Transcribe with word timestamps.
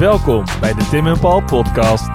Welkom 0.00 0.44
bij 0.60 0.74
de 0.74 0.88
Tim 0.88 1.06
en 1.06 1.18
Paul 1.18 1.42
podcast. 1.42 2.08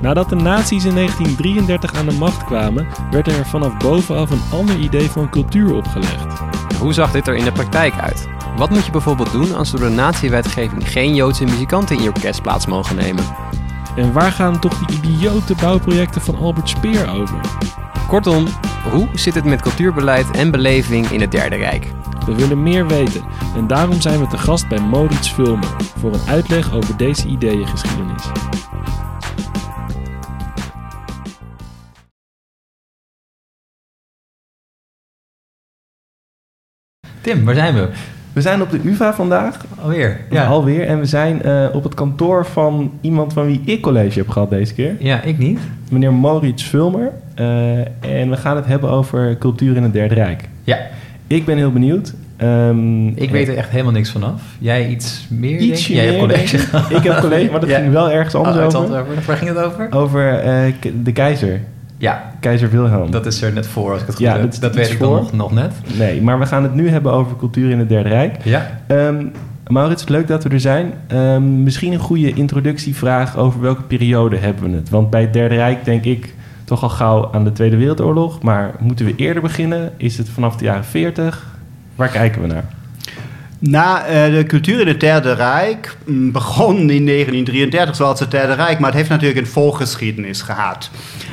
Nadat 0.00 0.28
de 0.28 0.34
nazi's 0.34 0.84
in 0.84 0.94
1933 0.94 1.94
aan 1.94 2.06
de 2.06 2.12
macht 2.12 2.44
kwamen, 2.44 2.86
werd 3.10 3.28
er 3.28 3.46
vanaf 3.46 3.76
bovenaf 3.76 4.30
een 4.30 4.42
ander 4.52 4.76
idee 4.76 5.10
van 5.10 5.30
cultuur 5.30 5.74
opgelegd. 5.74 6.40
Hoe 6.78 6.92
zag 6.92 7.12
dit 7.12 7.28
er 7.28 7.36
in 7.36 7.44
de 7.44 7.52
praktijk 7.52 7.94
uit? 8.00 8.28
Wat 8.56 8.70
moet 8.70 8.84
je 8.84 8.92
bijvoorbeeld 8.92 9.32
doen 9.32 9.54
als 9.54 9.70
door 9.70 9.80
de 9.80 9.88
nazi-wetgeving 9.88 10.90
geen 10.90 11.14
Joodse 11.14 11.44
muzikanten 11.44 11.96
in 11.96 12.02
je 12.02 12.08
orkest 12.08 12.42
plaats 12.42 12.66
mogen 12.66 12.96
nemen? 12.96 13.24
En 13.96 14.12
waar 14.12 14.32
gaan 14.32 14.60
toch 14.60 14.78
die 14.78 14.96
idiote 14.96 15.54
bouwprojecten 15.60 16.20
van 16.20 16.36
Albert 16.38 16.68
Speer 16.68 17.10
over? 17.10 17.40
Kortom, 18.06 18.46
hoe 18.90 19.08
zit 19.14 19.34
het 19.34 19.44
met 19.44 19.62
cultuurbeleid 19.62 20.30
en 20.30 20.50
beleving 20.50 21.06
in 21.06 21.20
het 21.20 21.30
Derde 21.30 21.56
Rijk? 21.56 21.86
We 22.26 22.34
willen 22.34 22.62
meer 22.62 22.86
weten 22.86 23.24
en 23.56 23.66
daarom 23.66 24.00
zijn 24.00 24.20
we 24.20 24.26
te 24.26 24.38
gast 24.38 24.68
bij 24.68 24.80
Maurits 24.80 25.32
Vulmer 25.32 25.76
voor 25.98 26.12
een 26.12 26.28
uitleg 26.28 26.72
over 26.72 26.96
deze 26.96 27.26
ideeëngeschiedenis. 27.26 28.22
Tim, 37.20 37.44
waar 37.44 37.54
zijn 37.54 37.74
we? 37.74 38.15
We 38.36 38.42
zijn 38.42 38.62
op 38.62 38.70
de 38.70 38.80
UvA 38.84 39.14
vandaag, 39.14 39.56
Alweer. 39.82 40.20
ja. 40.30 40.46
alweer. 40.46 40.86
En 40.86 40.98
we 40.98 41.04
zijn 41.06 41.42
eh, 41.42 41.64
op 41.72 41.82
het 41.84 41.94
kantoor 41.94 42.46
van 42.46 42.92
iemand 43.00 43.32
van 43.32 43.46
wie 43.46 43.60
ik 43.64 43.80
college 43.82 44.18
heb 44.18 44.28
gehad 44.28 44.50
deze 44.50 44.74
keer. 44.74 44.96
Ja, 44.98 45.22
ik 45.22 45.38
niet. 45.38 45.58
Meneer 45.90 46.12
Maurits 46.12 46.64
Vulmer. 46.64 47.10
Eh, 47.34 47.78
en 48.00 48.30
we 48.30 48.36
gaan 48.36 48.56
het 48.56 48.66
hebben 48.66 48.90
over 48.90 49.38
cultuur 49.38 49.76
in 49.76 49.82
het 49.82 49.92
Derde 49.92 50.14
Rijk. 50.14 50.48
Ja, 50.64 50.78
Ik 51.26 51.44
ben 51.44 51.56
heel 51.56 51.72
benieuwd. 51.72 52.14
Ehm, 52.36 53.06
ik 53.08 53.30
weet 53.30 53.48
er 53.48 53.56
echt 53.56 53.70
helemaal 53.70 53.92
niks 53.92 54.10
vanaf. 54.10 54.42
Jij 54.58 54.88
iets 54.88 55.26
meer? 55.30 55.60
Ik? 55.60 55.74
Jij 55.76 56.06
hebt 56.06 56.18
college 56.18 56.56
ik. 56.56 56.62
gehad. 56.62 56.90
Ik 56.90 57.02
heb 57.02 57.20
college, 57.20 57.50
maar 57.50 57.60
dat 57.60 57.68
Ja. 57.68 57.78
ging 57.78 57.92
wel 57.92 58.10
ergens 58.10 58.34
anders 58.34 58.56
Oh, 58.56 58.64
over. 58.64 58.78
Antwerpen. 58.78 59.14
Waar 59.26 59.36
ging 59.36 59.50
het 59.56 59.58
over? 59.64 59.88
Over 59.92 60.38
eh, 60.38 60.72
de 61.02 61.12
keizer. 61.12 61.60
Ja, 61.98 62.32
Keizer 62.40 62.70
Wilhelm. 62.70 63.10
dat 63.10 63.26
is 63.26 63.42
er 63.42 63.52
net 63.52 63.66
voor 63.66 63.92
als 63.92 64.00
ik 64.00 64.06
het 64.06 64.16
goed 64.16 64.24
Ja, 64.24 64.32
heb. 64.38 64.50
dat 64.50 64.60
Dat, 64.60 64.74
weet 64.74 64.90
ik 64.92 64.98
dan 64.98 65.12
nog, 65.12 65.32
nog 65.32 65.52
net. 65.52 65.72
Nee, 65.98 66.22
maar 66.22 66.38
we 66.38 66.46
gaan 66.46 66.62
het 66.62 66.74
nu 66.74 66.88
hebben 66.88 67.12
over 67.12 67.36
cultuur 67.36 67.70
in 67.70 67.78
het 67.78 67.88
Derde 67.88 68.08
Rijk. 68.08 68.36
Ja. 68.42 68.70
Ehm 68.86 69.24
Maurits, 69.66 70.08
leuk 70.08 70.26
dat 70.26 70.42
we 70.44 70.48
er 70.48 70.60
zijn. 70.60 70.92
Ehm, 71.06 71.62
misschien 71.62 71.92
een 71.92 71.98
goede 71.98 72.32
introductievraag 72.32 73.36
over 73.36 73.60
welke 73.60 73.82
periode 73.82 74.36
hebben 74.36 74.70
we 74.70 74.76
het? 74.76 74.88
Want 74.88 75.10
bij 75.10 75.20
het 75.20 75.32
Derde 75.32 75.54
Rijk 75.54 75.84
denk 75.84 76.04
ik 76.04 76.34
toch 76.64 76.82
al 76.82 76.88
gauw 76.88 77.28
aan 77.32 77.44
de 77.44 77.52
Tweede 77.52 77.76
Wereldoorlog. 77.76 78.42
Maar 78.42 78.74
moeten 78.80 79.06
we 79.06 79.14
eerder 79.16 79.42
beginnen? 79.42 79.92
Is 79.96 80.18
het 80.18 80.28
vanaf 80.28 80.56
de 80.56 80.64
jaren 80.64 80.84
40? 80.84 81.46
Waar 81.94 82.08
kijken 82.08 82.40
we 82.40 82.46
naar? 82.46 82.64
Na 83.58 84.04
eh, 84.04 84.32
de 84.32 84.44
cultuur 84.46 84.80
in 84.80 84.86
het 84.86 85.00
Derde 85.00 85.32
Rijk 85.32 85.96
mm, 86.04 86.32
begon 86.32 86.76
in 86.76 87.06
1933 87.06 87.96
zoals 87.96 88.20
het 88.20 88.30
Derde 88.30 88.52
Rijk, 88.52 88.78
maar 88.78 88.88
het 88.88 88.98
heeft 88.98 89.10
natuurlijk 89.10 89.40
een 89.40 89.46
voorgeschiedenis 89.46 90.42
gehad. 90.42 90.90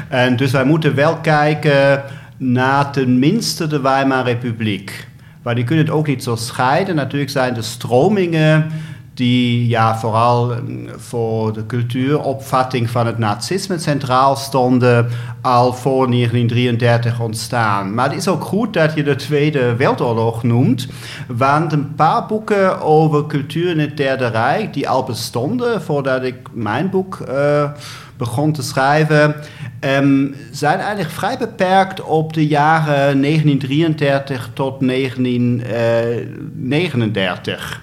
En 0.08 0.36
dus 0.36 0.52
wij 0.52 0.64
moeten 0.64 0.96
wel 0.96 1.18
kijken 1.18 2.04
naar 2.38 2.92
tenminste 2.92 3.68
de 3.68 3.82
Weimar 3.82 4.24
Republiek. 4.24 5.08
Maar 5.42 5.56
die 5.56 5.64
kunnen 5.64 5.86
het 5.86 5.94
ook 5.94 6.08
niet 6.08 6.24
zo 6.24 6.36
scheiden. 6.36 6.96
Natuurlijk 6.96 7.32
zijn 7.32 7.54
de 7.54 7.62
stromingen 7.62 8.72
die 9.14 9.68
ja, 9.68 9.98
vooral 9.98 10.48
mm, 10.48 10.88
voor 10.98 11.54
de 11.54 11.66
cultuuropvatting 11.66 12.90
van 12.90 13.06
het 13.06 13.18
nazisme 13.18 13.80
centraal 13.80 14.36
stonden, 14.36 15.08
al 15.42 15.74
voor 15.74 16.12
1933 16.12 17.20
ontstaan. 17.20 17.94
Maar 17.94 18.10
het 18.10 18.18
is 18.18 18.28
ook 18.28 18.44
goed 18.44 18.74
dat 18.74 18.94
je 18.96 19.04
de 19.04 19.16
Tweede 19.16 19.76
Wereldoorlog 19.76 20.44
noemt, 20.44 20.88
want 21.28 21.74
een 21.74 21.96
paar 21.96 22.26
boeken 22.26 22.82
over 22.82 23.26
cultuur 23.26 23.70
in 23.70 23.80
het 23.80 23.98
Derde 23.98 24.28
Rijk, 24.28 24.74
die 24.74 24.90
al 24.90 25.04
bestonden 25.04 25.82
voordat 25.82 26.24
ik 26.24 26.36
mijn 26.52 26.90
boek 26.90 27.20
eh, 27.20 27.72
begon 28.18 28.52
te 28.52 28.64
schrijven, 28.64 29.36
ehm, 29.80 30.28
zijn 30.52 30.80
eigenlijk 30.80 31.10
vrij 31.10 31.38
beperkt 31.38 32.02
op 32.02 32.34
de 32.34 32.48
jaren 32.48 33.20
1933 33.20 34.50
tot 34.54 34.82
1939. 34.82 37.82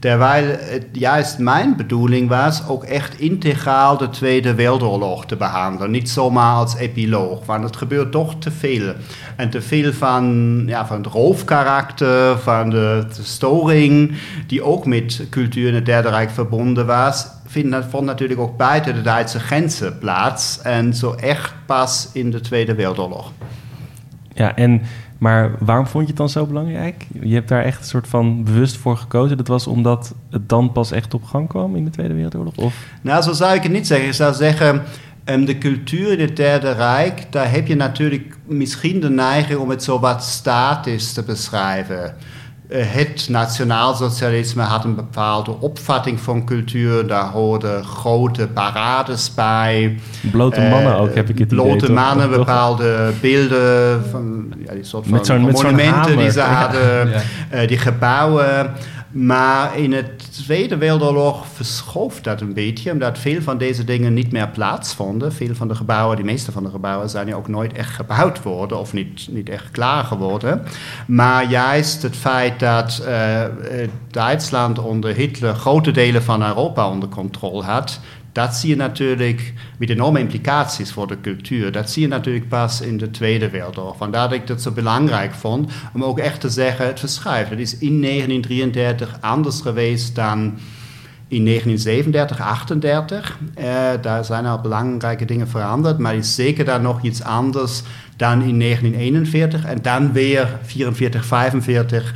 Terwijl 0.00 0.44
het 0.58 0.86
juist 0.92 1.38
mijn 1.38 1.76
bedoeling 1.76 2.28
was 2.28 2.68
ook 2.68 2.84
echt 2.84 3.18
integraal 3.18 3.96
de 3.96 4.08
Tweede 4.08 4.54
Wereldoorlog 4.54 5.26
te 5.26 5.36
behandelen. 5.36 5.90
Niet 5.90 6.10
zomaar 6.10 6.54
als 6.54 6.76
epiloog, 6.76 7.46
want 7.46 7.64
het 7.64 7.76
gebeurt 7.76 8.12
toch 8.12 8.34
te 8.38 8.50
veel. 8.50 8.92
En 9.36 9.50
te 9.50 9.62
veel 9.62 9.92
van, 9.92 10.62
ja, 10.66 10.86
van 10.86 10.96
het 10.96 11.06
roofkarakter, 11.06 12.38
van 12.38 12.70
de, 12.70 13.06
de 13.16 13.22
storing, 13.22 14.12
die 14.46 14.62
ook 14.62 14.86
met 14.86 15.26
cultuur 15.30 15.68
in 15.68 15.74
het 15.74 15.86
Derde 15.86 16.08
Rijk 16.08 16.30
verbonden 16.30 16.86
was, 16.86 17.26
vond 17.90 18.04
natuurlijk 18.04 18.40
ook 18.40 18.56
buiten 18.56 18.94
de 18.94 19.02
Duitse 19.02 19.40
grenzen 19.40 19.98
plaats. 19.98 20.60
En 20.62 20.94
zo 20.94 21.12
echt 21.12 21.54
pas 21.66 22.10
in 22.12 22.30
de 22.30 22.40
Tweede 22.40 22.74
Wereldoorlog. 22.74 23.32
Ja, 24.34 24.56
en, 24.56 24.82
maar 25.20 25.50
waarom 25.58 25.86
vond 25.86 26.02
je 26.02 26.08
het 26.08 26.18
dan 26.18 26.28
zo 26.28 26.46
belangrijk? 26.46 27.06
Je 27.22 27.34
hebt 27.34 27.48
daar 27.48 27.64
echt 27.64 27.78
een 27.78 27.84
soort 27.84 28.08
van 28.08 28.44
bewust 28.44 28.76
voor 28.76 28.96
gekozen. 28.96 29.36
Dat 29.36 29.48
was 29.48 29.66
omdat 29.66 30.14
het 30.30 30.48
dan 30.48 30.72
pas 30.72 30.90
echt 30.90 31.14
op 31.14 31.24
gang 31.24 31.48
kwam 31.48 31.76
in 31.76 31.84
de 31.84 31.90
Tweede 31.90 32.14
Wereldoorlog? 32.14 32.56
Of? 32.56 32.74
Nou, 33.02 33.22
zo 33.22 33.32
zou 33.32 33.54
ik 33.54 33.62
het 33.62 33.72
niet 33.72 33.86
zeggen. 33.86 34.08
Ik 34.08 34.14
zou 34.14 34.34
zeggen, 34.34 34.82
um, 35.24 35.44
de 35.44 35.58
cultuur 35.58 36.12
in 36.12 36.20
het 36.20 36.36
Derde 36.36 36.72
Rijk, 36.72 37.26
daar 37.30 37.50
heb 37.50 37.66
je 37.66 37.74
natuurlijk 37.74 38.36
misschien 38.46 39.00
de 39.00 39.10
neiging 39.10 39.58
om 39.58 39.70
het 39.70 39.82
zo 39.82 40.00
wat 40.00 40.24
statisch 40.24 41.12
te 41.12 41.22
beschrijven. 41.22 42.14
Uh, 42.72 42.82
het 42.86 43.26
nationaalsocialisme 43.28 44.62
had 44.62 44.84
een 44.84 44.94
bepaalde 44.94 45.56
opvatting 45.60 46.20
van 46.20 46.44
cultuur. 46.44 47.06
Daar 47.06 47.24
hoorden 47.30 47.84
grote 47.84 48.46
parades 48.48 49.34
bij. 49.34 49.98
Blote 50.32 50.60
mannen 50.60 50.96
ook, 50.96 51.14
heb 51.14 51.28
ik 51.28 51.38
het 51.38 51.48
Blote 51.48 51.68
idee. 51.68 51.80
toch? 51.80 51.90
mannen, 51.96 52.28
Toch? 52.28 52.36
bepaalde 52.36 53.12
beelden 53.20 54.02
van 54.10 54.52
ja, 54.66 54.72
die 54.74 54.84
soort 54.84 55.04
van 55.04 55.12
Met 55.12 55.26
zo'n- 55.26 55.44
met 55.44 55.58
zo'n 55.58 55.70
monumenten 55.70 56.16
die 56.16 56.30
ze 56.30 56.40
hadden, 56.40 57.08
Ja. 57.10 57.20
eh, 57.50 57.68
die 57.68 57.78
gebouwen. 57.78 58.70
Maar 59.12 59.78
in 59.78 59.92
het 59.92 60.32
Tweede 60.32 60.76
Wereldoorlog 60.76 61.46
verschoof 61.46 62.20
dat 62.20 62.40
een 62.40 62.54
beetje, 62.54 62.92
omdat 62.92 63.18
veel 63.18 63.42
van 63.42 63.58
deze 63.58 63.84
dingen 63.84 64.14
niet 64.14 64.32
meer 64.32 64.48
plaatsvonden. 64.48 65.32
Veel 65.32 65.54
van 65.54 65.68
de 65.68 65.74
gebouwen, 65.74 66.16
de 66.16 66.22
meeste 66.22 66.52
van 66.52 66.62
de 66.62 66.70
gebouwen, 66.70 67.10
zijn 67.10 67.26
ja 67.26 67.34
ook 67.34 67.48
nooit 67.48 67.72
echt 67.72 67.94
gebouwd 67.94 68.42
worden 68.42 68.78
of 68.78 68.92
niet, 68.92 69.28
niet 69.30 69.48
echt 69.48 69.70
klaar 69.70 70.04
geworden. 70.04 70.62
Maar 71.06 71.50
juist 71.50 72.02
het 72.02 72.16
feit 72.16 72.60
dat 72.60 73.02
eh, 73.06 73.44
eh, 73.44 73.50
Duitsland 74.10 74.78
onder 74.78 75.14
Hitler 75.14 75.54
grote 75.54 75.90
delen 75.90 76.22
van 76.22 76.46
Europa 76.46 76.88
onder 76.88 77.08
controle 77.08 77.62
had, 77.62 78.00
dat 78.32 78.54
zie 78.54 78.68
je 78.68 78.76
natuurlijk 78.76 79.52
met 79.78 79.90
enorme 79.90 80.18
implicaties 80.18 80.92
voor 80.92 81.06
de 81.06 81.20
cultuur. 81.20 81.72
Dat 81.72 81.90
zie 81.90 82.02
je 82.02 82.08
natuurlijk 82.08 82.48
pas 82.48 82.80
in 82.80 82.96
de 82.96 83.10
Tweede 83.10 83.50
Wereldoorlog. 83.50 83.96
Vandaar 83.96 84.28
dat 84.28 84.38
ik 84.38 84.46
dat 84.46 84.62
zo 84.62 84.70
belangrijk 84.70 85.32
vond 85.32 85.72
om 85.92 86.04
ook 86.04 86.18
echt 86.18 86.40
te 86.40 86.48
zeggen: 86.48 86.86
het 86.86 87.00
verschuift. 87.00 87.50
Het 87.50 87.58
is 87.58 87.78
in 87.78 88.02
1933 88.02 89.16
anders 89.20 89.60
geweest 89.60 90.14
dan 90.14 90.58
in 91.28 91.44
1937, 91.44 92.40
38. 92.40 93.38
Eh, 93.54 93.64
daar 94.00 94.24
zijn 94.24 94.46
al 94.46 94.60
belangrijke 94.60 95.24
dingen 95.24 95.48
veranderd, 95.48 95.98
maar 95.98 96.14
is 96.14 96.34
zeker 96.34 96.64
dan 96.64 96.82
nog 96.82 97.02
iets 97.02 97.22
anders 97.22 97.82
dan 98.16 98.42
in 98.42 98.58
1941 98.58 99.64
en 99.64 99.78
dan 99.82 100.12
weer 100.12 100.58
44, 100.62 101.24
45. 101.24 102.14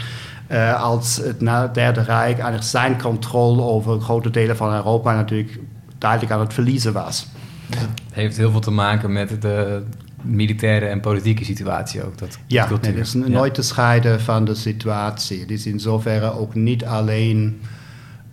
Uh, 0.51 0.83
als 0.83 1.17
het 1.17 1.41
na 1.41 1.67
Derde 1.67 2.01
Rijk 2.01 2.35
eigenlijk 2.35 2.63
zijn 2.63 3.03
controle 3.03 3.63
over 3.63 4.01
grote 4.01 4.31
delen 4.31 4.57
van 4.57 4.75
Europa 4.75 5.15
natuurlijk 5.15 5.59
duidelijk 6.05 6.33
aan 6.33 6.41
het 6.41 6.55
verliezen 6.55 6.93
was. 6.93 7.27
Het 7.71 7.89
heeft 8.13 8.37
heel 8.37 8.51
veel 8.51 8.61
te 8.61 8.71
maken 8.71 9.13
met 9.13 9.43
de 9.43 9.83
militaire 10.23 10.87
en 10.87 11.01
politieke 11.01 11.45
situatie 11.45 12.05
ook. 12.05 12.19
Dat 12.19 12.39
Ja, 12.47 12.67
cultuur. 12.67 12.89
nee, 12.89 12.99
dat 12.99 13.07
is 13.07 13.15
nooit 13.15 13.55
te 13.55 13.63
scheiden 13.63 14.21
van 14.21 14.45
de 14.45 14.55
situatie. 14.55 15.41
Het 15.41 15.51
is 15.51 15.67
in 15.67 15.81
zoverre 15.81 16.33
ook 16.33 16.55
niet 16.55 16.85
alleen 16.85 17.61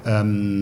um, 0.07 0.61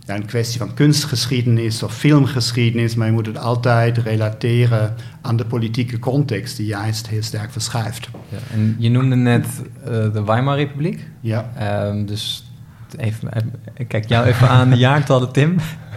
ja, 0.00 0.14
een 0.14 0.26
kwestie 0.26 0.58
van 0.58 0.74
kunstgeschiedenis 0.74 1.82
of 1.82 1.94
filmgeschiedenis, 1.94 2.94
maar 2.94 3.06
je 3.06 3.12
moet 3.12 3.26
het 3.26 3.38
altijd 3.38 3.98
relateren 3.98 4.94
aan 5.22 5.36
de 5.36 5.44
politieke 5.44 5.98
context 5.98 6.56
die 6.56 6.66
juist 6.66 7.08
heel 7.08 7.22
sterk 7.22 7.52
verschuift. 7.52 8.08
Ja, 8.28 8.38
en 8.52 8.76
je 8.78 8.90
noemde 8.90 9.16
net 9.16 9.46
uh, 9.80 9.88
de 9.88 10.22
Weimar 10.24 10.56
Republiek. 10.56 11.08
Ja. 11.20 11.50
Um, 11.88 12.06
dus 12.06 12.50
even, 12.96 13.30
ik 13.74 13.88
kijk 13.88 14.08
jou 14.08 14.26
even 14.26 14.48
aan 14.48 14.70
de 14.70 14.76
jaartallen, 14.76 15.32
Tim. 15.32 15.56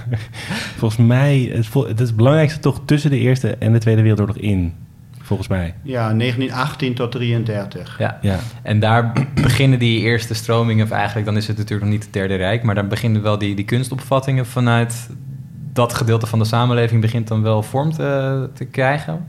Volgens 0.77 1.07
mij, 1.07 1.51
het, 1.53 1.73
het 1.73 1.99
is 1.99 2.07
het 2.07 2.15
belangrijkste 2.15 2.59
toch 2.59 2.81
tussen 2.85 3.09
de 3.09 3.17
Eerste 3.17 3.55
en 3.55 3.71
de 3.73 3.79
Tweede 3.79 4.01
Wereldoorlog 4.01 4.37
in. 4.37 4.73
Volgens 5.21 5.47
mij. 5.49 5.73
Ja, 5.83 6.13
1918 6.13 6.93
tot 6.93 7.11
33. 7.11 7.95
Ja. 7.99 8.17
ja. 8.21 8.39
En 8.63 8.79
daar 8.79 9.11
beginnen 9.41 9.79
die 9.79 9.99
eerste 9.99 10.33
stromingen, 10.33 10.85
of 10.85 10.91
eigenlijk 10.91 11.25
dan 11.25 11.37
is 11.37 11.47
het 11.47 11.57
natuurlijk 11.57 11.83
nog 11.83 11.93
niet 11.93 12.03
het 12.03 12.13
Derde 12.13 12.35
Rijk, 12.35 12.63
maar 12.63 12.75
daar 12.75 12.87
beginnen 12.87 13.21
wel 13.21 13.37
die, 13.37 13.55
die 13.55 13.65
kunstopvattingen 13.65 14.45
vanuit 14.45 15.09
dat 15.73 15.93
gedeelte 15.93 16.25
van 16.27 16.39
de 16.39 16.45
samenleving 16.45 17.01
begint 17.01 17.27
dan 17.27 17.41
wel 17.41 17.63
vorm 17.63 17.91
te, 17.91 18.49
te 18.53 18.65
krijgen. 18.65 19.25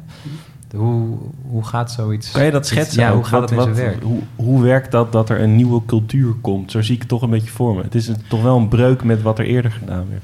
Hoe, 0.77 1.19
hoe 1.47 1.65
gaat 1.65 1.91
zoiets... 1.93 2.31
Kan 2.31 2.45
je 2.45 2.51
dat 2.51 2.67
schetsen? 2.67 3.03
Ja, 3.03 3.15
hoe 3.15 3.25
gaat 3.25 3.41
Wat- 3.41 3.51
het 3.51 3.59
in 3.59 3.75
zijn 3.75 3.75
wat- 3.75 3.85
werk? 3.85 4.03
Hoe, 4.03 4.21
hoe 4.37 4.63
werkt 4.63 4.91
dat 4.93 5.13
dat 5.13 5.29
er 5.31 5.41
een 5.41 5.57
nieuwe 5.57 5.83
cultuur 5.87 6.33
komt? 6.41 6.71
Zo 6.71 6.81
zie 6.83 6.95
ik 6.95 7.01
het 7.01 7.09
toch 7.09 7.23
een 7.23 7.31
beetje 7.31 7.51
voor 7.51 7.75
me. 7.75 7.83
Het 7.83 7.95
is 7.95 8.09
een- 8.09 8.17
toch 8.29 8.43
wel 8.43 8.57
een 8.57 8.69
breuk 8.69 9.05
met 9.05 9.23
wat 9.23 9.39
er 9.39 9.45
eerder 9.45 9.71
gedaan 9.73 10.07
werd. 10.11 10.23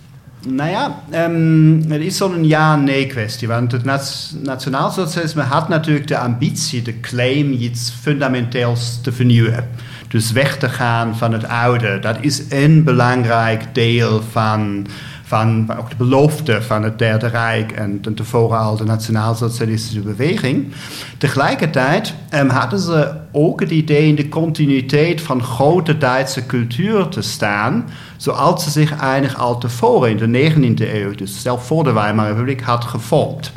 Nou 0.48 0.70
ja, 0.70 1.02
ähm, 1.10 1.82
het 1.88 2.00
is 2.00 2.16
zo'n 2.16 2.46
ja-nee-kwestie. 2.46 3.48
Want 3.48 3.72
het 3.72 3.84
nat- 3.84 4.34
nationaalsocialisme 4.42 5.42
had 5.42 5.68
natuurlijk 5.68 6.08
de 6.08 6.18
ambitie, 6.18 6.82
de 6.82 7.00
claim, 7.00 7.52
iets 7.52 7.92
fundamenteels 8.00 9.00
te 9.02 9.12
vernieuwen. 9.12 9.68
Dus 10.08 10.32
weg 10.32 10.56
te 10.58 10.68
gaan 10.68 11.16
van 11.16 11.32
het 11.32 11.44
oude. 11.48 11.98
Dat 11.98 12.16
is 12.20 12.42
een 12.48 12.84
belangrijk 12.84 13.74
deel 13.74 14.22
van, 14.30 14.86
van 15.26 15.76
ook 15.78 15.90
de 15.90 15.96
belofte 15.96 16.62
van 16.62 16.82
het 16.82 16.98
Derde 16.98 17.26
Rijk 17.26 17.72
en 17.72 18.00
ten 18.00 18.14
tevoren 18.14 18.58
al 18.58 18.76
de 18.76 18.84
nationaalsocialistische 18.84 20.00
beweging. 20.00 20.72
Tegelijkertijd 21.18 22.14
ähm, 22.30 22.48
hadden 22.48 22.78
ze 22.78 23.12
ook 23.32 23.60
het 23.60 23.70
idee 23.70 24.08
in 24.08 24.14
de 24.14 24.28
continuïteit 24.28 25.20
van 25.20 25.42
grote 25.42 25.98
Duitse 25.98 26.46
cultuur 26.46 27.08
te 27.08 27.22
staan, 27.22 27.88
zoals 28.16 28.64
ze 28.64 28.70
zich 28.70 28.96
eigenlijk 28.96 29.38
al 29.38 29.58
tevoren 29.58 30.10
in 30.10 30.32
de 30.32 30.50
19e 30.50 30.94
eeuw, 30.94 31.14
dus 31.14 31.42
zelf 31.42 31.66
voor 31.66 31.84
de 31.84 31.92
Weimarer 31.92 32.32
Republiek, 32.32 32.60
had 32.60 32.84
gevormd. 32.84 33.52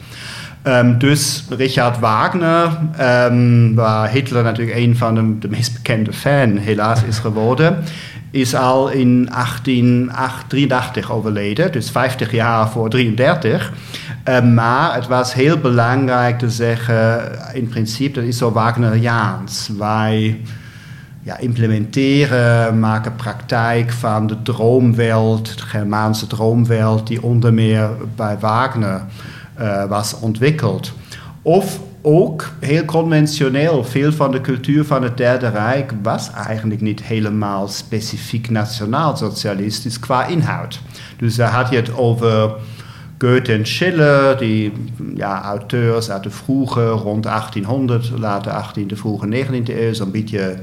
Ehm, 0.62 0.98
dus 0.98 1.46
Richard 1.50 2.00
Wagner, 2.00 2.80
ehm, 2.98 3.74
waar 3.74 4.10
Hitler 4.10 4.44
natuurlijk 4.44 4.78
een 4.78 4.98
van 4.98 5.16
de, 5.16 5.38
de 5.40 5.50
meest 5.50 5.74
bekende 5.74 6.14
fan 6.14 6.58
helaas 6.58 7.04
is 7.04 7.18
geworden, 7.18 7.84
is 8.32 8.56
al 8.56 8.90
in 8.90 9.30
1883 9.32 11.12
overleden, 11.12 11.72
dus 11.72 11.92
50 11.92 12.32
jaar 12.32 12.70
voor 12.70 12.90
33. 12.90 13.74
Ehm, 14.24 14.54
maar 14.54 14.96
het 14.96 15.08
was 15.08 15.34
heel 15.34 15.58
belangrijk 15.58 16.40
te 16.40 16.50
zeggen, 16.50 17.32
in 17.54 17.68
principe, 17.68 18.20
dat 18.20 18.24
is 18.24 18.38
zo 18.38 18.52
Wagneriaans. 18.52 19.70
Wij 19.78 20.42
ja, 21.24 21.38
implementeren, 21.38 22.80
maken 22.80 23.16
praktijk 23.16 23.92
van 23.92 24.28
de 24.28 24.42
droomwereld, 24.42 25.58
de 25.58 25.66
Germaanse 25.66 26.28
droomwereld, 26.28 27.08
die 27.08 27.24
onder 27.24 27.54
meer 27.54 27.90
bij 28.16 28.38
Wagner 28.40 29.06
eh, 29.54 29.86
was 29.86 30.20
ontwikkeld. 30.20 30.94
Of 31.42 31.80
ook 32.02 32.50
heel 32.60 32.86
conventioneel, 32.86 33.84
veel 33.84 34.12
van 34.12 34.32
de 34.32 34.42
cultuur 34.42 34.86
van 34.86 35.04
het 35.04 35.18
Derde 35.18 35.50
Rijk 35.50 35.94
was 36.04 36.32
eigenlijk 36.32 36.82
niet 36.82 37.04
helemaal 37.04 37.68
specifiek 37.68 38.50
nationaal-socialistisch 38.50 40.00
qua 40.00 40.26
inhoud. 40.26 40.80
Dus 41.18 41.36
daar 41.36 41.52
had 41.52 41.70
je 41.70 41.76
het 41.76 41.98
over 41.98 42.52
Goethe 43.18 43.54
en 43.54 43.68
Schiller, 43.68 44.38
die 44.38 44.72
ja, 45.16 45.44
auteurs 45.44 46.10
uit 46.10 46.24
de 46.24 46.30
vroege, 46.30 46.88
rond 46.88 47.24
1800, 47.24 48.12
late 48.18 48.50
18e, 48.50 48.94
vroege 48.94 49.46
19e 49.46 49.80
eeuw, 49.80 49.94
zo'n 49.94 50.12
beetje 50.12 50.56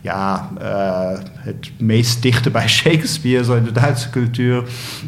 ja, 0.00 0.50
eh, 0.60 1.18
het 1.34 1.70
meest 1.78 2.22
dichte 2.22 2.50
bij 2.50 2.68
Shakespeare, 2.68 3.44
zo 3.44 3.54
in 3.54 3.64
de 3.64 3.72
Duitse 3.72 4.10
cultuur. 4.10 4.64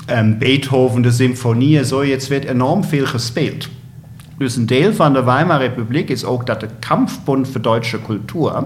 En 0.07 0.39
Beethoven, 0.39 1.03
de 1.03 1.11
symfonieën, 1.11 1.85
zo, 1.85 2.05
jetzt 2.05 2.29
wird 2.29 2.45
enorm 2.45 2.85
veel 2.85 3.07
gespeeld. 3.07 3.69
Dus 4.39 4.57
een 4.57 4.67
deel 4.67 4.95
van 4.95 5.13
de 5.13 5.23
Weimarer 5.23 5.69
Republiek 5.69 6.09
is 6.09 6.25
ook 6.25 6.47
dat 6.47 6.61
de 6.61 6.69
Kampfbund 6.79 7.49
voor 7.49 7.61
Duitse 7.61 8.03
Cultuur, 8.03 8.65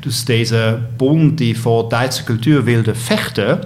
dus 0.00 0.24
deze 0.24 0.78
bond 0.96 1.38
die 1.38 1.58
voor 1.58 1.88
Duitse 1.88 2.24
cultuur 2.24 2.64
wilde 2.64 2.94
vechten, 2.94 3.60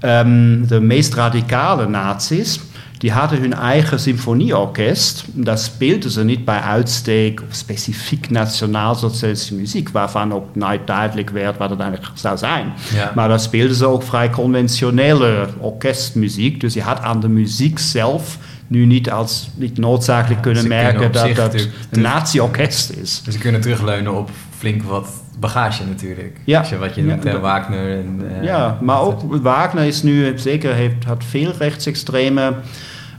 ehm, 0.00 0.66
de 0.66 0.80
meest 0.80 1.14
radicale 1.14 1.88
nazi's, 1.88 2.60
die 3.04 3.12
hadden 3.12 3.40
hun 3.40 3.54
eigen 3.54 4.00
symfonieorkest. 4.00 5.24
Dat 5.32 5.60
speelden 5.60 6.10
ze 6.10 6.24
niet 6.24 6.44
bij 6.44 6.60
uitstek 6.60 7.42
specifiek 7.48 8.30
nationaalsocialistische 8.30 9.54
muziek, 9.54 9.88
waarvan 9.88 10.32
ook 10.32 10.54
nooit 10.54 10.86
duidelijk 10.86 11.30
werd 11.30 11.58
wat 11.58 11.70
het 11.70 11.80
eigenlijk 11.80 12.18
zou 12.18 12.38
zijn. 12.38 12.72
Ja. 12.94 13.12
Maar 13.14 13.28
daar 13.28 13.40
speelden 13.40 13.76
ze 13.76 13.86
ook 13.86 14.02
vrij 14.02 14.30
conventionele 14.30 15.48
orkestmuziek. 15.58 16.60
Dus 16.60 16.74
je 16.74 16.82
had 16.82 17.00
aan 17.00 17.20
de 17.20 17.28
muziek 17.28 17.78
zelf 17.78 18.38
nu 18.66 18.86
niet 18.86 19.10
als 19.10 19.50
niet 19.54 19.78
noodzakelijk 19.78 20.42
kunnen 20.42 20.68
merken 20.68 21.12
dat 21.12 21.12
dat 21.12 21.36
natuurlijk 21.36 21.72
een 21.90 22.00
nazi-orkest 22.00 22.90
is. 22.90 23.22
Dus 23.24 23.34
ze 23.34 23.40
kunnen 23.40 23.60
terugleunen 23.60 24.14
op 24.18 24.30
flink 24.58 24.82
wat 24.82 25.08
bagage 25.38 25.84
natuurlijk. 25.84 26.36
Ja. 26.44 26.64
Wat 26.78 26.94
je 26.94 27.04
Ja, 27.06 27.16
dat- 27.16 27.40
Wagner. 27.40 27.90
En, 27.98 28.20
eh, 28.38 28.44
Ja, 28.44 28.78
maar 28.80 29.00
ook 29.00 29.42
Wagner 29.42 29.84
is 29.84 30.02
nu 30.02 30.38
zeker, 30.38 30.74
heeft, 30.74 31.04
had 31.04 31.24
veel 31.24 31.52
rechtsextreme 31.58 32.54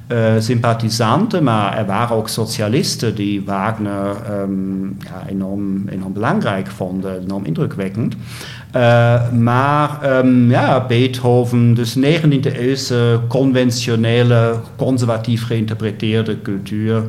eh, 0.08 0.34
sympathisanten, 0.40 1.44
maar 1.44 1.78
er 1.78 1.86
waren 1.86 2.16
ook 2.16 2.30
socialisten 2.30 3.16
die 3.16 3.44
Wagner 3.46 4.16
ehm, 4.26 4.84
ja, 4.86 5.24
enorm, 5.30 5.88
enorm 5.88 6.14
belangrijk 6.14 6.68
vonden, 6.68 7.22
enorm 7.22 7.46
indrukwekkend. 7.46 8.16
Eh, 8.76 9.32
maar 9.32 10.02
ehm, 10.02 10.50
ja, 10.50 10.86
Beethoven, 10.86 11.74
dus 11.74 11.98
19e 11.98 12.58
eeuwse 12.58 13.20
conventionele, 13.28 14.56
conservatief 14.76 15.46
geïnterpreteerde 15.46 16.42
cultuur 16.42 17.04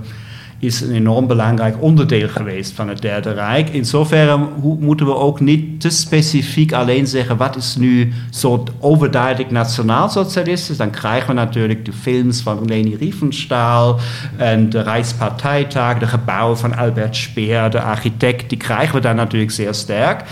is 0.59 0.81
een 0.81 0.95
enorm 0.95 1.27
belangrijk 1.27 1.77
onderdeel 1.83 2.29
geweest 2.29 2.73
van 2.73 2.89
het 2.89 3.03
Derde 3.03 3.33
Rijk. 3.33 3.69
In 3.69 3.85
zoverre 3.85 4.39
moeten 4.81 5.07
we 5.07 5.15
ook 5.17 5.41
niet 5.41 5.81
te 5.81 5.91
specifiek 5.91 6.73
alleen 6.73 7.07
zeggen 7.07 7.37
wat 7.37 7.57
is 7.57 7.77
nu 7.77 8.13
zo 8.31 8.65
overduidelijk 8.81 9.51
nationaalsocialistisch. 9.51 10.77
Dan 10.77 10.91
krijgen 10.91 11.29
we 11.29 11.35
natuurlijk 11.35 11.85
de 11.85 11.93
films 11.93 12.41
van 12.41 12.65
Leni 12.65 12.97
Riefenstahl 12.97 13.97
en 14.37 14.71
de 14.71 14.83
Rijkspartijtag, 14.83 15.99
de 15.99 16.07
gebouwen 16.07 16.59
van 16.59 16.77
Albert 16.77 17.17
Speer, 17.17 17.71
de 17.71 17.81
architect, 17.81 18.49
die 18.49 18.59
krijgen 18.59 18.95
we 18.95 19.01
dan 19.01 19.17
natuurlijk 19.17 19.51
zeer 19.53 19.75
sterk. 19.75 20.23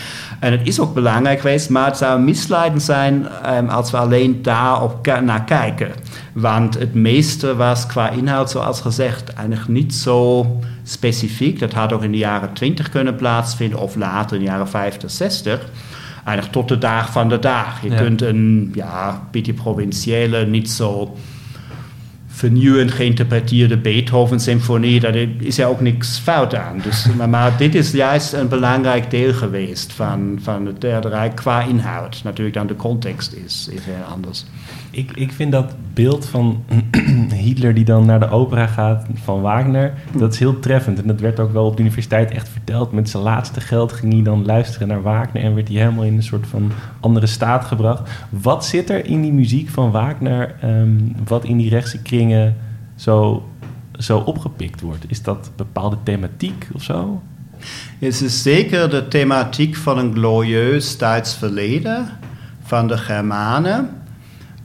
En 0.41 0.53
het 0.53 0.61
is 0.65 0.81
ook 0.81 0.95
belangrijk 0.95 1.41
geweest, 1.41 1.71
maar 1.71 1.87
het 1.87 1.97
zou 1.97 2.21
misleidend 2.21 2.83
zijn 2.83 3.27
ehm, 3.43 3.69
als 3.69 3.91
we 3.91 3.97
alleen 3.97 4.43
daarop 4.43 5.03
ke- 5.03 5.21
naar 5.21 5.45
kijken. 5.45 5.89
Want 6.35 6.75
het 6.79 6.95
meeste 6.95 7.57
was 7.57 7.87
qua 7.87 8.11
inhoud, 8.11 8.51
zoals 8.51 8.81
gezegd, 8.81 9.33
eigenlijk 9.33 9.69
niet 9.69 9.95
zo 9.95 10.47
specifiek. 10.83 11.59
Dat 11.59 11.73
had 11.73 11.93
ook 11.93 12.03
in 12.03 12.13
de 12.13 12.19
jaren 12.19 12.53
20 12.53 12.89
kunnen 12.89 13.17
plaatsvinden 13.17 13.79
of 13.79 13.97
later 13.97 14.37
in 14.37 14.43
de 14.43 14.49
jaren 14.49 14.69
50, 14.69 15.11
60. 15.11 15.61
Eigenlijk 16.25 16.53
tot 16.57 16.69
de 16.69 16.79
dag 16.79 17.13
van 17.13 17.29
de 17.29 17.39
dag. 17.39 17.83
Je 17.83 17.91
Ja. 17.91 17.97
kunt 17.97 18.23
een 18.23 18.71
ja, 18.75 19.29
beetje 19.31 19.53
provinciële, 19.53 20.47
niet 20.47 20.71
zo 20.71 21.17
vernieuwend 22.27 22.93
geïnterpreteerde 22.93 23.77
Beethoven-symfonie, 23.77 25.01
daar 25.01 25.15
is 25.39 25.57
ja 25.57 25.67
ook 25.67 25.81
niks 25.81 26.19
fout 26.19 26.55
aan. 26.55 26.79
Dus, 26.83 27.07
maar, 27.17 27.29
maar 27.29 27.57
dit 27.57 27.75
is 27.75 27.91
juist 27.91 28.33
een 28.33 28.49
belangrijk 28.49 29.11
deel 29.11 29.33
geweest 29.33 29.93
van, 29.93 30.39
van 30.43 30.67
het 30.67 30.81
Derde 30.81 31.09
Rijk 31.09 31.35
qua 31.35 31.63
inhoud. 31.63 32.21
Natuurlijk 32.25 32.57
dan 32.57 32.67
de 32.67 32.77
context 32.77 33.33
is, 33.33 33.69
is 33.71 33.85
heel 33.85 34.05
anders. 34.13 34.45
Ik, 34.95 35.11
ik 35.15 35.33
vind 35.33 35.53
dat 35.53 35.75
beeld 35.95 36.27
van 36.27 36.65
Hitler 37.45 37.75
die 37.75 37.85
dan 37.85 38.07
naar 38.07 38.21
de 38.21 38.29
opera 38.29 38.67
gaat 38.67 39.07
van 39.15 39.41
Wagner, 39.41 39.95
dat 40.17 40.33
is 40.33 40.39
heel 40.39 40.61
treffend. 40.61 41.01
En 41.01 41.07
dat 41.07 41.21
werd 41.21 41.41
ook 41.41 41.53
wel 41.53 41.67
op 41.67 41.77
de 41.77 41.83
universiteit 41.83 42.31
echt 42.31 42.49
verteld. 42.49 42.93
Met 42.93 43.09
zijn 43.09 43.23
laatste 43.23 43.61
geld 43.61 43.93
ging 43.93 44.13
hij 44.13 44.23
dan 44.23 44.45
luisteren 44.45 44.89
naar 44.89 45.03
Wagner 45.03 45.43
en 45.43 45.55
werd 45.55 45.69
hij 45.69 45.77
helemaal 45.77 46.05
in 46.05 46.17
een 46.17 46.23
soort 46.23 46.47
van 46.47 46.73
andere 47.01 47.27
staat 47.27 47.65
gebracht. 47.65 48.11
Wat 48.29 48.67
zit 48.67 48.91
er 48.91 49.07
in 49.07 49.23
die 49.23 49.33
muziek 49.33 49.69
van 49.69 49.91
Wagner, 49.91 50.55
ehm, 50.61 50.97
wat 51.25 51.45
in 51.45 51.57
die 51.57 51.71
rechtse 51.71 52.03
kringen 52.03 52.57
zo, 52.95 53.49
zo 53.93 54.19
opgepikt 54.19 54.81
wordt? 54.81 55.05
Is 55.09 55.23
dat 55.23 55.51
bepaalde 55.57 55.97
thematiek 56.03 56.69
of 56.73 56.83
zo? 56.83 57.23
Het 57.99 58.21
is 58.21 58.43
zeker 58.43 58.91
de 58.91 59.09
thematiek 59.09 59.77
van 59.77 59.99
een 59.99 60.13
glorieus 60.13 60.99
Duits 60.99 61.35
verleden, 61.35 62.09
van 62.63 62.89
de 62.89 62.99
Germanen. 62.99 64.03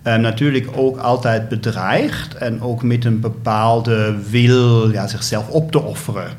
En 0.04 0.22
natuurlijk 0.22 0.68
ook 0.76 0.98
altijd 0.98 1.50
bedreigd 1.50 2.36
en 2.36 2.62
ook 2.62 2.84
met 2.84 3.06
een 3.06 3.20
bepaalde 3.20 4.16
wil 4.30 4.92
ja, 4.92 5.08
zichzelf 5.08 5.50
op 5.50 5.72
te 5.72 5.82
offeren. 5.82 6.32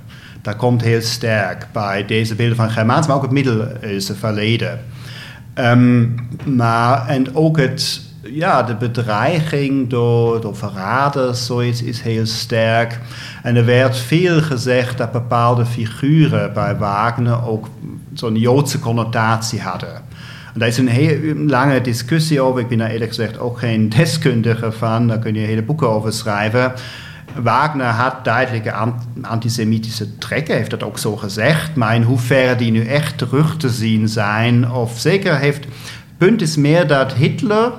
Dat 0.43 0.57
komt 0.57 0.83
heel 0.83 1.03
sterk 1.03 1.67
bij 1.73 2.07
deze 2.07 2.35
beelden 2.35 2.57
van 2.57 2.71
Germaans, 2.71 3.07
maar 3.07 3.17
ook 3.17 3.23
het 3.23 3.31
middeleeuwse 3.31 4.15
verleden. 4.15 4.81
Ehm, 5.55 6.07
maar, 6.57 7.07
en 7.07 7.35
ook 7.35 7.59
het, 7.59 8.01
ja, 8.23 8.63
de 8.63 8.75
bedreiging 8.75 9.89
door, 9.89 10.41
door 10.41 10.57
verraders, 10.57 11.47
zoiets 11.47 11.83
is 11.83 12.01
heel 12.01 12.27
sterk. 12.27 12.99
En 13.43 13.57
er 13.57 13.65
werd 13.65 13.97
veel 13.97 14.43
gezegd 14.43 14.99
dat 14.99 15.13
bepaalde 15.13 15.67
figuren 15.67 16.53
bij 16.53 16.77
Wagner 16.77 17.47
ook 17.47 17.69
zo'n 18.15 18.37
Joodse 18.37 18.79
connotatie 18.79 19.61
hadden. 19.61 20.03
En 20.53 20.59
daar 20.59 20.69
is 20.69 20.79
een 20.79 20.89
heel 20.89 21.35
lange 21.35 21.81
discussie 21.81 22.41
over. 22.41 22.61
Ik 22.61 22.69
ben 22.69 22.79
daar 22.79 22.91
eerlijk 22.91 23.11
gezegd 23.11 23.39
ook 23.39 23.59
geen 23.59 23.89
deskundige 23.89 24.73
van. 24.73 25.09
Daar 25.09 25.19
kun 25.19 25.35
je 25.35 25.47
hele 25.47 25.63
boeken 25.63 25.89
over 25.89 26.13
schrijven. 26.13 26.73
Wagner 27.43 27.87
had 27.87 28.25
duidelijke 28.25 28.73
ant- 28.73 29.05
antisemitische 29.23 30.19
trekken, 30.19 30.57
heeft 30.57 30.71
dat 30.71 30.83
ook 30.83 30.99
zo 30.99 31.17
gezegd. 31.17 31.75
Maar 31.75 31.95
in 31.95 32.03
hoeverre 32.03 32.57
die 32.57 32.71
nu 32.71 32.85
echt 32.85 33.19
terug 33.19 33.57
te 33.57 33.69
zien 33.69 34.09
zijn, 34.09 34.71
of 34.71 34.99
zeker 34.99 35.39
heeft. 35.39 35.67
Punt 36.19 36.43
is 36.43 36.57
meer 36.57 36.87
dat 36.87 37.13
Hitler 37.13 37.73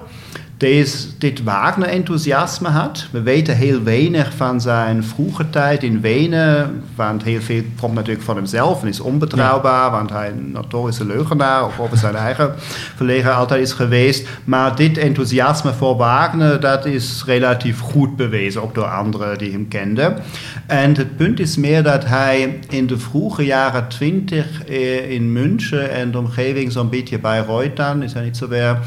deze, 0.61 1.07
dit 1.17 1.43
Wagner-enthousiasme 1.43 2.69
had. 2.69 3.07
We 3.11 3.21
weten 3.21 3.55
heel 3.55 3.83
weinig 3.83 4.33
van 4.35 4.61
zijn 4.61 5.03
vroege 5.03 5.49
tijd 5.49 5.83
in 5.83 6.01
Wenen, 6.01 6.83
want 6.95 7.23
heel 7.23 7.41
veel 7.41 7.61
komt 7.79 7.93
natuurlijk 7.93 8.25
van 8.25 8.35
hemzelf 8.35 8.81
en 8.81 8.87
is 8.87 8.99
onbetrouwbaar, 8.99 9.91
want 9.91 10.09
hij 10.09 10.29
een 10.29 10.51
notorische 10.51 11.05
leugenaar 11.05 11.65
of 11.65 11.79
over 11.79 11.97
zijn 11.97 12.15
eigen 12.15 12.53
verlegen 12.95 13.35
altijd 13.35 13.61
is 13.61 13.73
geweest. 13.73 14.27
Maar 14.43 14.75
dit 14.75 14.97
enthousiasme 14.97 15.73
voor 15.73 15.97
Wagner, 15.97 16.59
dat 16.59 16.85
is 16.85 17.23
relatief 17.25 17.79
goed 17.79 18.15
bewezen, 18.15 18.61
ook 18.61 18.75
door 18.75 18.85
anderen 18.85 19.37
die 19.37 19.51
hem 19.51 19.67
kenden. 19.67 20.17
En 20.67 20.95
het 20.95 21.15
punt 21.17 21.39
is 21.39 21.57
meer 21.57 21.83
dat 21.83 22.05
hij 22.05 22.59
in 22.69 22.87
de 22.87 22.97
vroege 22.97 23.45
jaren 23.45 23.87
twintig 23.87 24.63
eh, 24.63 25.11
in 25.11 25.31
München 25.31 25.91
en 25.91 26.11
de 26.11 26.17
omgeving 26.17 26.71
zo'n 26.71 26.89
beetje 26.89 27.19
bij 27.19 27.43
Reutern, 27.47 28.03
is 28.03 28.13
hij 28.13 28.23
niet 28.23 28.37
zo 28.37 28.47
weer 28.47 28.77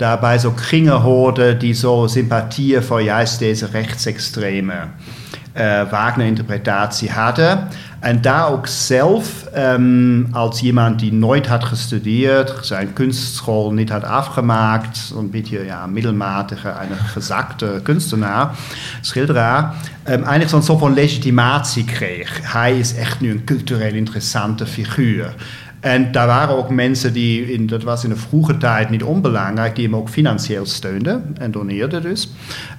daarbij 0.00 0.38
zo 0.38 0.50
kringen 0.50 0.96
hoorde 0.96 1.56
die 1.56 1.74
zo 1.74 2.06
sympathieën 2.06 2.82
voor 2.82 3.02
juist 3.02 3.38
deze 3.38 3.66
rechtsextreme 3.72 4.74
uh, 5.56 5.90
Wagner-interpretatie 5.90 7.10
hadden. 7.10 7.68
En 8.00 8.20
daar 8.20 8.48
ook 8.48 8.66
zelf, 8.66 9.46
um, 9.56 10.28
als 10.32 10.62
iemand 10.62 10.98
die 10.98 11.12
nooit 11.12 11.46
had 11.46 11.64
gestudeerd, 11.64 12.66
zijn 12.66 12.92
kunstschool 12.92 13.72
niet 13.72 13.90
had 13.90 14.04
afgemaakt, 14.04 15.12
een 15.16 15.30
beetje 15.30 15.64
ja, 15.64 15.86
middelmatige, 15.86 16.68
een 16.68 16.96
gezakte 16.96 17.80
kunstenaar, 17.82 18.50
schilderaar, 19.00 19.74
um, 20.04 20.12
eigenlijk 20.12 20.50
zo'n 20.50 20.62
soort 20.62 20.78
van 20.80 20.94
legitimatie 20.94 21.84
kreeg. 21.84 22.52
Hij 22.52 22.78
is 22.78 22.94
echt 22.94 23.20
nu 23.20 23.30
een 23.30 23.44
cultureel 23.44 23.94
interessante 23.94 24.66
figuur. 24.66 25.34
En 25.80 26.12
daar 26.12 26.26
waren 26.26 26.56
ook 26.56 26.70
mensen 26.70 27.12
die, 27.12 27.52
in, 27.52 27.66
dat 27.66 27.82
was 27.82 28.04
in 28.04 28.10
de 28.10 28.16
vroege 28.16 28.56
tijd 28.56 28.90
niet 28.90 29.02
onbelangrijk, 29.02 29.74
die 29.76 29.84
hem 29.84 29.96
ook 29.96 30.08
financieel 30.08 30.66
steunden 30.66 31.36
en 31.38 31.50
doneerden 31.50 32.02
dus. 32.02 32.30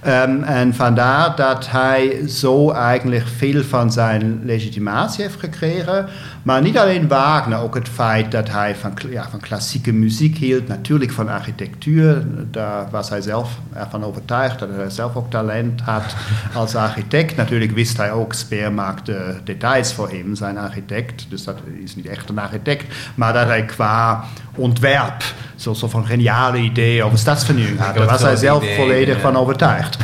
Um, 0.07 0.43
en 0.43 0.73
vandaar 0.73 1.35
dat 1.35 1.69
hij 1.69 2.27
zo 2.27 2.71
eigenlijk 2.71 3.27
veel 3.27 3.63
van 3.63 3.91
zijn 3.91 4.41
legitimatie 4.43 5.23
heeft 5.23 5.39
gekregen. 5.39 6.05
Maar 6.43 6.61
niet 6.61 6.77
alleen 6.77 7.07
Wagner, 7.07 7.59
ook 7.59 7.75
het 7.75 7.89
feit 7.89 8.31
dat 8.31 8.49
hij 8.49 8.75
van, 8.75 8.93
ja, 9.09 9.29
van 9.29 9.39
klassieke 9.39 9.93
muziek 9.93 10.37
hield, 10.37 10.67
natuurlijk 10.67 11.11
van 11.11 11.29
architectuur. 11.29 12.25
Daar 12.51 12.87
was 12.91 13.09
hij 13.09 13.21
zelf 13.21 13.59
ervan 13.73 14.03
overtuigd 14.03 14.59
dat 14.59 14.69
hij 14.75 14.89
zelf 14.89 15.15
ook 15.15 15.29
talent 15.29 15.81
had 15.81 16.15
als 16.53 16.75
architect. 16.75 17.35
Natuurlijk 17.35 17.71
wist 17.71 17.97
hij 17.97 18.11
ook, 18.11 18.33
Speer 18.33 18.73
maakte 18.73 19.35
details 19.43 19.93
voor 19.93 20.09
hem, 20.09 20.35
zijn 20.35 20.57
architect. 20.57 21.25
Dus 21.29 21.43
dat 21.43 21.57
is 21.83 21.95
niet 21.95 22.07
echt 22.07 22.29
een 22.29 22.39
architect. 22.39 22.90
Maar 23.15 23.33
dat 23.33 23.47
hij 23.47 23.65
qua 23.65 24.23
ontwerp 24.55 25.23
zo'n 25.55 25.75
soort 25.75 25.91
van 25.91 26.05
geniale 26.05 26.57
idee 26.57 27.03
over 27.03 27.17
stadsvernieuwing 27.17 27.79
had. 27.79 27.95
Daar 27.95 28.05
was 28.05 28.21
hij 28.21 28.35
zelf 28.35 28.63
idee, 28.63 28.75
volledig 28.75 29.15
ja. 29.15 29.21
van 29.21 29.35
overtuigd. 29.35 29.97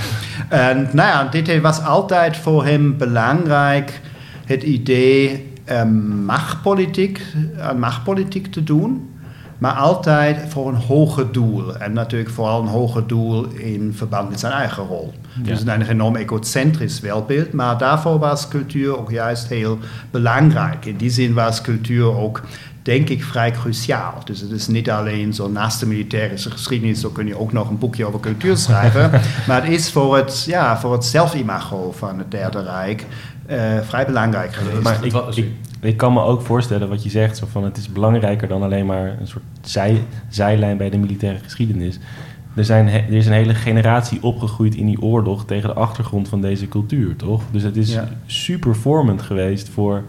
En 0.50 0.90
nou 0.92 1.10
ja, 1.10 1.24
dit 1.24 1.62
was 1.62 1.84
altijd 1.84 2.38
voor 2.38 2.66
hem 2.66 2.98
belangrijk, 2.98 4.00
het 4.46 4.64
idee 4.64 5.52
um, 5.72 6.26
machtpolitiek, 6.26 7.22
aan 7.60 7.80
machtpolitiek 7.80 8.52
te 8.52 8.64
doen. 8.64 9.12
Maar 9.58 9.74
altijd 9.74 10.38
voor 10.48 10.68
een 10.68 10.76
hoger 10.76 11.32
doel. 11.32 11.78
En 11.78 11.94
natuurlijk 11.94 12.30
vooral 12.30 12.62
een 12.62 12.68
hoger 12.68 13.08
doel 13.08 13.48
in 13.48 13.94
verband 13.96 14.30
met 14.30 14.40
zijn 14.40 14.54
eigen 14.54 14.84
rol. 14.84 15.14
Ja. 15.44 15.44
Dus 15.44 15.62
een 15.66 15.82
enorm 15.82 16.16
egocentrisch 16.16 17.00
welbeeld. 17.00 17.54
Maar 17.54 17.78
daarvoor 17.78 18.20
was 18.20 18.48
cultuur 18.48 18.98
ook 18.98 19.12
juist 19.12 19.48
heel 19.48 19.80
belangrijk. 20.12 20.86
In 20.86 20.98
die 20.98 21.10
zin 21.10 21.34
was 21.34 21.62
cultuur 21.62 22.18
ook 22.18 22.42
denk 22.88 23.10
ik 23.10 23.24
vrij 23.24 23.52
cruciaal. 23.52 24.14
Dus 24.26 24.40
het 24.40 24.52
is 24.52 24.68
niet 24.68 24.90
alleen 24.90 25.34
zo 25.34 25.50
naast 25.50 25.80
de 25.80 25.86
militaire 25.86 26.38
geschiedenis, 26.38 27.00
zo 27.00 27.10
kun 27.10 27.28
je 27.28 27.40
ook 27.40 27.54
nog 27.54 27.70
een 27.70 27.78
boekje 27.78 28.06
over 28.06 28.20
cultuur 28.20 28.58
schrijven. 28.68 29.10
maar 29.48 29.64
het 29.64 29.74
is 29.74 29.92
voor 29.92 30.16
het, 30.16 30.44
ja, 30.48 30.80
voor 30.80 30.92
het 30.92 31.06
zelfimago 31.06 31.92
van 31.92 32.18
het 32.18 32.32
Derde 32.32 32.64
Rijk 32.64 33.06
uh, 33.50 33.80
vrij 33.82 34.06
belangrijk 34.06 34.54
geweest. 34.54 34.84
Maar 34.84 35.06
ik, 35.06 35.14
ik, 35.36 35.52
ik, 35.80 35.98
kan 35.98 36.14
me 36.14 36.22
ook 36.22 36.42
voorstellen 36.42 36.90
wat 36.90 37.04
je 37.04 37.10
zegt, 37.10 37.38
zo 37.38 37.46
van 37.52 37.64
het 37.64 37.78
is 37.78 37.92
belangrijker 37.92 38.48
dan 38.48 38.64
alleen 38.64 38.86
maar 38.86 39.18
een 39.20 39.28
soort 39.28 39.44
zij, 39.62 40.04
zijlijn 40.30 40.78
bij 40.78 40.90
de 40.90 40.98
militaire 40.98 41.40
geschiedenis. 41.40 42.00
Er, 42.56 42.66
zijn, 42.66 42.88
er 42.88 43.14
is 43.14 43.26
een 43.26 43.34
hele 43.34 43.56
generatie 43.56 44.24
opgegroeid 44.24 44.76
in 44.76 44.86
die 44.86 45.02
oorlog 45.02 45.46
tegen 45.46 45.70
de 45.70 45.76
achtergrond 45.76 46.30
van 46.30 46.42
deze 46.42 46.68
cultuur, 46.68 47.16
toch? 47.16 47.44
Dus 47.52 47.64
het 47.64 47.78
is 47.78 47.94
ja. 47.94 48.08
super 48.26 48.76
vormend 48.76 49.22
geweest 49.22 49.70
voor 49.70 50.04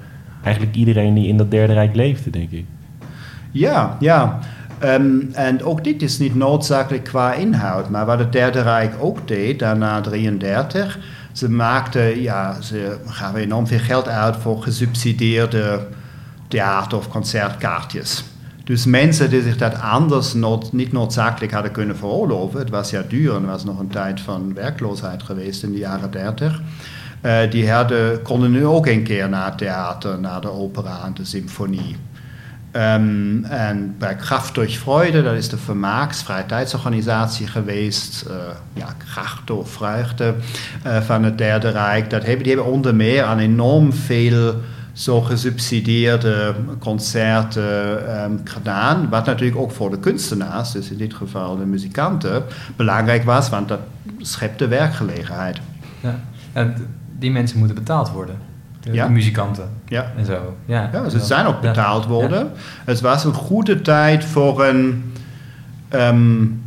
eigenlijk 0.49 0.77
iedereen 0.77 1.15
die 1.15 1.29
in 1.29 1.37
dat 1.37 1.51
Derde 1.51 1.73
Rijk 1.73 1.95
leefde, 1.95 2.31
denk 2.31 2.51
ik. 2.51 2.65
Ja, 3.51 3.97
ja. 4.01 4.39
Um, 4.85 5.29
en 5.33 5.63
ook 5.63 5.85
dit 5.85 6.03
is 6.03 6.19
niet 6.19 6.35
noodzakelijk 6.35 7.05
qua 7.05 7.33
inhoud, 7.33 7.91
maar 7.91 8.07
wat 8.07 8.19
het 8.19 8.33
Derde 8.33 8.63
Rijk 8.63 8.95
ook 9.01 9.29
deed, 9.29 9.59
daarna 9.59 10.01
33, 10.01 10.99
ze 11.33 11.51
maakten, 11.51 12.23
ja, 12.23 12.61
ze 12.61 12.97
gaven 13.07 13.41
enorm 13.41 13.67
veel 13.67 13.79
geld 13.79 14.09
uit 14.09 14.37
voor 14.37 14.63
gesubsidieerde 14.63 15.87
theater- 16.49 16.99
of 16.99 17.09
concertkaartjes. 17.09 18.25
Dus 18.65 18.85
mensen 18.85 19.31
die 19.31 19.43
zich 19.43 19.57
dat 19.57 19.81
anders 19.81 20.35
niet 20.73 20.93
noodzakelijk 20.93 21.53
hadden 21.53 21.73
kunnen 21.73 21.97
veroorloven, 21.97 22.59
het 22.59 22.71
was 22.71 22.91
ja 22.91 23.03
duur 23.09 23.35
en 23.35 23.47
was 23.47 23.65
nog 23.65 23.79
een 23.79 23.89
tijd 23.89 24.21
van 24.21 24.55
werkloosheid 24.55 25.23
geweest 25.23 25.63
in 25.63 25.73
de 25.73 25.79
jaren 25.79 26.11
30. 26.11 26.61
Uh, 27.23 27.51
die 27.51 27.71
hadden, 27.71 28.23
konden 28.23 28.51
nu 28.51 28.67
ook 28.67 28.87
een 28.87 29.03
keer 29.03 29.29
naar 29.29 29.45
het 29.45 29.59
theater, 29.59 30.21
naar 30.21 30.41
de 30.41 30.51
opera 30.51 31.05
en 31.05 31.15
de 31.15 31.25
symfonie. 31.25 31.97
Um, 32.73 33.45
en 33.45 33.95
bij 33.99 34.15
Kraft 34.15 34.55
durch 34.55 34.79
Freude, 34.79 35.23
dat 35.23 35.35
is 35.35 35.49
de 35.49 35.57
vermaaks-vrijtijdsorganisatie 35.57 37.47
geweest, 37.47 38.25
uh, 38.29 38.35
ja, 38.73 38.87
Kracht 39.13 39.47
door 39.47 39.67
Vreugde 39.67 40.35
uh, 40.87 41.01
van 41.01 41.23
het 41.23 41.39
Derde 41.39 41.69
Rijk. 41.69 42.11
Dat 42.11 42.25
hebben, 42.25 42.45
die 42.45 42.55
hebben 42.55 42.73
onder 42.73 42.95
meer 42.95 43.23
aan 43.23 43.39
enorm 43.39 43.93
veel 43.93 44.55
zo 44.93 45.21
gesubsidieerde 45.21 46.55
concerten 46.79 48.23
um, 48.23 48.41
gedaan. 48.45 49.09
Wat 49.09 49.27
natuurlijk 49.27 49.59
ook 49.59 49.71
voor 49.73 49.91
de 49.91 49.99
kunstenaars, 49.99 50.73
dus 50.73 50.91
in 50.91 50.99
dit 50.99 51.15
geval 51.15 51.57
de 51.57 51.65
muzikanten, 51.65 52.43
belangrijk 52.77 53.25
was, 53.25 53.49
want 53.49 53.69
dat 53.69 53.81
schepte 54.19 54.69
werkgelegenheid. 54.69 55.59
Ja. 56.01 56.15
Die 57.19 57.31
mensen 57.31 57.59
moeten 57.59 57.77
betaald 57.77 58.11
worden. 58.11 58.37
De 58.81 58.93
ja. 58.93 59.09
muzikanten 59.09 59.71
ja. 59.87 60.13
en 60.17 60.25
zo. 60.25 60.57
Ja, 60.65 60.91
ja 60.93 61.09
ze 61.09 61.21
zijn 61.21 61.47
ook 61.47 61.61
betaald 61.61 62.07
worden. 62.07 62.51
Het 62.85 63.01
was 63.01 63.25
een 63.25 63.33
goede 63.33 63.83
tijd 63.83 64.25
voor 64.25 64.65
een, 64.65 65.13
um, 65.91 66.63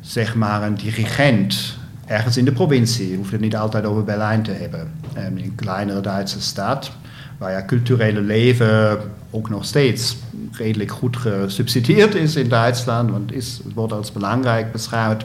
zeg 0.00 0.34
maar, 0.34 0.62
een 0.62 0.74
dirigent 0.74 1.78
ergens 2.06 2.36
in 2.36 2.44
de 2.44 2.52
provincie. 2.52 3.10
Je 3.10 3.16
hoeft 3.16 3.32
het 3.32 3.40
niet 3.40 3.56
altijd 3.56 3.84
over 3.84 4.04
Berlijn 4.04 4.42
te 4.42 4.52
hebben. 4.52 4.80
Um, 5.18 5.36
in 5.36 5.44
een 5.44 5.54
kleinere 5.54 6.00
Duitse 6.00 6.40
stad, 6.40 6.92
waar 7.38 7.52
ja 7.52 7.64
culturele 7.64 8.20
leven 8.20 8.98
ook 9.30 9.50
nog 9.50 9.64
steeds 9.64 10.16
redelijk 10.52 10.90
goed 10.90 11.16
gesubsidieerd 11.16 12.14
is 12.14 12.36
in 12.36 12.48
Duitsland, 12.48 13.10
want 13.10 13.32
is, 13.32 13.60
het 13.64 13.74
wordt 13.74 13.92
als 13.92 14.12
belangrijk 14.12 14.72
beschouwd. 14.72 15.24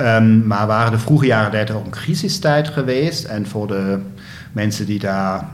Um, 0.00 0.46
maar 0.46 0.66
waren 0.66 0.92
de 0.92 0.98
vroege 0.98 1.26
jaren 1.26 1.50
30 1.50 1.74
ook 1.74 1.84
een 1.84 1.90
crisistijd 1.90 2.68
geweest 2.68 3.24
en 3.24 3.46
voor 3.46 3.66
de 3.66 3.98
mensen 4.52 4.86
die 4.86 4.98
daar, 4.98 5.48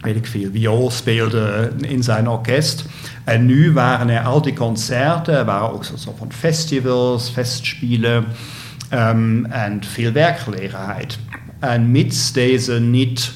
weet 0.00 0.16
ik 0.16 0.26
veel, 0.26 0.50
viool 0.52 0.90
speelden 0.90 1.80
in 1.80 2.02
zijn 2.02 2.28
orkest. 2.28 2.84
En 3.24 3.46
nu 3.46 3.72
waren 3.72 4.08
er 4.08 4.22
al 4.22 4.42
die 4.42 4.54
concerten, 4.54 5.34
er 5.34 5.44
waren 5.44 5.72
ook 5.72 5.84
zo 5.84 6.14
van 6.16 6.32
festivals, 6.32 7.30
festspielen 7.30 8.24
um, 8.92 9.44
en 9.44 9.84
veel 9.84 10.12
werkgelegenheid. 10.12 11.18
En 11.58 11.90
mits 11.90 12.32
deze 12.32 12.80
niet 12.80 13.32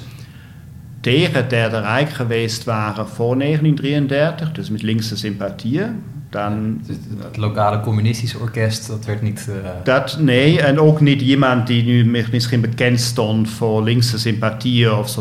tegen 1.01 1.35
het 1.35 1.51
Derde 1.51 1.81
Rijk 1.81 2.11
geweest 2.11 2.65
waren 2.65 3.09
voor 3.09 3.39
1933, 3.39 4.53
dus 4.53 4.71
met 4.71 4.83
linkse 4.83 5.17
sympathieën, 5.17 6.03
dan, 6.31 6.81
het 7.19 7.37
lokale 7.37 7.81
communistische 7.81 8.39
orkest, 8.39 8.89
dat 8.89 9.05
werd 9.05 9.23
niet... 9.23 9.47
Uh... 9.49 9.55
Dat, 9.85 10.19
nee, 10.21 10.63
en 10.63 10.81
ook 10.81 11.01
niet 11.01 11.21
iemand 11.21 11.67
die 11.67 11.85
nu 11.85 12.05
misschien 12.31 12.61
bekend 12.61 13.01
stond 13.01 13.51
voor 13.51 13.83
linkse 13.83 14.19
sympathieën 14.19 14.93
of 14.93 15.15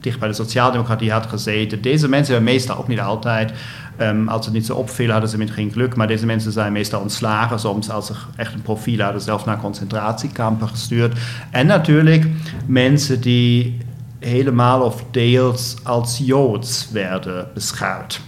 dicht 0.00 0.18
bij 0.18 0.28
de 0.28 0.34
sociaaldemocratie 0.34 1.12
had 1.12 1.26
gezeten. 1.26 1.82
Deze 1.82 2.08
mensen 2.08 2.34
hebben 2.34 2.52
meestal 2.52 2.76
ook 2.76 2.88
niet 2.88 3.00
altijd, 3.00 3.52
um, 4.00 4.28
als 4.28 4.44
het 4.44 4.54
niet 4.54 4.66
zo 4.66 4.74
opviel, 4.74 5.10
hadden 5.10 5.30
ze 5.30 5.38
met 5.38 5.50
geen 5.50 5.72
geluk, 5.72 5.96
maar 5.96 6.06
deze 6.06 6.26
mensen 6.26 6.52
zijn 6.52 6.72
meestal 6.72 7.00
ontslagen, 7.00 7.60
soms 7.60 7.90
als 7.90 8.06
ze 8.06 8.12
echt 8.36 8.54
een 8.54 8.62
profiel 8.62 9.00
hadden, 9.00 9.20
zelfs 9.20 9.44
naar 9.44 9.60
concentratiekampen 9.60 10.68
gestuurd. 10.68 11.18
En 11.50 11.66
natuurlijk 11.66 12.26
mensen 12.66 13.20
die 13.20 13.78
helemaal 14.18 14.80
of 14.80 15.04
deels 15.10 15.76
als 15.82 16.20
Joods 16.24 16.88
werden 16.92 17.48
beschouwd. 17.54 18.20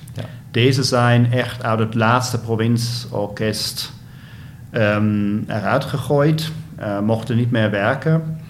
Deze 0.52 0.82
zijn 0.82 1.32
echt 1.32 1.62
uit 1.62 1.78
het 1.78 1.94
laatste 1.94 2.40
provincieorkest 2.40 3.92
um, 4.72 5.44
eruit 5.46 5.84
gegooid, 5.84 6.50
uh, 6.80 7.00
mochten 7.00 7.36
niet 7.36 7.50
meer 7.50 7.70
werken. 7.70 8.40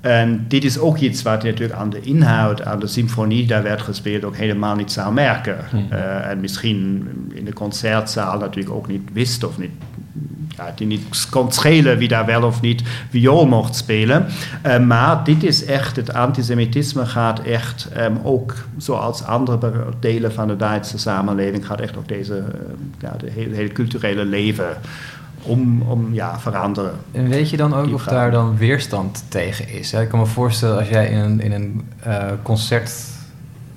En 0.00 0.44
dit 0.48 0.64
is 0.64 0.78
ook 0.78 0.98
iets 0.98 1.22
wat 1.22 1.42
je 1.42 1.50
natuurlijk 1.50 1.78
aan 1.78 1.90
de 1.90 2.00
inhoud, 2.00 2.64
aan 2.64 2.78
de 2.78 2.86
symfonie 2.86 3.46
daar 3.46 3.62
werd 3.62 3.82
gespeeld, 3.82 4.24
ook 4.24 4.36
helemaal 4.36 4.74
niet 4.74 4.92
zou 4.92 5.12
merken. 5.12 5.58
Uh, 5.92 6.30
en 6.30 6.40
misschien 6.40 7.08
in 7.34 7.44
de 7.44 7.52
concertzaal 7.52 8.38
natuurlijk 8.38 8.74
ook 8.74 8.88
niet 8.88 9.08
wist 9.12 9.44
of 9.44 9.58
niet 9.58 9.70
ja, 10.58 10.72
die 10.74 10.86
niet 10.86 11.28
kon 11.30 11.52
schelen 11.52 11.98
wie 11.98 12.08
daar 12.08 12.26
wel 12.26 12.42
of 12.42 12.60
niet 12.60 12.82
viool 13.10 13.46
mocht 13.46 13.76
spelen. 13.76 14.26
Uh, 14.66 14.78
maar 14.78 15.24
dit 15.24 15.42
is 15.42 15.64
echt, 15.64 15.96
het 15.96 16.12
antisemitisme 16.12 17.06
gaat 17.06 17.40
echt 17.40 17.88
um, 17.98 18.18
ook, 18.22 18.54
zoals 18.76 19.24
andere 19.24 19.58
delen 20.00 20.32
van 20.32 20.48
de 20.48 20.56
Duitse 20.56 20.98
samenleving, 20.98 21.66
gaat 21.66 21.80
echt 21.80 21.96
ook 21.96 22.08
deze, 22.08 22.36
uh, 22.36 22.42
ja, 22.98 23.16
de 23.18 23.30
hele, 23.30 23.54
hele 23.54 23.72
culturele 23.72 24.24
leven 24.24 24.76
om, 25.42 25.82
om 25.82 26.14
ja, 26.14 26.38
veranderen. 26.38 26.92
En 27.12 27.28
weet 27.28 27.50
je 27.50 27.56
dan 27.56 27.74
ook 27.74 27.92
of 27.92 28.04
daar 28.04 28.30
dan 28.30 28.56
weerstand 28.56 29.24
tegen 29.28 29.68
is? 29.68 29.92
Ik 29.92 30.08
kan 30.08 30.18
me 30.18 30.26
voorstellen 30.26 30.78
als 30.78 30.88
jij 30.88 31.08
in 31.08 31.18
een, 31.18 31.40
in 31.40 31.52
een 31.52 31.88
uh, 32.06 32.28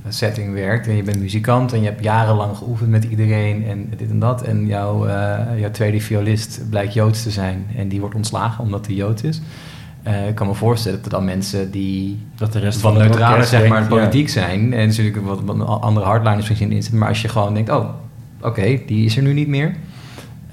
concertsetting 0.02 0.54
werkt 0.54 0.88
en 0.88 0.96
je 0.96 1.04
bent 1.04 1.20
muzikant 1.20 1.74
en 1.74 1.80
je 1.80 1.86
hebt 1.86 2.04
jarenlang 2.04 2.58
geoefend 2.58 2.90
met 2.90 3.04
iedereen 3.04 3.66
en 3.66 3.90
dit 3.98 4.10
en 4.10 4.20
dat. 4.20 4.42
En 4.42 4.66
jouw, 4.66 5.08
uh, 5.08 5.40
jouw 5.60 5.72
tweede 5.72 6.02
violist 6.02 6.62
blijkt 6.70 6.94
Joods 6.94 7.24
te 7.24 7.32
zijn 7.32 7.66
en 7.78 7.88
die 7.88 8.00
wordt 8.00 8.16
ontslagen 8.16 8.64
omdat 8.64 8.86
hij 8.86 8.96
Joods 8.96 9.22
is. 9.22 9.42
Uh, 10.08 10.28
ik 10.28 10.36
kan 10.36 10.48
me 10.48 10.54
voorstellen 10.54 10.98
dat 10.98 11.06
er 11.06 11.12
dan 11.12 11.26
mensen 11.26 11.72
die 11.72 12.26
dat 12.36 12.54
de 12.54 12.60
rest 12.60 12.80
van, 12.80 12.94
van 12.94 13.02
neutrale 13.02 13.44
zeg 13.44 13.70
maar, 13.70 13.88
politiek 13.88 14.30
zijn 14.30 14.74
en 14.74 14.88
natuurlijk 14.88 15.18
wat, 15.18 15.42
wat 15.42 15.82
andere 15.82 16.06
hardliners 16.06 16.50
misschien 16.50 16.72
in 16.72 16.82
zitten, 16.82 17.00
maar 17.00 17.10
als 17.10 17.22
je 17.22 17.28
gewoon 17.28 17.54
denkt, 17.54 17.70
oh, 17.70 17.90
oké, 18.38 18.48
okay, 18.48 18.84
die 18.88 19.06
is 19.06 19.18
er 19.18 19.24
nu 19.24 19.34
niet 19.34 19.48
meer. 19.48 19.76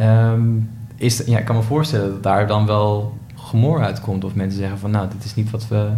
Um, 0.01 0.69
is, 0.97 1.23
ja, 1.27 1.39
ik 1.39 1.45
kan 1.45 1.57
me 1.57 1.63
voorstellen 1.63 2.11
dat 2.11 2.23
daar 2.23 2.47
dan 2.47 2.67
wel 2.67 3.19
gemor 3.35 3.83
uitkomt. 3.83 4.25
Of 4.25 4.35
mensen 4.35 4.59
zeggen 4.59 4.79
van, 4.79 4.91
nou, 4.91 5.09
dit 5.09 5.25
is 5.25 5.35
niet 5.35 5.51
wat 5.51 5.69
we 5.69 5.89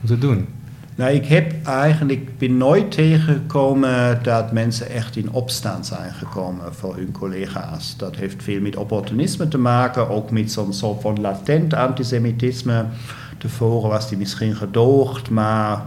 moeten 0.00 0.20
doen. 0.20 0.46
Nou, 0.94 1.12
ik 1.12 1.26
heb 1.26 1.52
eigenlijk 1.64 2.38
ben 2.38 2.56
nooit 2.56 2.90
tegengekomen 2.90 4.22
dat 4.22 4.52
mensen 4.52 4.90
echt 4.90 5.16
in 5.16 5.32
opstand 5.32 5.86
zijn 5.86 6.12
gekomen 6.12 6.74
voor 6.74 6.96
hun 6.96 7.12
collega's. 7.12 7.96
Dat 7.96 8.16
heeft 8.16 8.42
veel 8.42 8.60
met 8.60 8.76
opportunisme 8.76 9.48
te 9.48 9.58
maken, 9.58 10.08
ook 10.08 10.30
met 10.30 10.52
zo'n 10.52 10.72
soort 10.72 11.00
van 11.00 11.20
latent 11.20 11.74
antisemitisme. 11.74 12.84
Tevoren 13.38 13.90
was 13.90 14.08
die 14.08 14.18
misschien 14.18 14.56
gedoogd, 14.56 15.30
maar 15.30 15.82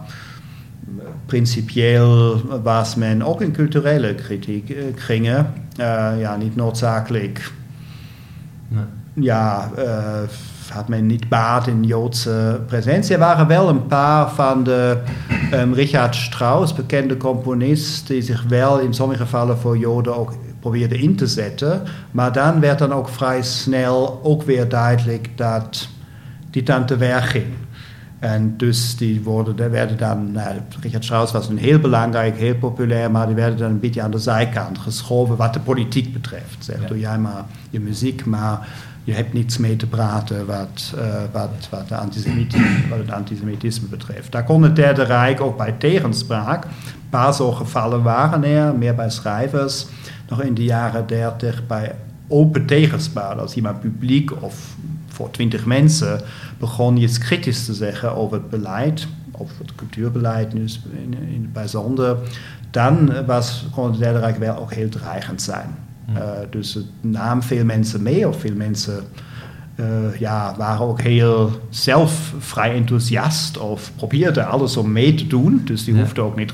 principieel 1.25 2.41
was 2.63 2.95
men 2.95 3.23
ook 3.23 3.41
in 3.41 3.51
culturele 3.51 4.15
kritiek 4.15 4.75
kringen, 4.95 5.53
uh, 5.79 6.11
ja, 6.19 6.35
niet 6.35 6.55
noodzakelijk 6.55 7.51
Nee. 8.67 8.83
Ja, 9.13 9.69
uh, 9.77 10.19
had 10.69 10.87
men 10.87 11.05
niet 11.05 11.29
baat 11.29 11.67
in 11.67 11.83
Joodse 11.83 12.61
presentie. 12.67 13.13
Er 13.13 13.19
waren 13.19 13.47
wel 13.47 13.69
een 13.69 13.87
paar 13.87 14.29
van 14.29 14.63
de 14.63 14.97
um, 15.53 15.73
Richard 15.73 16.15
Strauss, 16.15 16.73
bekende 16.73 17.17
componist, 17.17 18.07
die 18.07 18.21
zich 18.21 18.43
wel 18.47 18.79
in 18.79 18.93
sommige 18.93 19.21
gevallen 19.21 19.57
voor 19.57 19.77
Joden 19.77 20.17
ook 20.17 20.33
probeerde 20.59 20.97
in 20.97 21.15
te 21.15 21.27
zetten. 21.27 21.81
Maar 22.11 22.31
dan 22.31 22.59
werd 22.59 22.79
dan 22.79 22.93
ook 22.93 23.09
vrij 23.09 23.41
snel 23.41 24.19
ook 24.23 24.43
weer 24.43 24.69
duidelijk 24.69 25.29
dat 25.35 25.87
die 26.49 26.63
dan 26.63 26.85
te 26.85 26.97
werk 26.97 27.23
ging. 27.23 27.53
En 28.19 28.57
dus 28.57 28.95
die 28.97 29.21
worden, 29.23 29.71
werden 29.71 29.97
dan, 29.97 30.31
nou, 30.31 30.55
Richard 30.81 31.03
Strauss 31.03 31.31
was 31.31 31.49
een 31.49 31.57
heel 31.57 31.79
belangrijk, 31.79 32.37
heel 32.37 32.55
populair, 32.55 33.11
maar 33.11 33.25
die 33.25 33.35
werden 33.35 33.57
dan 33.57 33.69
een 33.69 33.79
beetje 33.79 34.01
aan 34.01 34.11
de 34.11 34.19
zijkant 34.19 34.77
geschoven 34.77 35.35
wat 35.35 35.53
de 35.53 35.59
politiek 35.59 36.13
betreft. 36.13 36.55
Zeg, 36.59 36.81
ja. 36.81 36.87
doe 36.87 36.99
jij 36.99 37.17
maar 37.17 37.45
je 37.69 37.79
muziek, 37.79 38.25
maar 38.25 38.67
je 39.05 39.13
hebt 39.13 39.33
niets 39.33 39.57
mee 39.57 39.75
te 39.75 39.87
praten 39.87 40.45
wat, 40.45 40.93
uh, 40.95 41.03
wat, 41.31 41.67
wat, 41.69 41.87
de 41.87 41.95
antisemitisme, 41.95 42.87
wat 42.89 42.97
het 42.97 43.11
antisemitisme 43.11 43.87
betreft. 43.87 44.31
Daar 44.31 44.43
kon 44.43 44.63
het 44.63 44.75
Derde 44.75 45.03
Rijk 45.03 45.41
ook 45.41 45.57
bij 45.57 45.71
tegenspraak. 45.71 46.63
Een 46.63 47.09
paar 47.09 47.33
zo 47.33 47.51
gevallen 47.51 48.03
waren 48.03 48.43
er, 48.43 48.75
meer 48.75 48.95
bij 48.95 49.09
schrijvers, 49.09 49.85
nog 50.29 50.41
in 50.41 50.53
de 50.53 50.63
jaren 50.63 51.07
dertig 51.07 51.67
bij 51.67 51.95
open 52.27 52.65
tegenspraak. 52.65 53.37
Als 53.37 53.55
iemand 53.55 53.79
publiek 53.79 54.43
of 54.43 54.75
voor 55.07 55.31
twintig 55.31 55.65
mensen 55.65 56.21
begon 56.57 56.97
iets 56.97 57.17
kritisch 57.17 57.65
te 57.65 57.73
zeggen 57.73 58.15
over 58.15 58.37
het 58.37 58.49
beleid, 58.49 59.07
over 59.31 59.55
het 59.57 59.75
cultuurbeleid 59.75 60.53
nu 60.53 60.65
in, 60.91 61.13
in 61.13 61.41
het 61.41 61.53
bijzonder, 61.53 62.17
dan 62.71 63.25
was, 63.25 63.65
kon 63.71 63.91
het 63.91 63.99
Derde 63.99 64.19
Rijk 64.19 64.37
wel 64.37 64.57
ook 64.57 64.73
heel 64.73 64.89
dreigend 64.89 65.41
zijn. 65.41 65.84
Uh, 66.09 66.21
dus 66.49 66.73
het 66.73 66.85
nam 67.01 67.43
veel 67.43 67.65
mensen 67.65 68.03
mee, 68.03 68.27
of 68.27 68.39
veel 68.39 68.55
mensen 68.55 69.03
uh, 69.75 70.19
ja, 70.19 70.53
waren 70.57 70.85
ook 70.85 71.01
heel 71.01 71.51
zelf 71.69 72.33
vrij 72.39 72.75
enthousiast 72.75 73.57
of 73.57 73.91
probeerden 73.95 74.47
alles 74.47 74.77
om 74.77 74.91
mee 74.91 75.13
te 75.13 75.27
doen. 75.27 75.61
Dus 75.65 75.83
die 75.83 75.93
ja. 75.93 75.99
hoefden 75.99 76.23
ook 76.23 76.35
niet 76.35 76.53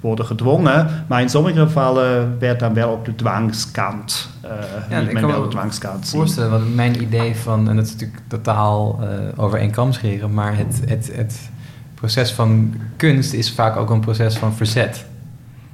worden 0.00 0.26
gedwongen. 0.26 1.04
Maar 1.08 1.20
in 1.20 1.28
sommige 1.28 1.58
gevallen 1.58 2.38
werd 2.38 2.60
dan 2.60 2.74
wel 2.74 2.92
op 2.92 3.04
de 3.04 3.14
dwangskant. 3.14 4.28
Uh, 4.44 4.50
ja, 4.90 4.98
ik 4.98 5.14
kan 5.14 5.30
wel 5.30 5.42
de 5.42 5.48
dwangskant 5.48 6.08
voorstellen, 6.08 6.50
want 6.50 6.74
mijn 6.74 7.02
idee 7.02 7.36
van, 7.36 7.68
en 7.68 7.76
dat 7.76 7.86
is 7.86 7.92
natuurlijk 7.92 8.20
totaal 8.26 9.00
uh, 9.02 9.08
over 9.44 9.58
één 9.58 9.70
kam 9.70 9.92
scheren, 9.92 10.34
maar 10.34 10.56
het, 10.56 10.80
het, 10.86 11.10
het 11.14 11.50
proces 11.94 12.32
van 12.32 12.74
kunst 12.96 13.32
is 13.32 13.52
vaak 13.52 13.76
ook 13.76 13.90
een 13.90 14.00
proces 14.00 14.36
van 14.36 14.54
verzet. 14.54 15.04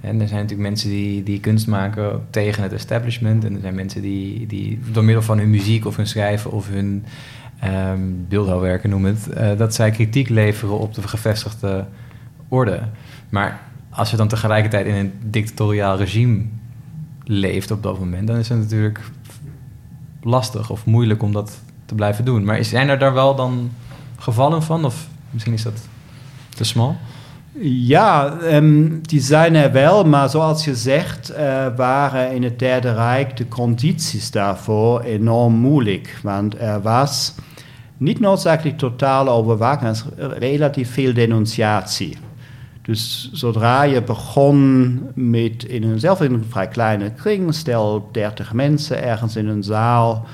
En 0.09 0.21
er 0.21 0.29
zijn 0.29 0.41
natuurlijk 0.41 0.69
mensen 0.69 0.91
die, 0.91 1.23
die 1.23 1.41
kunst 1.41 1.67
maken 1.67 2.27
tegen 2.31 2.63
het 2.63 2.73
establishment. 2.73 3.45
En 3.45 3.55
er 3.55 3.61
zijn 3.61 3.75
mensen 3.75 4.03
die, 4.03 4.47
die 4.47 4.81
door 4.93 5.05
middel 5.05 5.23
van 5.23 5.39
hun 5.39 5.51
muziek 5.51 5.87
of 5.87 5.97
hun 5.97 6.07
schrijven 6.07 6.51
of 6.51 6.69
hun 6.69 7.05
um, 7.65 8.27
beeldhouwwerken, 8.29 8.91
noem 8.91 9.05
het, 9.05 9.29
uh, 9.37 9.57
dat 9.57 9.75
zij 9.75 9.91
kritiek 9.91 10.29
leveren 10.29 10.79
op 10.79 10.95
de 10.95 11.09
gevestigde 11.09 11.87
orde. 12.49 12.81
Maar 13.29 13.61
als 13.91 14.11
je 14.11 14.17
dan 14.17 14.29
tegelijkertijd 14.29 14.87
in 14.87 14.95
een 14.95 15.13
dictatoriaal 15.23 15.97
regime 15.97 16.45
leeft 17.25 17.71
op 17.71 17.83
dat 17.83 17.99
moment, 17.99 18.27
dan 18.27 18.37
is 18.37 18.49
het 18.49 18.59
natuurlijk 18.59 19.01
lastig 20.23 20.71
of 20.71 20.87
moeilijk 20.87 21.23
om 21.23 21.33
dat 21.33 21.61
te 21.85 21.95
blijven 21.95 22.25
doen. 22.25 22.45
Maar 22.45 22.65
zijn 22.65 22.89
er 22.89 22.99
daar 22.99 23.15
wel 23.15 23.35
dan 23.35 23.71
gevallen 24.19 24.63
van? 24.63 24.85
Of 24.85 25.09
misschien 25.31 25.55
is 25.55 25.63
dat 25.63 25.89
te 26.49 26.65
smal? 26.65 26.97
Ja, 27.61 28.39
um, 28.43 29.01
die 29.03 29.21
zijn 29.21 29.55
er 29.55 29.73
wel, 29.73 30.05
maar 30.05 30.29
zoals 30.29 30.65
je 30.65 30.75
zegt, 30.75 31.31
uh, 31.31 31.67
waren 31.77 32.33
in 32.33 32.43
het 32.43 32.59
Derde 32.59 32.95
Rijk 32.95 33.37
de 33.37 33.49
condities 33.49 34.31
daarvoor 34.31 35.01
enorm 35.01 35.55
moeilijk. 35.55 36.19
Want 36.23 36.59
er 36.59 36.83
was 36.83 37.35
niet 37.97 38.21
noodzakelijk 38.21 38.79
totale 38.79 39.31
overwaching, 39.31 39.97
relatief 40.17 40.93
veel 40.93 41.15
denunciatie. 41.15 42.17
Dus 42.83 43.31
zodra 43.33 43.83
je 43.83 44.03
begon 44.03 45.01
met 45.15 45.65
in 45.65 45.83
een, 45.83 46.01
zelf 46.01 46.21
in 46.21 46.33
een 46.33 46.45
vrij 46.49 46.69
kleine 46.69 47.13
kring, 47.13 47.55
stel 47.55 48.09
30 48.13 48.53
mensen 48.53 49.03
ergens 49.03 49.37
in 49.37 49.49
een 49.49 49.63
zaal, 49.63 50.27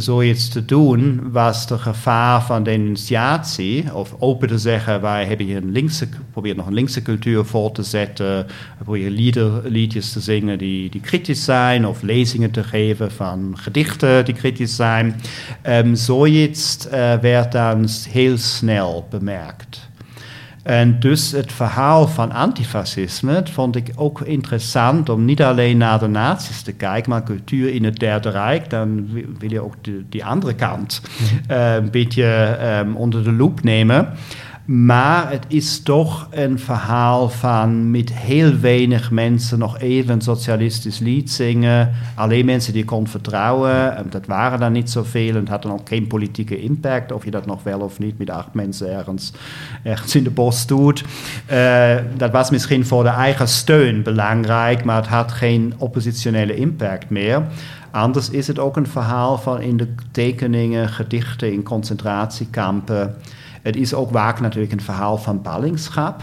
zoiets 0.00 0.48
te 0.48 0.64
doen, 0.64 1.30
was 1.30 1.66
de 1.66 1.78
gevaar 1.78 2.42
van 2.42 2.62
denunciatie, 2.62 3.94
of 3.94 4.14
open 4.18 4.48
te 4.48 4.58
zeggen, 4.58 5.00
wij 5.00 5.24
hebben 5.24 5.46
hier 5.46 5.56
een 5.56 5.72
linkse, 5.72 6.08
probeer 6.30 6.56
nog 6.56 6.66
een 6.66 6.74
linkse 6.74 7.02
cultuur 7.02 7.44
voor 7.44 7.72
te 7.72 7.82
zetten, 7.82 8.46
probeer 8.82 9.10
lieder, 9.10 9.50
liedjes 9.64 10.12
te 10.12 10.20
zingen 10.20 10.58
die, 10.58 10.90
die 10.90 11.00
kritisch 11.00 11.44
zijn, 11.44 11.86
of 11.86 12.02
lezingen 12.02 12.50
te 12.50 12.64
geven 12.64 13.12
van 13.12 13.54
gedichten 13.56 14.24
die 14.24 14.34
kritisch 14.34 14.76
zijn. 14.76 15.20
Um, 15.66 15.94
zoiets 15.94 16.86
uh, 16.86 16.92
werd 17.14 17.52
dan 17.52 17.88
heel 18.08 18.38
snel 18.38 19.06
bemerkt. 19.10 19.90
En 20.62 21.00
dus 21.00 21.32
het 21.32 21.52
verhaal 21.52 22.08
van 22.08 22.32
antifascisme 22.32 23.42
vond 23.52 23.76
ik 23.76 23.92
ook 23.96 24.20
interessant 24.20 25.08
om 25.08 25.24
niet 25.24 25.42
alleen 25.42 25.76
naar 25.76 25.98
de 25.98 26.06
nazi's 26.06 26.62
te 26.62 26.72
kijken, 26.72 27.10
maar 27.10 27.22
cultuur 27.22 27.74
in 27.74 27.84
het 27.84 27.98
Derde 27.98 28.30
Rijk. 28.30 28.70
Dan 28.70 29.08
wil 29.38 29.50
je 29.50 29.60
ook 29.60 29.74
de, 29.80 30.04
die 30.08 30.24
andere 30.24 30.54
kant 30.54 31.02
uh, 31.50 31.74
een 31.74 31.90
beetje 31.90 32.58
um, 32.84 32.96
onder 32.96 33.24
de 33.24 33.32
loep 33.32 33.62
nemen. 33.62 34.08
Maar 34.74 35.30
het 35.30 35.44
is 35.48 35.82
toch 35.82 36.28
een 36.30 36.58
verhaal 36.58 37.28
van 37.28 37.90
met 37.90 38.12
heel 38.12 38.58
weinig 38.58 39.10
mensen 39.10 39.58
nog 39.58 39.78
even 39.78 40.14
een 40.14 40.20
socialistisch 40.20 40.98
lied 40.98 41.30
zingen. 41.30 41.90
Alleen 42.14 42.44
mensen 42.44 42.72
die 42.72 42.82
je 42.82 42.88
kon 42.88 43.06
vertrouwen. 43.06 44.06
Dat 44.10 44.26
waren 44.26 44.60
dan 44.60 44.72
niet 44.72 44.90
zoveel 44.90 45.28
en 45.28 45.40
het 45.40 45.48
had 45.48 45.62
dan 45.62 45.72
ook 45.72 45.88
geen 45.88 46.06
politieke 46.06 46.60
impact. 46.60 47.12
Of 47.12 47.24
je 47.24 47.30
dat 47.30 47.46
nog 47.46 47.62
wel 47.62 47.80
of 47.80 47.98
niet 47.98 48.18
met 48.18 48.30
acht 48.30 48.54
mensen 48.54 48.92
ergens, 48.92 49.32
ergens 49.82 50.14
in 50.14 50.24
de 50.24 50.30
bos 50.30 50.66
doet. 50.66 51.04
Uh, 51.52 51.94
dat 52.16 52.30
was 52.30 52.50
misschien 52.50 52.86
voor 52.86 53.02
de 53.02 53.08
eigen 53.08 53.48
steun 53.48 54.02
belangrijk, 54.02 54.84
maar 54.84 54.96
het 54.96 55.06
had 55.06 55.32
geen 55.32 55.74
oppositionele 55.78 56.56
impact 56.56 57.10
meer. 57.10 57.42
Anders 57.90 58.30
is 58.30 58.46
het 58.46 58.58
ook 58.58 58.76
een 58.76 58.86
verhaal 58.86 59.38
van 59.38 59.60
in 59.60 59.76
de 59.76 59.94
tekeningen, 60.10 60.88
gedichten 60.88 61.52
in 61.52 61.62
concentratiekampen. 61.62 63.14
Het 63.62 63.76
is 63.76 63.94
ook 63.94 64.10
vaak 64.10 64.40
natuurlijk 64.40 64.72
een 64.72 64.80
verhaal 64.80 65.18
van 65.18 65.42
ballingschap. 65.42 66.22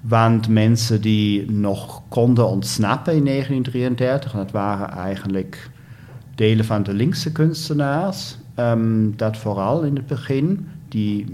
Want 0.00 0.48
mensen 0.48 1.00
die 1.00 1.50
nog 1.50 2.02
konden 2.08 2.48
ontsnappen 2.48 3.14
in 3.14 3.24
1933, 3.24 4.32
dat 4.32 4.50
waren 4.50 4.90
eigenlijk 4.90 5.70
delen 6.34 6.64
van 6.64 6.82
de 6.82 6.92
linkse 6.92 7.32
kunstenaars, 7.32 8.36
um, 8.56 9.16
dat 9.16 9.36
vooral 9.36 9.82
in 9.82 9.96
het 9.96 10.06
begin, 10.06 10.68
die 10.88 11.26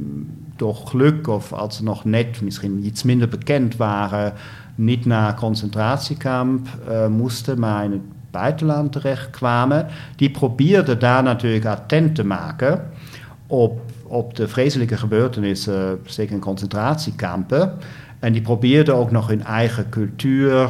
door 0.57 0.75
geluk 0.75 1.27
of 1.27 1.53
als 1.53 1.77
ze 1.77 1.83
nog 1.83 2.05
net 2.05 2.41
misschien 2.41 2.85
iets 2.85 3.03
minder 3.03 3.29
bekend 3.29 3.77
waren, 3.77 4.33
niet 4.75 5.05
naar 5.05 5.35
concentratiekamp 5.35 6.69
uh, 6.89 7.07
moesten, 7.07 7.59
maar 7.61 7.85
in 7.85 7.93
het 7.93 8.01
buitenland 8.31 8.93
terechtkwamen, 8.93 9.87
die 10.17 10.31
probeerden 10.31 10.99
daar 10.99 11.23
natuurlijk 11.23 11.65
attent 11.65 12.15
te 12.15 12.25
maken 12.25 12.91
op, 13.47 13.81
op 14.15 14.37
de 14.37 14.49
vreselijke 14.49 14.97
gebeurtenissen, 14.97 15.99
zeker 16.05 16.35
in 16.35 16.41
concentratiekampen. 16.41 17.73
En 18.19 18.33
die 18.33 18.43
probeerden 18.43 18.95
ook 18.95 19.11
nog 19.11 19.29
hun 19.29 19.45
eigen 19.45 19.89
cultuur, 19.89 20.69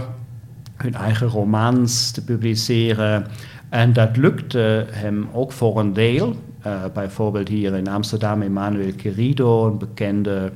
hun 0.76 0.94
eigen 0.94 1.26
romans 1.26 2.10
te 2.10 2.24
publiceren. 2.24 3.26
En 3.68 3.92
dat 3.92 4.16
lukte 4.16 4.86
hem 4.90 5.28
ook 5.32 5.52
voor 5.52 5.78
een 5.80 5.92
deel. 5.92 6.36
Uh, 6.66 6.72
bijvoorbeeld 6.94 7.48
hier 7.48 7.74
in 7.74 7.88
Amsterdam 7.88 8.42
Emmanuel 8.42 8.92
Querido, 8.96 9.66
een 9.66 9.78
bekende 9.78 10.52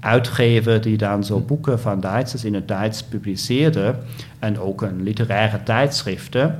uitgever 0.00 0.80
die 0.80 0.96
dan 0.96 1.24
zo 1.24 1.40
boeken 1.40 1.80
van 1.80 2.00
Duitsers 2.00 2.44
in 2.44 2.54
het 2.54 2.68
Duits 2.68 3.02
publiceerde. 3.02 3.94
En 4.38 4.58
ook 4.58 4.82
een 4.82 5.02
literaire 5.02 5.62
tijdschriften. 5.62 6.56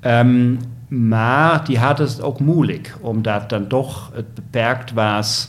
Um, 0.00 0.58
maar 0.90 1.64
die 1.64 1.78
hadden 1.78 2.06
het 2.06 2.22
ook 2.22 2.40
moeilijk, 2.40 2.96
omdat 3.00 3.48
dan 3.48 3.66
toch 3.66 4.10
het 4.14 4.34
beperkt 4.34 4.92
was 4.92 5.48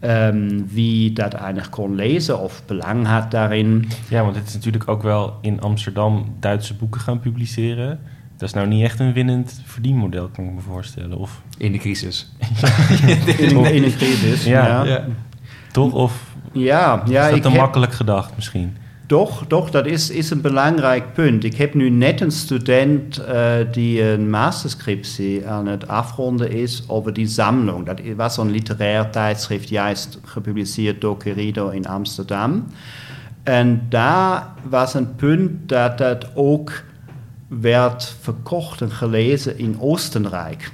um, 0.00 0.66
wie 0.68 1.12
dat 1.12 1.32
eigenlijk 1.32 1.70
kon 1.70 1.94
lezen 1.94 2.40
of 2.40 2.62
belang 2.66 3.06
had 3.06 3.30
daarin. 3.30 3.88
Ja, 4.08 4.22
want 4.22 4.36
het 4.36 4.46
is 4.48 4.54
natuurlijk 4.54 4.88
ook 4.88 5.02
wel 5.02 5.38
in 5.40 5.60
Amsterdam 5.60 6.34
Duitse 6.40 6.74
boeken 6.74 7.00
gaan 7.00 7.20
publiceren. 7.20 8.00
Dat 8.36 8.48
is 8.48 8.54
nou 8.54 8.66
niet 8.66 8.82
echt 8.82 9.00
een 9.00 9.12
winnend 9.12 9.62
verdienmodel, 9.64 10.28
kan 10.28 10.44
ik 10.44 10.52
me 10.52 10.60
voorstellen. 10.60 11.18
Of... 11.18 11.42
In 11.58 11.72
de 11.72 11.78
crisis. 11.78 12.32
in, 13.38 13.56
een 13.56 13.96
crisis, 13.96 14.44
ja. 14.44 14.84
ja. 14.84 15.04
Toch? 15.72 15.92
Of 15.92 16.34
ja, 16.52 17.02
ja, 17.06 17.26
is 17.26 17.40
dat 17.40 17.52
te 17.52 17.58
makkelijk 17.58 17.92
gedacht 17.92 18.32
misschien? 18.34 18.76
Toch, 19.06 19.46
toch, 19.46 19.70
dat 19.70 19.86
is, 19.86 20.10
is 20.10 20.30
een 20.30 20.40
belangrijk 20.40 21.12
punt. 21.12 21.44
Ik 21.44 21.56
heb 21.56 21.74
nu 21.74 21.90
net 21.90 22.20
een 22.20 22.30
student 22.30 23.20
uh, 23.28 23.52
die 23.72 24.02
een 24.02 24.30
masterscriptie 24.30 25.46
aan 25.46 25.66
het 25.66 25.88
afronden 25.88 26.50
is 26.50 26.84
over 26.86 27.12
die 27.12 27.26
Sammlung. 27.26 27.86
Dat 27.86 28.00
was 28.16 28.34
zo'n 28.34 28.50
literair 28.50 29.10
tijdschrift, 29.10 29.68
juist 29.68 30.18
gepubliceerd 30.24 31.00
door 31.00 31.16
Querido 31.16 31.68
in 31.68 31.86
Amsterdam. 31.86 32.66
En 33.42 33.86
daar 33.88 34.52
was 34.68 34.94
een 34.94 35.14
punt 35.14 35.68
dat 35.68 35.98
dat 35.98 36.26
ook 36.34 36.82
werd 37.48 38.16
verkocht 38.20 38.80
en 38.80 38.90
gelezen 38.90 39.58
in 39.58 39.76
Oostenrijk. 39.80 40.72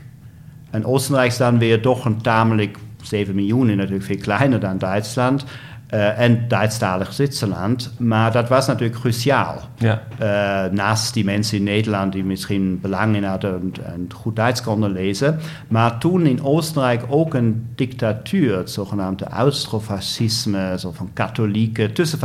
En 0.71 0.85
Oostenrijk 0.85 1.31
is 1.31 1.37
dan 1.37 1.59
weer 1.59 1.83
toch 1.83 2.05
een 2.05 2.23
tamelijk 2.23 2.79
7 3.03 3.35
miljoen, 3.35 3.77
natuurlijk 3.77 4.05
veel 4.05 4.17
kleiner 4.17 4.61
dan 4.61 4.79
Duitsland. 4.79 5.45
Uh, 5.95 6.19
en 6.19 6.45
Duitsstalig 6.49 7.13
Zwitserland. 7.13 7.93
Maar 7.99 8.33
dat 8.33 8.49
was 8.49 8.67
natuurlijk 8.67 9.01
cruciaal. 9.01 9.61
Ja. 9.79 10.03
Uh, 10.21 10.73
naast 10.73 11.15
die 11.15 11.25
mensen 11.25 11.57
in 11.59 11.65
Nederland 11.65 12.13
die 12.13 12.25
misschien 12.25 12.81
belang 12.81 13.17
in 13.17 13.25
hadden 13.25 13.73
en, 13.85 14.09
goed 14.15 14.37
Duits 14.37 14.63
konden 14.63 14.93
lezen. 14.93 15.39
Maar 15.69 15.99
toen 15.99 16.27
in 16.27 16.43
Oostenrijk 16.43 17.03
ook 17.09 17.35
een 17.35 17.67
dictatuur, 17.75 18.57
het 18.57 18.71
zogenaamde 18.71 19.25
Austrofascisme, 19.25 20.75
zo 20.79 20.93
van 20.93 21.11
katholieken, 21.13 21.93
tussen 21.93 22.19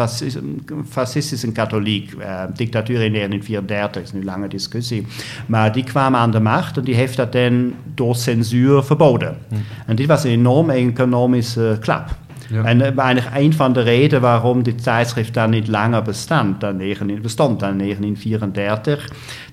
fascistisch 0.90 1.44
en 1.44 1.52
katholiek, 1.52 2.12
uh, 2.12 2.44
dictatuur 2.56 3.02
in 3.02 3.14
1934 3.14 4.02
is 4.02 4.12
nu 4.12 4.20
een 4.20 4.26
lange 4.26 4.48
discussie. 4.48 5.06
Maar 5.46 5.72
die 5.72 5.84
kwamen 5.84 6.20
aan 6.20 6.32
de 6.32 6.40
macht 6.40 6.78
en 6.78 6.84
die 6.84 6.96
heeft 6.96 7.18
dat 7.18 7.32
dan 7.32 7.74
door 7.94 8.16
censuur 8.16 8.84
verboden. 8.84 9.38
Hm. 9.50 9.56
En 9.86 9.96
dit 9.96 10.08
was 10.08 10.24
een 10.24 10.32
enorme 10.32 10.74
economische 10.74 11.78
klap. 11.80 12.24
En 12.52 12.98
eigenlijk 12.98 13.36
een 13.36 13.54
van 13.54 13.74
de 13.74 13.82
redenen 13.82 14.22
waarom 14.22 14.64
dit 14.64 14.84
tijdschrift 14.84 15.34
dan 15.34 15.50
niet 15.50 15.68
langer 15.68 16.02
bestond 16.02 16.62
dan, 16.62 16.78
19, 16.78 17.22
bestond 17.22 17.60
dan 17.60 17.78
1934, 17.78 19.10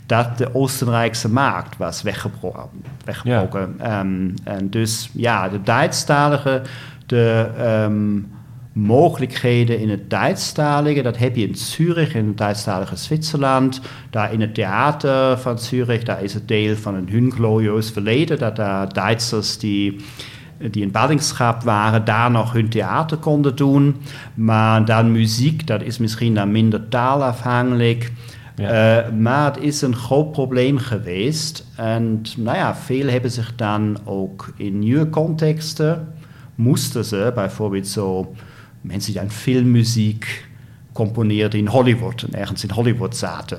dat 0.07 0.39
de 0.39 0.55
Oostenrijkse 0.55 1.29
markt 1.29 1.77
was 1.77 2.03
weggebroken. 2.03 2.83
weggebroken. 3.05 3.75
Ehm, 3.79 4.29
en 4.45 4.71
dus 4.71 5.11
ja, 5.13 5.49
de 5.49 5.63
Duitsstalige, 5.63 6.63
de 7.07 7.51
ehm, 7.59 8.19
mogelijkheden 8.73 9.79
in 9.79 9.91
het 9.91 10.11
Duitsstalige, 10.11 11.03
dat 11.03 11.19
heb 11.19 11.37
je 11.37 11.49
in 11.49 11.55
Zurich, 11.55 12.15
in 12.15 12.27
het 12.27 12.39
Duitsstalige 12.39 12.97
Zwitserland. 12.97 13.81
Daar 14.11 14.33
in 14.33 14.41
het 14.41 14.55
theater 14.55 15.39
van 15.39 15.59
Zurich, 15.59 16.03
daar 16.03 16.23
is 16.23 16.35
het 16.35 16.49
deel 16.49 16.77
van 16.77 16.95
een 16.95 17.09
hun 17.11 17.33
glorieus 17.33 17.91
verleden, 17.91 18.39
dat 18.39 18.57
daar 18.57 18.93
Duitsers 18.93 19.59
die 19.59 20.01
die 20.70 20.83
in 20.83 20.90
ballingschap 20.90 21.62
waren, 21.62 22.05
daar 22.05 22.31
nog 22.31 22.53
hun 22.53 22.68
theater 22.68 23.16
konden 23.16 23.57
doen. 23.57 23.96
Maar 24.35 24.85
dan 24.85 25.12
muziek, 25.12 25.66
dat 25.66 25.83
is 25.83 25.98
misschien 25.98 26.35
dan 26.35 26.51
minder 26.51 26.88
taalafhankelijk. 26.88 28.12
Ja. 28.57 29.05
Uh, 29.05 29.12
maar 29.18 29.55
het 29.55 29.62
is 29.62 29.83
een 29.83 29.96
groot 29.96 30.33
probleem 30.33 30.79
geweest. 30.79 31.66
En 31.77 32.22
nou 32.37 32.57
ja, 32.57 32.77
veel 32.77 33.07
hebben 33.07 33.31
zich 33.31 33.55
dan 33.57 33.98
ook 34.05 34.53
in 34.57 34.79
nieuwe 34.79 35.09
contexten, 35.11 36.14
moesten 36.55 37.05
ze 37.05 37.33
bijvoorbeeld 37.35 37.88
zo 37.88 38.35
mensen 38.81 39.12
die 39.12 39.20
dan 39.20 39.31
filmmuziek 39.31 40.48
componeerden 40.92 41.59
in 41.59 41.66
Hollywood 41.66 42.22
en 42.22 42.38
ergens 42.38 42.64
in 42.64 42.70
Hollywood 42.70 43.16
zaten. 43.16 43.59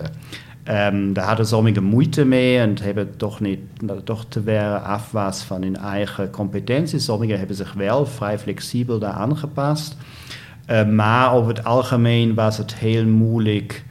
Um, 0.69 1.13
daar 1.13 1.25
hadden 1.25 1.47
sommigen 1.47 1.83
moeite 1.83 2.25
mee 2.25 2.59
en 2.59 2.77
hebben 2.81 3.17
toch 3.17 3.39
niet 3.39 3.59
toch 4.03 4.25
te 4.27 4.41
ver 4.41 4.77
af 4.79 5.11
was 5.11 5.43
van 5.43 5.61
hun 5.61 5.77
eigen 5.77 6.29
competenties. 6.29 7.03
Sommigen 7.03 7.37
hebben 7.37 7.55
zich 7.55 7.73
wel 7.73 8.05
vrij 8.05 8.39
flexibel 8.39 8.99
daar 8.99 9.13
aangepast. 9.13 9.97
Uh, 10.71 10.85
maar 10.85 11.33
over 11.33 11.55
het 11.55 11.63
algemeen 11.63 12.33
was 12.33 12.57
het 12.57 12.75
heel 12.75 13.05
moeilijk 13.05 13.83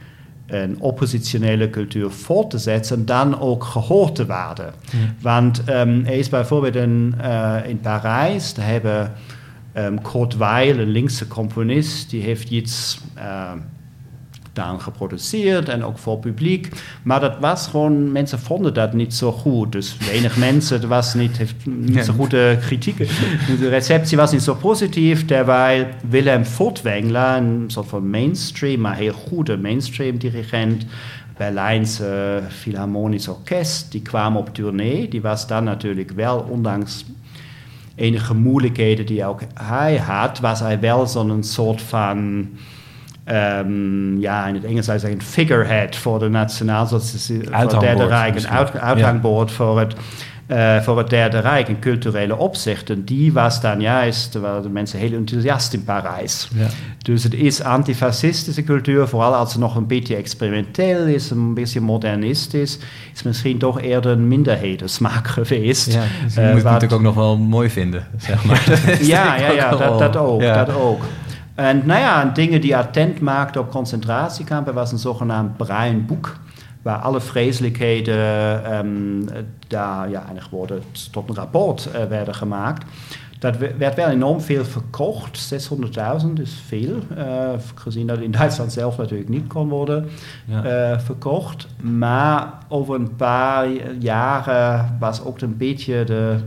een 0.47 0.79
oppositionele 0.79 1.69
cultuur 1.69 2.09
voor 2.09 2.47
te 2.47 2.57
zetten 2.57 2.97
en 2.97 3.05
dan 3.05 3.39
ook 3.39 3.63
gehoord 3.63 4.15
te 4.15 4.25
worden. 4.25 4.73
Ja. 4.91 4.97
Want 5.21 5.69
um, 5.69 6.05
er 6.05 6.13
is 6.13 6.29
bijvoorbeeld 6.29 6.75
in, 6.75 7.15
uh, 7.21 7.57
in 7.67 7.79
Parijs, 7.79 8.53
daar 8.53 8.67
hebben 8.67 9.11
um, 9.77 10.01
Kurt 10.01 10.37
Weil, 10.37 10.79
een 10.79 10.89
linkse 10.91 11.27
componist, 11.27 12.09
die 12.09 12.21
heeft 12.21 12.49
iets... 12.49 13.01
Uh, 13.17 13.51
dan 14.53 14.81
geproduceerd 14.81 15.69
en 15.69 15.83
ook 15.83 15.97
voor 15.97 16.19
publiek. 16.19 16.69
Maar 17.03 17.19
dat 17.19 17.39
was 17.39 17.67
gewoon, 17.67 18.11
mensen 18.11 18.39
vonden 18.39 18.73
dat 18.73 18.93
niet 18.93 19.13
zo 19.13 19.31
goed. 19.31 19.71
Dus 19.71 19.97
weinig 19.97 20.37
mensen, 20.47 20.79
het 20.79 20.87
was 20.87 21.13
niet, 21.13 21.37
heeft 21.37 21.65
niet 21.65 22.05
zo 22.05 22.13
goede 22.13 22.57
kritiek. 22.61 22.97
De 23.59 23.69
receptie 23.69 24.17
was 24.17 24.31
niet 24.31 24.41
zo 24.41 24.55
positief, 24.55 25.25
terwijl 25.25 25.85
Willem 26.09 26.43
Furtwängler, 26.43 27.37
een 27.37 27.63
soort 27.67 27.87
van 27.87 28.09
mainstream, 28.09 28.79
maar 28.79 28.95
heel 28.95 29.13
goede 29.13 29.57
mainstream-dirigent, 29.57 30.85
Berlijnse 31.37 32.41
Philharmonisch 32.49 33.27
Orkest, 33.27 33.91
die 33.91 34.01
kwam 34.01 34.37
op 34.37 34.53
tournee. 34.53 35.07
Die 35.07 35.21
was 35.21 35.47
dan 35.47 35.63
natuurlijk 35.63 36.11
wel, 36.11 36.45
ondanks 36.49 37.05
enige 37.95 38.33
moeilijkheden 38.33 39.05
die 39.05 39.25
ook 39.25 39.41
hij 39.53 39.97
had, 39.97 40.39
was 40.39 40.59
hij 40.59 40.79
wel 40.79 41.07
zo'n 41.07 41.43
soort 41.43 41.81
van 41.81 42.47
Um, 43.31 44.19
ja, 44.19 44.47
in 44.47 44.53
het 44.53 44.63
Engels 44.63 44.85
zou 44.85 44.97
je 44.97 45.03
zeggen 45.03 45.21
figurehead 45.21 45.95
voor 45.95 46.19
de 46.19 46.29
nationaal 46.29 46.87
voor 46.87 46.97
het 46.97 47.79
Derde 47.79 48.05
Rijk, 48.05 48.35
een 48.35 48.47
uit, 48.47 48.79
uithangbord 48.79 49.49
ja. 49.49 49.55
voor, 49.55 49.79
het, 49.79 49.95
uh, 50.47 50.81
voor 50.81 50.97
het 50.97 51.09
Derde 51.09 51.39
Rijk 51.39 51.67
in 51.67 51.79
culturele 51.79 52.37
opzichten. 52.37 53.05
Die 53.05 53.33
was 53.33 53.61
dan 53.61 53.81
juist, 53.81 54.31
terwijl 54.31 54.61
de 54.61 54.69
mensen 54.69 54.99
heel 54.99 55.13
enthousiast 55.13 55.73
in 55.73 55.83
Parijs. 55.83 56.49
Ja. 56.55 56.67
Dus 56.97 57.23
het 57.23 57.33
is 57.33 57.61
antifascistische 57.61 58.63
cultuur, 58.63 59.07
vooral 59.07 59.35
als 59.35 59.51
het 59.51 59.61
nog 59.61 59.75
een 59.75 59.87
beetje 59.87 60.15
experimenteel 60.15 61.05
is, 61.05 61.29
een 61.29 61.53
beetje 61.53 61.81
modernistisch, 61.81 62.77
is 63.13 63.23
misschien 63.23 63.57
toch 63.57 63.81
eerder 63.81 64.11
een 64.11 64.27
minderhedensmaak 64.27 65.27
geweest. 65.37 65.93
Ja, 65.93 66.03
dus 66.23 66.33
je 66.33 66.41
uh, 66.41 66.47
moet 66.47 66.55
het 66.55 66.63
natuurlijk 66.63 66.93
ook 66.93 67.01
nog 67.01 67.15
wel 67.15 67.37
mooi 67.37 67.69
vinden, 67.69 68.07
zeg 68.17 68.45
maar. 68.45 68.63
ja, 69.01 69.35
ja, 69.35 69.51
ja, 69.51 69.69
dat, 69.69 69.99
dat 69.99 70.17
ook, 70.17 70.41
dat 70.41 70.73
ook. 70.75 71.03
En 71.55 71.81
nou 71.85 71.99
ja, 71.99 72.25
dingen 72.25 72.61
die 72.61 72.77
attent 72.77 73.19
maakten 73.19 73.61
op 73.61 73.71
concentratiekampen 73.71 74.73
was 74.73 74.91
een 74.91 74.97
zogenaamd 74.97 75.57
bruin 75.57 76.05
boek. 76.05 76.35
Waar 76.81 76.97
alle 76.97 77.21
vreselijkheden 77.21 78.17
um, 78.75 79.25
daar 79.67 80.09
ja, 80.09 80.19
eigenlijk 80.19 80.49
worden 80.49 80.83
tot 81.11 81.29
een 81.29 81.35
rapport 81.35 81.89
uh, 81.95 82.03
werden 82.03 82.35
gemaakt. 82.35 82.85
Dat 83.39 83.57
werd 83.77 83.95
wel 83.95 84.07
enorm 84.07 84.41
veel 84.41 84.65
verkocht, 84.65 85.53
600.000 85.53 86.27
is 86.33 86.61
veel. 86.67 86.99
Uh, 87.17 87.49
gezien 87.75 88.07
dat 88.07 88.19
in 88.19 88.31
Duitsland 88.31 88.73
zelf 88.73 88.97
natuurlijk 88.97 89.29
niet 89.29 89.47
kon 89.47 89.69
worden 89.69 90.09
ja. 90.45 90.91
uh, 90.91 90.99
verkocht. 90.99 91.67
Maar 91.81 92.53
over 92.67 92.95
een 92.95 93.15
paar 93.15 93.67
jaren 93.99 94.97
was 94.99 95.23
ook 95.23 95.41
een 95.41 95.57
beetje 95.57 96.03
de 96.03 96.37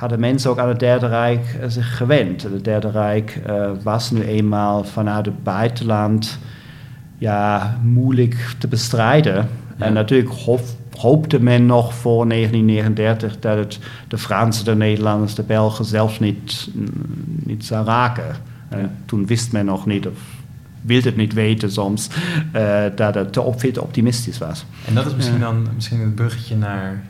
hadden 0.00 0.20
mensen 0.20 0.50
ook 0.50 0.58
aan 0.58 0.68
het 0.68 0.78
Derde 0.78 1.06
Rijk 1.06 1.56
eh, 1.60 1.68
zich 1.68 1.96
gewend. 1.96 2.42
Het 2.42 2.64
Derde 2.64 2.90
Rijk 2.90 3.40
uh, 3.48 3.70
was 3.82 4.10
nu 4.10 4.22
eenmaal 4.22 4.84
vanuit 4.84 5.26
het 5.26 5.42
buitenland 5.42 6.38
ja, 7.18 7.78
moeilijk 7.82 8.54
te 8.58 8.68
bestrijden. 8.68 9.48
En 9.78 9.92
natuurlijk 9.92 10.34
hoopte 10.98 11.42
men 11.42 11.66
nog 11.66 11.94
voor 11.94 12.28
1939 12.28 13.38
dat 13.38 13.56
het 13.56 13.78
de 14.08 14.18
Fransen, 14.18 14.64
de 14.64 14.74
Nederlanders, 14.74 15.34
de 15.34 15.42
Belgen 15.42 15.84
zelfs 15.84 16.20
niet, 16.20 16.68
niet 17.44 17.64
zou 17.64 17.86
raken. 17.86 18.36
En 18.68 18.96
toen 19.04 19.26
wist 19.26 19.52
men 19.52 19.64
nog 19.64 19.86
niet 19.86 20.06
of 20.06 20.18
wil 20.80 21.02
het 21.02 21.16
niet 21.16 21.32
weten 21.32 21.72
soms, 21.72 22.08
uh, 22.56 22.82
dat 22.96 23.14
het 23.14 23.32
te 23.32 23.52
veel 23.56 23.72
te 23.72 23.82
optimistisch 23.82 24.38
was. 24.38 24.64
En 24.86 24.94
dat 24.94 25.06
is 25.06 25.14
misschien 25.14 25.40
dan 25.40 25.68
misschien 25.74 26.00
het 26.00 26.14
bruggetje 26.14 26.56
naar 26.56 27.02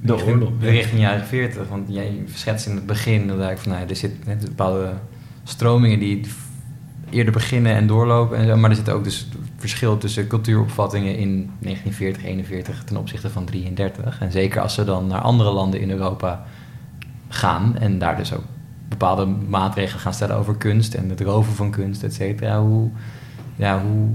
de 0.00 0.12
richting, 0.12 0.34
oorlog. 0.34 0.52
Richting 0.60 1.00
jaren 1.00 1.26
40. 1.26 1.68
Want 1.68 1.88
jij 1.88 2.22
schetst 2.34 2.66
in 2.66 2.74
het 2.74 2.86
begin 2.86 3.26
dat 3.26 3.60
van, 3.60 3.72
nou, 3.72 3.88
er 3.88 3.96
zitten 3.96 4.38
bepaalde 4.40 4.92
stromingen 5.44 5.98
die 5.98 6.26
eerder 7.10 7.32
beginnen 7.32 7.74
en 7.74 7.86
doorlopen. 7.86 8.38
En 8.38 8.46
zo, 8.46 8.56
maar 8.56 8.70
er 8.70 8.76
zit 8.76 8.90
ook 8.90 9.04
dus 9.04 9.28
verschil 9.56 9.98
tussen 9.98 10.26
cultuuropvattingen 10.26 11.16
in 11.16 11.50
1940, 11.60 12.24
41 12.24 12.84
ten 12.84 12.96
opzichte 12.96 13.30
van 13.30 13.44
33. 13.44 14.20
En 14.20 14.32
zeker 14.32 14.60
als 14.60 14.74
ze 14.74 14.84
dan 14.84 15.06
naar 15.06 15.20
andere 15.20 15.50
landen 15.50 15.80
in 15.80 15.90
Europa 15.90 16.44
gaan 17.28 17.78
en 17.78 17.98
daar 17.98 18.16
dus 18.16 18.34
ook 18.34 18.44
bepaalde 18.88 19.26
maatregelen 19.48 20.00
gaan 20.00 20.14
stellen 20.14 20.36
over 20.36 20.56
kunst 20.56 20.94
en 20.94 21.08
het 21.08 21.20
roven 21.20 21.52
van 21.52 21.70
kunst, 21.70 22.02
et 22.02 22.14
cetera. 22.14 22.60
Hoe, 22.60 22.90
ja, 23.56 23.82
hoe 23.82 24.08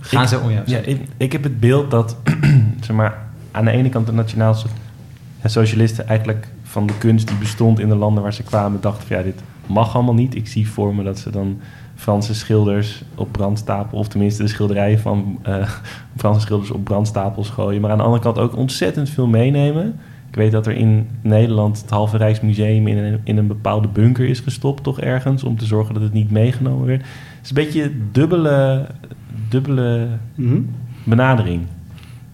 gaan 0.00 0.28
ze 0.28 0.38
om? 0.38 0.50
Ja, 0.50 0.62
ja 0.66 0.78
ik, 0.78 1.00
ik, 1.16 1.32
heb 1.32 1.42
het 1.42 1.60
beeld 1.60 1.90
dat 1.90 2.16
zeg 2.86 2.96
maar, 2.96 3.18
aan 3.50 3.64
de 3.64 3.70
ene 3.70 3.88
kant 3.88 4.06
de 4.06 4.12
nationaal 4.12 4.54
socialisten 5.44 6.08
eigenlijk 6.08 6.48
van 6.62 6.86
de 6.86 6.98
kunst 6.98 7.28
die 7.28 7.36
bestond 7.36 7.78
in 7.78 7.88
de 7.88 7.94
landen 7.94 8.22
waar 8.22 8.32
ze 8.32 8.42
kwamen 8.42 8.80
dachten 8.80 9.06
van 9.06 9.16
ja, 9.16 9.22
dit 9.22 9.42
mag 9.66 9.94
allemaal 9.94 10.14
niet. 10.14 10.34
Ik 10.34 10.48
zie 10.48 10.68
voor 10.68 10.94
me 10.94 11.02
dat 11.02 11.18
ze 11.18 11.30
dan 11.30 11.60
Franse 11.94 12.34
schilders 12.34 13.02
op 13.14 13.32
brandstapel, 13.32 13.98
of 13.98 14.08
tenminste 14.08 14.42
de 14.42 14.48
schilderijen 14.48 14.98
van 14.98 15.38
uh, 15.48 15.68
Franse 16.16 16.40
schilders 16.40 16.70
op 16.70 16.84
brandstapels 16.84 17.50
gooien. 17.50 17.80
Maar 17.80 17.90
aan 17.90 17.96
de 17.98 18.04
andere 18.04 18.22
kant 18.22 18.38
ook 18.38 18.56
ontzettend 18.56 19.10
veel 19.10 19.26
meenemen. 19.26 19.98
Ik 20.28 20.34
weet 20.34 20.52
dat 20.52 20.66
er 20.66 20.72
in 20.72 21.08
Nederland 21.22 21.80
het 21.80 21.90
Halve 21.90 22.16
Rijksmuseum 22.16 22.86
in 22.86 22.96
een, 22.96 23.20
in 23.24 23.36
een 23.36 23.46
bepaalde 23.46 23.88
bunker 23.88 24.28
is 24.28 24.40
gestopt, 24.40 24.82
toch 24.82 25.00
ergens, 25.00 25.44
om 25.44 25.56
te 25.56 25.64
zorgen 25.64 25.94
dat 25.94 26.02
het 26.02 26.12
niet 26.12 26.30
meegenomen 26.30 26.86
werd. 26.86 27.00
Het 27.00 27.40
is 27.42 27.48
een 27.48 27.54
beetje 27.54 27.92
dubbele, 28.12 28.86
dubbele 29.48 30.08
mhm. 30.34 30.60
benadering. 31.04 31.62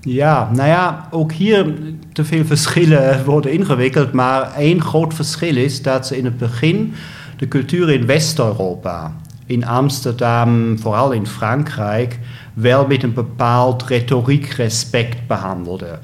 Ja, 0.05 0.51
nou 0.53 0.69
ja, 0.69 1.09
ook 1.11 1.33
hier 1.33 1.75
te 2.13 2.25
veel 2.25 2.45
verschillen 2.45 3.25
worden 3.25 3.53
ingewikkeld. 3.53 4.13
Maar 4.13 4.55
één 4.55 4.81
groot 4.81 5.15
verschil 5.15 5.57
is 5.57 5.83
dat 5.83 6.07
ze 6.07 6.17
in 6.17 6.25
het 6.25 6.39
begin 6.39 6.95
de 7.37 7.49
cultuur 7.49 7.91
in 7.91 8.07
West-Europa 8.07 9.17
in 9.47 9.67
Amsterdam, 9.67 10.79
vooral 10.79 11.13
in 11.13 11.27
Frankrijk, 11.27 12.19
wel 12.55 12.87
met 12.87 13.03
een 13.03 13.15
bepaald 13.15 13.83
retoriek 13.83 14.47
respect 14.47 15.27
behandelde. 15.27 15.99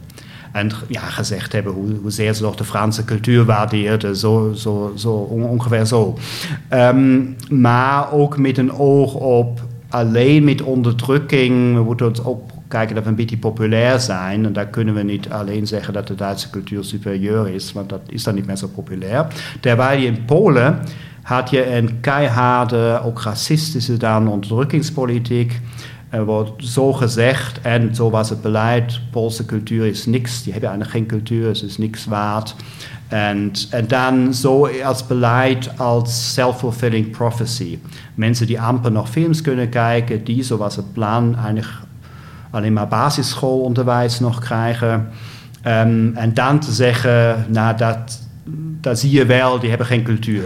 En 0.52 0.70
ja, 0.88 1.00
gezegd 1.00 1.52
hebben 1.52 1.72
hoe, 1.72 1.94
hoezeer 2.02 2.34
ze 2.34 2.42
toch 2.42 2.56
de 2.56 2.64
Franse 2.64 3.04
cultuur 3.04 3.44
waardeerden, 3.44 4.16
zo, 4.16 4.54
ongeveer 5.28 5.84
zo. 5.84 6.18
Um, 6.72 7.37
maar 7.50 8.12
ook 8.12 8.38
met 8.38 8.58
een 8.58 8.72
oog 8.72 9.14
op 9.14 9.61
alleen 9.88 10.44
met 10.44 10.62
onderdrukking, 10.62 11.74
we 11.74 11.82
moeten 11.82 12.06
ons 12.06 12.24
ook 12.24 12.50
kijken 12.68 12.94
dat 12.94 13.04
we 13.04 13.11
een 13.11 13.16
beetje 13.16 13.38
populair 13.38 14.00
zijn. 14.00 14.44
En 14.44 14.52
daar 14.52 14.66
kunnen 14.66 14.94
we 14.94 15.02
niet 15.02 15.31
alleen 15.31 15.66
zeggen 15.66 15.92
dat 15.92 16.07
de 16.07 16.14
Duitse 16.14 16.50
cultuur 16.50 16.85
superieur 16.85 17.48
is, 17.48 17.72
want 17.72 17.88
dat 17.88 18.00
is 18.07 18.22
dan 18.22 18.35
niet 18.35 18.46
meer 18.46 18.57
zo 18.57 18.68
populair. 18.68 19.26
Terwijl 19.61 20.00
je 20.00 20.07
in 20.07 20.24
Polen 20.24 20.78
had 21.22 21.50
je 21.50 21.74
een 21.74 22.00
keiharde, 22.00 23.00
ook 23.04 23.22
racistische 23.22 23.96
dan 23.96 24.28
onderdrukkingspolitiek. 24.28 25.61
Er 26.09 26.24
wordt 26.24 26.66
zo 26.66 26.92
gezegd, 26.92 27.61
en 27.61 27.94
zo 27.94 28.11
was 28.11 28.31
het 28.31 28.42
beleid, 28.42 29.00
Poolse 29.11 29.44
cultuur 29.44 29.87
is 29.87 30.07
niks, 30.07 30.42
die 30.42 30.52
hebben 30.52 30.70
eigenlijk 30.70 30.98
geen 30.98 31.18
cultuur, 31.18 31.46
het 31.46 31.62
is 31.62 31.78
niks 31.78 32.04
waard. 32.04 32.54
En, 33.09 33.52
en 33.70 33.87
dan 33.87 34.35
zo 34.35 34.66
als 34.66 35.07
beleid 35.07 35.78
als 35.78 36.33
self-fulfilling 36.35 37.11
prophecy. 37.11 37.78
Mensen 38.14 38.46
die 38.46 38.61
amper 38.61 38.92
nog 38.92 39.11
films 39.11 39.40
kunnen 39.40 39.68
kijken, 39.68 40.24
die, 40.24 40.42
zo 40.42 40.57
was 40.57 40.76
het 40.76 40.92
plan, 40.92 41.37
eigenlijk 41.37 41.68
alleen 42.50 42.72
maar 42.72 42.88
basisschoolonderwijs 42.88 44.20
nog 44.20 44.40
krijgen. 44.40 45.08
Um, 45.66 46.16
en 46.16 46.34
dan 46.34 46.58
te 46.61 46.72
zeggen, 46.72 47.46
nou 47.48 47.76
dat 47.76 48.26
daar 48.80 48.96
zie 48.96 49.11
je 49.11 49.26
wel, 49.26 49.58
die 49.58 49.68
hebben 49.68 49.87
geen 49.87 50.02
cultuur. 50.02 50.42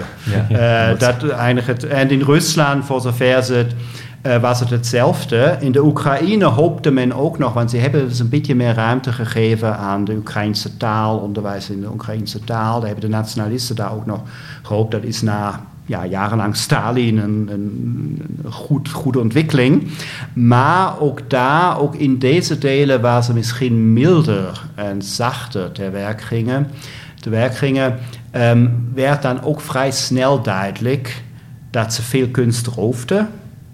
Ja, 0.48 0.90
uh, 0.92 0.98
dat 0.98 1.22
het, 1.66 1.86
en 1.86 2.10
in 2.10 2.20
Rusland, 2.20 2.84
voor 2.84 3.00
zover 3.00 3.42
ze 3.42 3.54
het, 3.54 3.74
uh, 4.26 4.36
was 4.36 4.60
het 4.60 4.70
hetzelfde. 4.70 5.56
In 5.60 5.72
de 5.72 5.84
Oekraïne 5.84 6.44
hoopte 6.44 6.90
men 6.90 7.12
ook 7.12 7.38
nog, 7.38 7.52
want 7.52 7.70
ze 7.70 7.76
hebben 7.76 8.08
dus 8.08 8.18
een 8.18 8.28
beetje 8.28 8.54
meer 8.54 8.74
ruimte 8.74 9.12
gegeven 9.12 9.76
aan 9.76 10.04
de 10.04 10.14
Oekraïnse 10.14 10.76
taal, 10.76 11.18
onderwijs 11.18 11.70
in 11.70 11.80
de 11.80 11.90
Oekraïnse 11.90 12.44
taal. 12.44 12.78
Daar 12.78 12.88
hebben 12.88 13.10
de 13.10 13.16
nationalisten 13.16 13.76
daar 13.76 13.92
ook 13.92 14.06
nog 14.06 14.20
gehoopt. 14.62 14.90
Dat 14.90 15.02
is 15.02 15.22
na 15.22 15.60
ja, 15.92 16.06
jarenlang 16.06 16.56
Stalin 16.56 17.18
een, 17.18 18.22
goed, 18.50 18.90
goede 18.90 19.18
ontwikkeling. 19.18 19.88
Maar 20.32 21.00
ook 21.00 21.30
daar, 21.30 21.78
ook 21.78 21.94
in 21.94 22.18
deze 22.18 22.58
delen, 22.58 23.00
waar 23.00 23.24
ze 23.24 23.32
misschien 23.32 23.92
milder 23.92 24.62
en 24.74 25.02
zachter 25.02 25.72
ter 25.72 25.92
werk 25.92 26.20
gingen 26.20 26.70
te 27.20 27.30
werk 27.30 27.56
gingen, 27.56 27.98
um, 28.32 28.90
werd 28.94 29.22
dan 29.22 29.42
ook 29.42 29.60
vrij 29.60 29.90
snel 29.90 30.42
duidelijk 30.42 31.22
dat 31.70 31.94
ze 31.94 32.02
veel 32.02 32.28
kunst 32.28 32.66
roofden. 32.66 33.28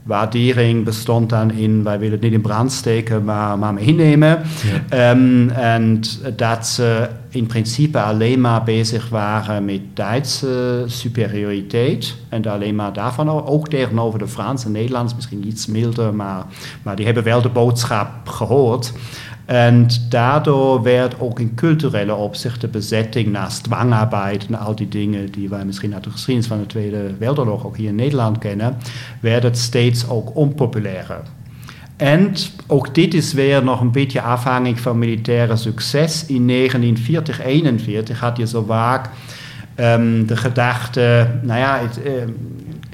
Waardering 0.09 0.85
bestond 0.85 1.31
dan 1.31 1.51
in, 1.51 1.83
wij 1.83 1.99
willen 1.99 2.13
het 2.13 2.23
niet 2.23 2.33
in 2.33 2.41
brand 2.41 2.73
steken, 2.73 3.25
maar, 3.25 3.59
maar 3.59 3.75
meenemen. 3.75 4.43
Ehm, 4.89 5.49
en 5.49 6.01
dat 6.37 6.67
ze 6.67 7.09
in 7.29 7.47
principe 7.47 8.01
alleen 8.01 8.41
maar 8.41 8.63
bezig 8.65 9.09
waren 9.09 9.65
met 9.65 9.81
Duitse 9.95 10.85
superioriteit. 10.87 12.17
En 12.29 12.47
alleen 12.47 12.75
maar 12.75 12.93
daarvan, 12.93 13.47
ook 13.47 13.69
tegenover 13.69 14.19
de 14.19 14.29
Fransen 14.29 14.67
en 14.67 14.73
Nederlanders, 14.73 15.15
misschien 15.15 15.47
iets 15.47 15.67
milder, 15.67 16.15
maar, 16.15 16.45
maar 16.83 16.97
die 16.97 17.05
hebben 17.05 17.25
wel 17.25 17.43
de 17.43 17.49
boodschap 17.49 18.29
gehoord. 18.29 18.93
En 19.49 19.87
daardoor 20.09 20.83
werd 20.83 21.21
ook 21.21 21.41
in 21.41 21.55
culturele 21.55 22.15
opzicht 22.15 22.61
de 22.61 22.69
bezetting 22.69 23.39
dwangarbeid 23.63 24.47
en 24.47 24.55
al 24.55 24.75
die 24.75 24.89
dingen 24.89 25.31
die 25.31 25.49
wij 25.49 25.65
misschien 25.65 25.95
uit 25.95 26.05
de 26.05 26.11
geschiedenis 26.11 26.49
van 26.49 26.59
de 26.59 26.67
Tweede 26.67 27.15
Wereldoorlog 27.19 27.67
ook 27.67 27.77
hier 27.77 27.89
in 27.89 27.95
Nederland 27.95 28.39
kennen, 28.39 28.77
werd 29.21 29.43
het 29.43 29.59
steeds 29.59 30.09
ook 30.09 30.37
onpopulairder. 30.37 31.21
En 31.97 32.33
ook 32.67 32.95
dit 32.95 33.15
is 33.15 33.33
weer 33.33 33.65
nog 33.65 33.81
een 33.81 33.93
beetje 33.93 34.21
afhankelijk 34.21 34.79
van 34.79 34.99
militaire 34.99 35.57
succes. 35.57 36.27
In 36.27 36.47
1940, 36.47 37.45
41 37.45 38.21
had 38.21 38.37
je 38.37 38.47
zo 38.47 38.65
vaak 38.67 39.11
um, 39.77 40.27
de 40.27 40.37
gedachte, 40.37 41.27
nou 41.43 41.61
ja, 41.61 41.79
het, 41.79 42.01
um, 42.07 42.37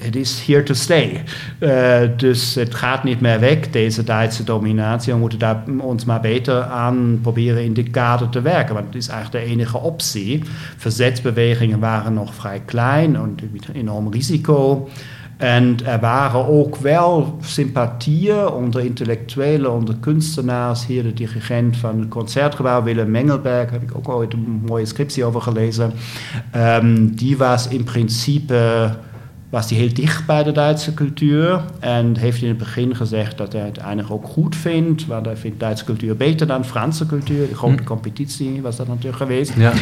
het 0.05 0.15
is 0.15 0.43
here 0.45 0.63
to 0.63 0.73
stay. 0.73 1.23
Uh, 1.59 1.99
dus 2.17 2.55
het 2.55 2.75
gaat 2.75 3.03
niet 3.03 3.21
meer 3.21 3.39
weg, 3.39 3.69
deze 3.69 4.03
Duitse 4.03 4.43
dominatie. 4.43 5.13
We 5.13 5.19
moeten 5.19 5.39
daar 5.39 5.63
ons 5.77 6.05
maar 6.05 6.21
beter 6.21 6.63
aan 6.63 7.19
proberen 7.21 7.63
in 7.63 7.73
dit 7.73 7.89
kader 7.89 8.29
te 8.29 8.41
werken. 8.41 8.73
Want 8.73 8.85
het 8.85 8.95
is 8.95 9.07
eigenlijk 9.07 9.45
de 9.45 9.51
enige 9.51 9.77
optie. 9.77 10.43
Verzetsbewegingen 10.77 11.79
waren 11.79 12.13
nog 12.13 12.33
vrij 12.33 12.61
klein 12.65 13.15
en 13.15 13.35
met 13.51 13.67
enorm 13.73 14.11
risico. 14.11 14.89
En 15.37 15.77
er 15.85 15.99
waren 15.99 16.47
ook 16.47 16.75
wel 16.75 17.37
sympathieën 17.41 18.47
onder 18.47 18.85
intellectuelen, 18.85 19.71
onder 19.71 19.95
kunstenaars. 19.99 20.85
Hier 20.85 21.03
de 21.03 21.13
dirigent 21.13 21.77
van 21.77 21.99
het 21.99 22.07
Concertgebouw, 22.07 22.83
Willem 22.83 23.11
Mengelberg, 23.11 23.71
heb 23.71 23.81
ik 23.81 23.97
ook 23.97 24.09
ooit 24.09 24.33
een 24.33 24.61
mooie 24.65 24.85
scriptie 24.85 25.23
over 25.23 25.41
gelezen. 25.41 25.91
Um, 26.55 27.15
die 27.15 27.37
was 27.37 27.67
in 27.67 27.83
principe 27.83 28.89
was 29.55 29.69
hij 29.69 29.79
heel 29.79 29.93
dicht 29.93 30.25
bij 30.25 30.43
de 30.43 30.51
Duitse 30.51 30.93
cultuur 30.93 31.61
en 31.79 32.17
heeft 32.17 32.41
in 32.41 32.47
het 32.47 32.57
begin 32.57 32.95
gezegd 32.95 33.37
dat 33.37 33.53
hij 33.53 33.61
het 33.61 33.69
uiteindelijk 33.69 34.13
ook 34.13 34.25
goed 34.25 34.55
vindt, 34.55 35.05
want 35.05 35.25
hij 35.25 35.35
vindt 35.35 35.59
Duitse 35.59 35.85
cultuur 35.85 36.17
beter 36.17 36.47
dan 36.47 36.65
Franse 36.65 37.05
cultuur. 37.05 37.47
De 37.47 37.55
grote 37.55 37.81
hm. 37.81 37.83
competitie 37.83 38.61
was 38.61 38.75
dat 38.75 38.87
natuurlijk 38.87 39.15
geweest. 39.15 39.53
Ja. 39.57 39.73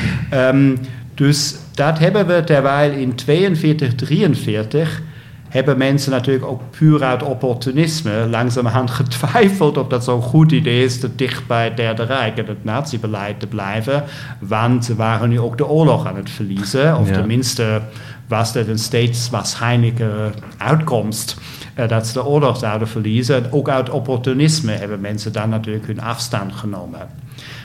Um, 0.50 0.78
dus 1.14 1.56
dat 1.72 2.00
hebben 2.00 2.28
we 2.28 2.44
terwijl 2.44 2.92
in 2.92 3.16
42, 3.16 3.96
43 3.96 5.02
hebben 5.50 5.78
mensen 5.78 6.12
natuurlijk 6.12 6.46
ook 6.46 6.62
puur 6.70 7.04
uit 7.04 7.24
opportunisme 7.24 8.28
langzamerhand 8.30 8.92
getwijfeld 9.02 9.78
of 9.78 9.88
dat 9.88 10.04
zo'n 10.04 10.22
goed 10.22 10.52
idee 10.52 10.84
is 10.84 11.00
te 11.00 11.16
dicht 11.16 11.48
bij 11.48 11.64
het 11.64 11.78
Derde 11.78 12.04
Rijk 12.04 12.38
en 12.38 12.46
het 12.46 12.64
nazi-beleid 12.64 13.40
te 13.40 13.48
blijven. 13.48 14.04
Want 14.40 14.86
ze 14.86 14.96
waren 14.96 15.30
nu 15.30 15.40
ook 15.40 15.58
de 15.58 15.68
oorlog 15.68 16.08
aan 16.08 16.16
het 16.16 16.30
verliezen. 16.30 16.98
Of 16.98 17.12
tenminste 17.12 17.82
was 18.28 18.54
dat 18.54 18.68
een 18.68 18.80
steeds 18.80 19.30
waarschijnlijke 19.30 20.32
uitkomst. 20.58 21.38
Uh, 21.80 21.88
dat 21.88 22.08
ze 22.08 22.14
de 22.14 22.26
oorlog 22.26 22.58
zouden 22.58 22.88
verliezen. 22.88 23.52
Ook 23.52 23.70
uit 23.70 23.90
opportunisme 23.90 24.72
hebben 24.72 25.02
mensen 25.02 25.34
dan 25.34 25.50
natuurlijk 25.50 25.88
hun 25.88 26.02
afstand 26.02 26.54
genomen. 26.54 27.10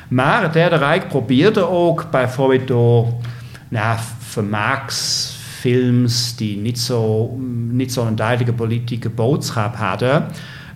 Maar 0.08 0.42
het 0.42 0.52
Derde 0.52 0.76
Rijk 0.76 1.08
probeerde 1.08 1.68
ook 1.68 2.10
bijvoorbeeld 2.10 2.66
door 2.66 3.12
nou, 3.68 3.98
vermaaks 4.18 5.26
films 5.58 6.36
die 6.36 6.56
niet 6.56 6.78
zo, 6.78 7.30
niet 7.70 7.92
zo 7.92 8.14
duidelijke 8.14 8.52
politieke 8.52 9.10
boodschap 9.10 9.76
hadden, 9.76 10.26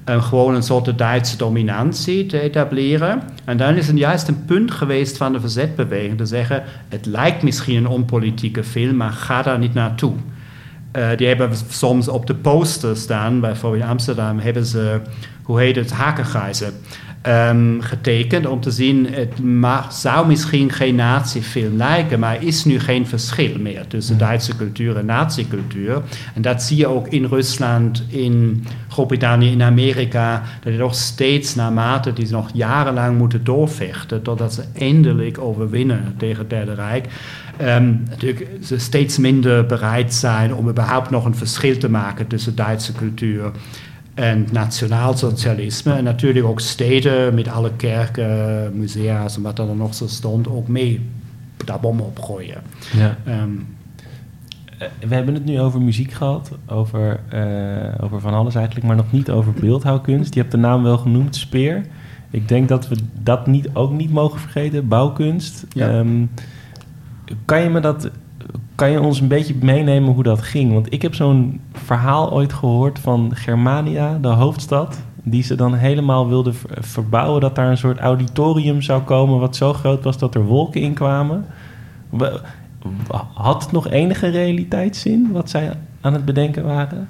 gewoon 0.04 0.54
een 0.54 0.62
soort 0.62 0.98
Duitse 0.98 1.36
dominantie 1.36 2.26
te 2.26 2.40
etableren. 2.40 3.22
En 3.44 3.56
dan 3.56 3.74
is 3.74 3.86
het 3.86 3.98
juist 3.98 4.28
een 4.28 4.44
punt 4.44 4.70
geweest 4.70 5.16
van 5.16 5.32
de 5.32 5.40
verzetbeweging 5.40 6.16
te 6.16 6.26
zeggen: 6.26 6.62
het 6.88 7.06
lijkt 7.06 7.42
misschien 7.42 7.76
een 7.76 7.86
onpolitieke 7.86 8.64
film, 8.64 8.96
maar 8.96 9.12
ga 9.12 9.42
daar 9.42 9.58
niet 9.58 9.74
naartoe. 9.74 10.14
Uh, 10.96 11.08
die 11.16 11.26
hebben 11.26 11.50
soms 11.68 12.08
op 12.08 12.26
de 12.26 12.34
posters 12.34 13.00
staan, 13.00 13.40
bijvoorbeeld 13.40 13.82
in 13.82 13.88
Amsterdam, 13.88 14.38
hebben 14.38 14.66
ze, 14.66 15.00
hoe 15.42 15.60
heet 15.60 15.76
het, 15.76 15.92
hakengijzen 15.92 16.72
um, 17.26 17.80
getekend 17.80 18.46
om 18.46 18.60
te 18.60 18.70
zien, 18.70 19.06
het 19.12 19.42
mag, 19.42 19.92
zou 19.92 20.26
misschien 20.26 20.72
geen 20.72 20.94
nazi-film 20.94 21.76
lijken, 21.76 22.18
maar 22.18 22.42
is 22.42 22.64
nu 22.64 22.80
geen 22.80 23.06
verschil 23.06 23.58
meer 23.58 23.86
tussen 23.86 24.18
Duitse 24.18 24.56
cultuur 24.56 24.96
en 24.96 25.06
nazi-cultuur. 25.06 26.02
En 26.34 26.42
dat 26.42 26.62
zie 26.62 26.76
je 26.76 26.86
ook 26.86 27.08
in 27.08 27.24
Rusland, 27.24 28.04
in 28.08 28.64
Groot-Brittannië, 28.88 29.50
in 29.50 29.62
Amerika, 29.62 30.42
dat 30.62 30.72
je 30.72 30.78
nog 30.78 30.94
steeds 30.94 31.54
naarmate 31.54 32.12
die 32.12 32.30
nog 32.30 32.50
jarenlang 32.54 33.18
moeten 33.18 33.44
doorvechten, 33.44 34.22
totdat 34.22 34.54
ze 34.54 34.64
eindelijk 34.78 35.38
overwinnen 35.38 36.14
tegen 36.16 36.38
het 36.38 36.50
Derde 36.50 36.74
Rijk. 36.74 37.06
Um, 37.62 38.02
natuurlijk 38.08 38.48
ze 38.64 38.78
steeds 38.78 39.18
minder 39.18 39.66
bereid 39.66 40.14
zijn 40.14 40.54
om 40.54 40.68
überhaupt 40.68 41.10
nog 41.10 41.24
een 41.24 41.34
verschil 41.34 41.78
te 41.78 41.90
maken 41.90 42.26
tussen 42.26 42.54
Duitse 42.54 42.92
cultuur 42.92 43.50
en 44.14 44.46
nationaalsocialisme. 44.52 45.92
En 45.92 46.04
natuurlijk 46.04 46.46
ook 46.46 46.60
steden 46.60 47.34
met 47.34 47.48
alle 47.48 47.70
kerken, 47.76 48.78
musea's 48.78 49.36
en 49.36 49.42
wat 49.42 49.58
er 49.58 49.76
nog 49.76 49.94
zo 49.94 50.06
stond, 50.06 50.48
ook 50.48 50.68
mee 50.68 51.00
daar 51.64 51.80
bommen 51.80 52.04
opgooien. 52.04 52.62
Ja. 52.96 53.16
Um, 53.42 53.66
we 55.08 55.14
hebben 55.14 55.34
het 55.34 55.44
nu 55.44 55.60
over 55.60 55.80
muziek 55.80 56.12
gehad, 56.12 56.50
over, 56.66 57.20
uh, 57.34 58.04
over 58.04 58.20
van 58.20 58.34
alles 58.34 58.54
eigenlijk, 58.54 58.86
maar 58.86 58.96
nog 58.96 59.12
niet 59.12 59.30
over 59.30 59.52
beeldhouwkunst. 59.52 60.34
Je 60.34 60.40
hebt 60.40 60.52
de 60.52 60.58
naam 60.58 60.82
wel 60.82 60.98
genoemd, 60.98 61.36
Speer. 61.36 61.86
Ik 62.30 62.48
denk 62.48 62.68
dat 62.68 62.88
we 62.88 62.96
dat 63.22 63.46
niet, 63.46 63.68
ook 63.72 63.92
niet 63.92 64.10
mogen 64.10 64.40
vergeten, 64.40 64.88
bouwkunst. 64.88 65.66
Ja. 65.68 65.98
Um, 65.98 66.30
kan 67.44 67.62
je 67.62 67.68
me 67.68 67.80
dat 67.80 68.10
kan 68.82 68.90
je 68.90 69.00
ons 69.00 69.20
een 69.20 69.28
beetje 69.28 69.54
meenemen 69.60 70.12
hoe 70.12 70.22
dat 70.22 70.42
ging? 70.42 70.72
Want 70.72 70.92
ik 70.92 71.02
heb 71.02 71.14
zo'n 71.14 71.60
verhaal 71.72 72.32
ooit 72.32 72.52
gehoord 72.52 72.98
van 72.98 73.30
Germania, 73.34 74.18
de 74.18 74.28
hoofdstad. 74.28 75.00
Die 75.22 75.42
ze 75.42 75.54
dan 75.54 75.74
helemaal 75.74 76.28
wilden 76.28 76.54
verbouwen. 76.80 77.40
Dat 77.40 77.54
daar 77.54 77.70
een 77.70 77.76
soort 77.76 77.98
auditorium 77.98 78.80
zou 78.80 79.02
komen. 79.02 79.38
Wat 79.38 79.56
zo 79.56 79.72
groot 79.72 80.04
was 80.04 80.18
dat 80.18 80.34
er 80.34 80.44
wolken 80.44 80.80
in 80.80 80.94
kwamen. 80.94 81.46
Had 83.34 83.62
het 83.62 83.72
nog 83.72 83.88
enige 83.88 84.28
realiteitszin 84.28 85.32
wat 85.32 85.50
zij 85.50 85.72
aan 86.00 86.12
het 86.12 86.24
bedenken 86.24 86.64
waren? 86.64 87.08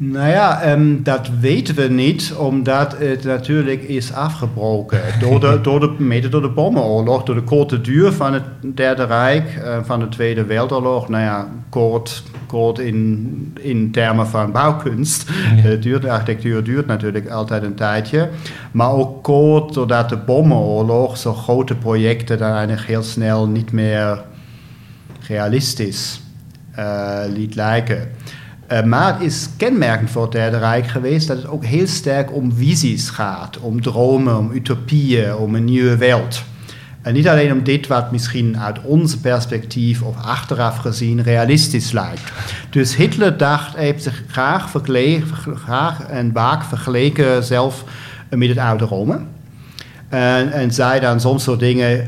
Nou 0.00 0.28
ja, 0.28 0.72
um, 0.72 1.02
dat 1.02 1.30
weten 1.40 1.74
we 1.74 1.88
niet, 1.88 2.34
omdat 2.36 2.98
het 2.98 3.24
natuurlijk 3.24 3.82
is 3.82 4.12
afgebroken. 4.12 5.00
Door 5.20 5.40
de, 5.40 5.58
door 5.62 5.80
de, 5.80 5.94
mede 5.98 6.28
door 6.28 6.42
de 6.42 6.48
bommenoorlog, 6.48 7.22
door 7.22 7.34
de 7.34 7.42
korte 7.42 7.80
duur 7.80 8.12
van 8.12 8.32
het 8.32 8.42
Derde 8.60 9.04
Rijk, 9.04 9.60
uh, 9.64 9.78
van 9.82 10.00
de 10.00 10.08
Tweede 10.08 10.44
Wereldoorlog. 10.44 11.08
Nou 11.08 11.22
ja, 11.22 11.48
kort, 11.68 12.22
kort 12.46 12.78
in, 12.78 13.56
in 13.60 13.90
termen 13.90 14.26
van 14.26 14.52
bouwkunst. 14.52 15.30
Ja. 15.56 15.70
Uh, 15.70 15.80
duurt, 15.80 16.02
de 16.02 16.10
architectuur 16.10 16.64
duurt 16.64 16.86
natuurlijk 16.86 17.28
altijd 17.28 17.62
een 17.62 17.74
tijdje. 17.74 18.28
Maar 18.72 18.92
ook 18.92 19.22
kort 19.22 19.74
doordat 19.74 20.08
de 20.08 20.16
bommenoorlog 20.16 21.16
zo 21.16 21.32
grote 21.32 21.74
projecten 21.74 22.38
dan 22.38 22.52
eigenlijk 22.52 22.86
heel 22.88 23.02
snel 23.02 23.46
niet 23.48 23.72
meer 23.72 24.24
realistisch 25.28 26.20
uh, 26.78 27.18
liet 27.34 27.54
lijken. 27.54 28.10
Uh, 28.72 28.82
maar 28.82 29.12
het 29.12 29.22
is 29.22 29.48
kenmerkend 29.56 30.10
voor 30.10 30.22
het 30.22 30.32
Derde 30.32 30.58
Rijk 30.58 30.86
geweest 30.86 31.26
dat 31.28 31.36
het 31.36 31.46
ook 31.46 31.64
heel 31.64 31.86
sterk 31.86 32.32
om 32.34 32.52
visies 32.52 33.10
gaat, 33.10 33.58
om 33.58 33.82
dromen, 33.82 34.38
om 34.38 34.50
utopieën, 34.52 35.34
om 35.34 35.54
een 35.54 35.64
nieuwe 35.64 35.96
wereld. 35.96 36.42
En 37.02 37.14
niet 37.14 37.28
alleen 37.28 37.52
om 37.52 37.62
dit 37.62 37.86
wat 37.86 38.12
misschien 38.12 38.58
uit 38.58 38.82
ons 38.82 39.16
perspectief 39.16 40.02
of 40.02 40.16
achteraf 40.24 40.76
gezien 40.76 41.22
realistisch 41.22 41.92
lijkt. 41.92 42.32
Dus 42.70 42.96
Hitler 42.96 43.36
dacht, 43.36 43.74
hij 43.74 43.84
heeft 43.84 44.02
zich 44.02 44.22
graag, 44.26 46.06
en 46.08 46.30
vaak 46.34 46.64
vergeleken 46.64 47.44
zelf 47.44 47.84
met 48.30 48.48
het 48.48 48.58
oude 48.58 48.84
Rome. 48.84 49.20
En, 50.08 50.72
zei 50.72 51.00
dan 51.00 51.20
soms 51.20 51.44
zo 51.44 51.56
dingen 51.56 52.06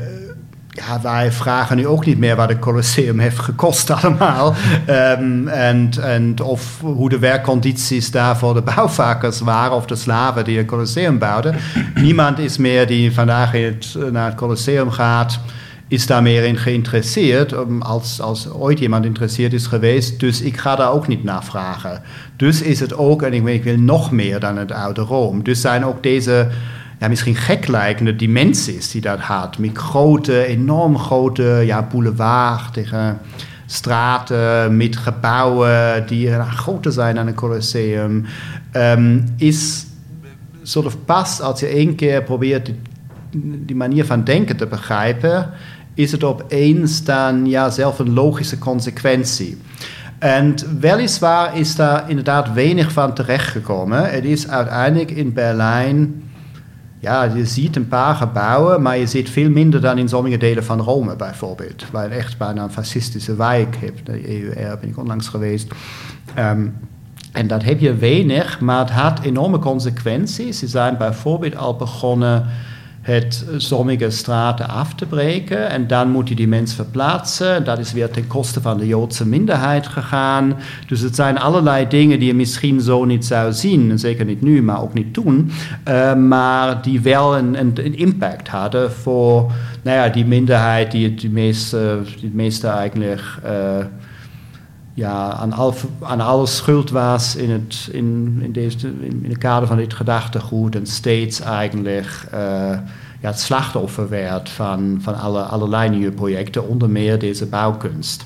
ja, 0.73 1.01
wij 1.01 1.31
vragen 1.31 1.75
nu 1.75 1.87
ook 1.87 2.05
niet 2.05 2.17
meer 2.17 2.35
wat 2.35 2.49
het 2.49 2.59
Colosseum 2.59 3.19
heeft 3.19 3.39
gekost 3.39 3.89
allemaal. 3.89 4.55
um, 4.89 5.47
en, 5.47 5.89
en 6.01 6.41
of 6.43 6.79
hoe 6.81 7.09
de 7.09 7.19
werkcondities 7.19 8.11
daar 8.11 8.37
voor 8.37 8.53
de 8.53 8.61
bouwvakkers 8.61 9.39
waren 9.39 9.75
of 9.75 9.85
de 9.85 9.95
slaven 9.95 10.43
die 10.43 10.57
het 10.57 10.67
Colosseum 10.67 11.17
bouwden. 11.17 11.55
Niemand 11.95 12.39
is 12.39 12.57
meer 12.57 12.87
die 12.87 13.13
vandaag 13.13 13.51
naar 14.11 14.25
het 14.25 14.35
Colosseum 14.35 14.91
gaat, 14.91 15.39
is 15.87 16.07
daar 16.07 16.21
meer 16.21 16.43
in 16.43 16.57
geïnteresseerd 16.57 17.51
um, 17.51 17.81
als, 17.81 18.21
als 18.21 18.49
ooit 18.49 18.79
iemand 18.79 19.01
geïnteresseerd 19.01 19.53
is 19.53 19.67
geweest. 19.67 20.19
Dus 20.19 20.41
ik 20.41 20.57
ga 20.57 20.75
daar 20.75 20.91
ook 20.91 21.07
niet 21.07 21.23
naar 21.23 21.43
vragen. 21.43 22.01
Dus 22.35 22.61
is 22.61 22.79
het 22.79 22.93
ook, 22.93 23.21
en 23.21 23.33
ik, 23.33 23.47
ik 23.47 23.63
wil 23.63 23.77
nog 23.77 24.11
meer 24.11 24.39
dan 24.39 24.57
het 24.57 24.71
oude 24.71 25.01
Rome. 25.01 25.43
Dus 25.43 25.61
zijn 25.61 25.85
ook 25.85 26.03
deze 26.03 26.47
ja, 27.01 27.07
misschien 27.07 27.35
gek 27.35 27.67
lijkende 27.67 28.15
dimensies 28.15 28.91
die 28.91 29.01
dat 29.01 29.19
had. 29.19 29.57
Met 29.57 29.77
grote, 29.77 30.45
enorm 30.45 30.97
grote 30.97 31.61
ja, 31.65 31.87
straten 33.65 34.77
met 34.77 34.97
gebouwen 34.97 36.07
die 36.07 36.31
groter 36.41 36.91
zijn 36.91 37.15
dan 37.15 37.27
een 37.27 37.33
Colosseum. 37.33 38.25
Um, 38.73 39.23
is 39.37 39.85
soort 40.63 40.85
of 40.85 40.97
pas 41.05 41.41
als 41.41 41.59
je 41.59 41.67
één 41.67 41.95
keer 41.95 42.23
probeert 42.23 42.65
die, 42.65 42.75
die, 43.65 43.75
manier 43.75 44.05
van 44.05 44.23
denken 44.23 44.57
te 44.57 44.67
begrijpen, 44.67 45.49
is 45.93 46.11
het 46.11 46.23
opeens 46.23 47.03
dan 47.03 47.45
ja, 47.45 47.69
zelf 47.69 47.99
een 47.99 48.13
logische 48.13 48.57
consequentie. 48.57 49.57
En 50.19 50.55
weliswaar 50.79 51.57
is 51.57 51.75
daar 51.75 52.09
inderdaad 52.09 52.53
weinig 52.53 52.91
van 52.91 53.13
terechtgekomen. 53.13 54.09
Het 54.09 54.23
is 54.23 54.47
uiteindelijk 54.47 55.11
in 55.11 55.33
Berlijn 55.33 56.29
ja, 57.01 57.23
je 57.23 57.45
ziet 57.45 57.75
een 57.75 57.87
paar 57.87 58.15
gebouwen, 58.15 58.81
maar 58.81 58.97
je 58.97 59.07
ziet 59.07 59.29
veel 59.29 59.49
minder 59.49 59.81
dan 59.81 59.97
in 59.97 60.09
sommige 60.09 60.37
delen 60.37 60.63
van 60.63 60.79
Rome 60.79 61.15
bijvoorbeeld. 61.15 61.85
Waar 61.91 62.09
je 62.09 62.15
echt 62.15 62.37
bijna 62.37 62.63
een 62.63 62.71
fascistische 62.71 63.35
wijk 63.35 63.75
hebt. 63.75 64.05
De 64.05 64.41
EUR 64.41 64.77
ben 64.79 64.89
ik 64.89 64.97
onlangs 64.97 65.27
geweest. 65.27 65.73
Um, 66.37 66.77
en 67.31 67.47
dat 67.47 67.63
heb 67.63 67.79
je 67.79 67.95
weinig, 67.95 68.59
maar 68.59 68.79
het 68.79 68.89
had 68.89 69.19
enorme 69.21 69.59
consequenties. 69.59 70.59
Ze 70.59 70.67
zijn 70.67 70.97
bijvoorbeeld 70.97 71.55
al 71.55 71.75
begonnen 71.75 72.45
het 73.01 73.45
sommige 73.57 74.09
straten 74.09 74.69
af 74.69 74.95
te 74.95 75.05
breken. 75.05 75.69
En 75.69 75.87
dan 75.87 76.09
moet 76.09 76.29
je 76.29 76.35
die 76.35 76.47
mensen 76.47 76.75
verplaatsen. 76.75 77.63
Dat 77.63 77.79
is 77.79 77.91
weer 77.91 78.09
ten 78.09 78.27
koste 78.27 78.61
van 78.61 78.77
de 78.77 78.87
Joodse 78.87 79.27
minderheid 79.27 79.87
gegaan. 79.87 80.53
Dus 80.87 80.99
het 80.99 81.15
zijn 81.15 81.39
allerlei 81.39 81.87
dingen 81.87 82.19
die 82.19 82.27
je 82.27 82.33
misschien 82.33 82.81
zo 82.81 83.05
niet 83.05 83.25
zou 83.25 83.53
zien. 83.53 83.99
Zeker 83.99 84.25
niet 84.25 84.41
nu, 84.41 84.63
maar 84.63 84.81
ook 84.81 84.93
niet 84.93 85.13
toen. 85.13 85.51
Uh, 85.87 86.15
maar 86.15 86.81
die 86.81 87.01
wel 87.01 87.37
een, 87.37 87.95
impact 87.95 88.47
hadden 88.47 88.91
voor 88.91 89.51
nou 89.81 89.97
ja, 89.97 90.09
die 90.09 90.25
minderheid 90.25 90.91
die 90.91 91.09
het, 91.09 91.19
die 91.19 91.29
meeste, 91.29 91.99
die 92.19 92.31
meeste 92.33 92.67
eigenlijk... 92.67 93.21
Uh, 93.45 93.85
ja, 95.01 95.33
aan, 95.33 95.53
al, 95.53 95.73
aan 96.01 96.21
alles 96.21 96.55
schuld 96.55 96.89
was 96.89 97.35
in 97.35 97.49
het, 97.49 97.89
in, 97.91 98.39
in, 98.41 98.51
deze, 98.51 98.77
in, 98.87 99.19
in 99.23 99.29
het 99.29 99.37
kader 99.37 99.67
van 99.67 99.77
dit 99.77 99.93
gedachtegoed 99.93 100.75
en 100.75 100.85
steeds 100.85 101.41
eigenlijk 101.41 102.27
uh, 102.33 102.39
ja, 103.21 103.27
het 103.29 103.39
slachtoffer 103.39 104.09
werd 104.09 104.49
van, 104.49 104.99
van 105.01 105.19
alle, 105.19 105.41
allerlei 105.41 105.89
nieuwe 105.89 106.11
projecten, 106.11 106.67
onder 106.67 106.89
meer 106.89 107.19
deze 107.19 107.45
bouwkunst. 107.45 108.25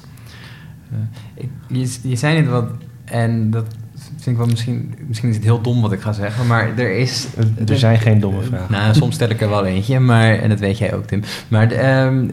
Uh, 0.92 1.46
je, 1.68 1.98
je 2.02 2.16
zei 2.16 2.40
net 2.40 2.50
wat, 2.50 2.66
en 3.06 3.52
dat 3.52 3.66
vind 3.98 4.26
ik 4.26 4.38
wel 4.38 4.48
misschien, 4.48 4.96
misschien 5.08 5.30
is 5.30 5.36
het 5.36 5.44
heel 5.44 5.62
dom 5.62 5.82
wat 5.82 5.92
ik 5.92 6.02
ga 6.02 6.12
zeggen, 6.12 6.48
maar 6.48 6.78
er 6.78 6.98
is... 6.98 7.28
Er 7.68 7.78
zijn 7.78 8.00
geen 8.00 8.20
domme 8.20 8.42
vragen. 8.42 8.72
Nou, 8.72 8.94
soms 8.94 9.16
stel 9.16 9.30
ik 9.30 9.42
er 9.42 9.50
wel 9.50 9.66
eentje, 9.66 10.00
maar, 10.00 10.40
en 10.40 10.50
dat 10.50 10.60
weet 10.60 10.78
jij 10.78 10.94
ook, 10.94 11.06
Tim. 11.06 11.22
Maar 11.48 12.04
um, 12.06 12.32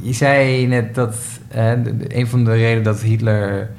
je 0.00 0.12
zei 0.12 0.66
net 0.66 0.94
dat 0.94 1.16
uh, 1.56 1.72
een 2.08 2.26
van 2.26 2.44
de 2.44 2.52
redenen 2.52 2.82
dat 2.82 3.00
Hitler 3.00 3.70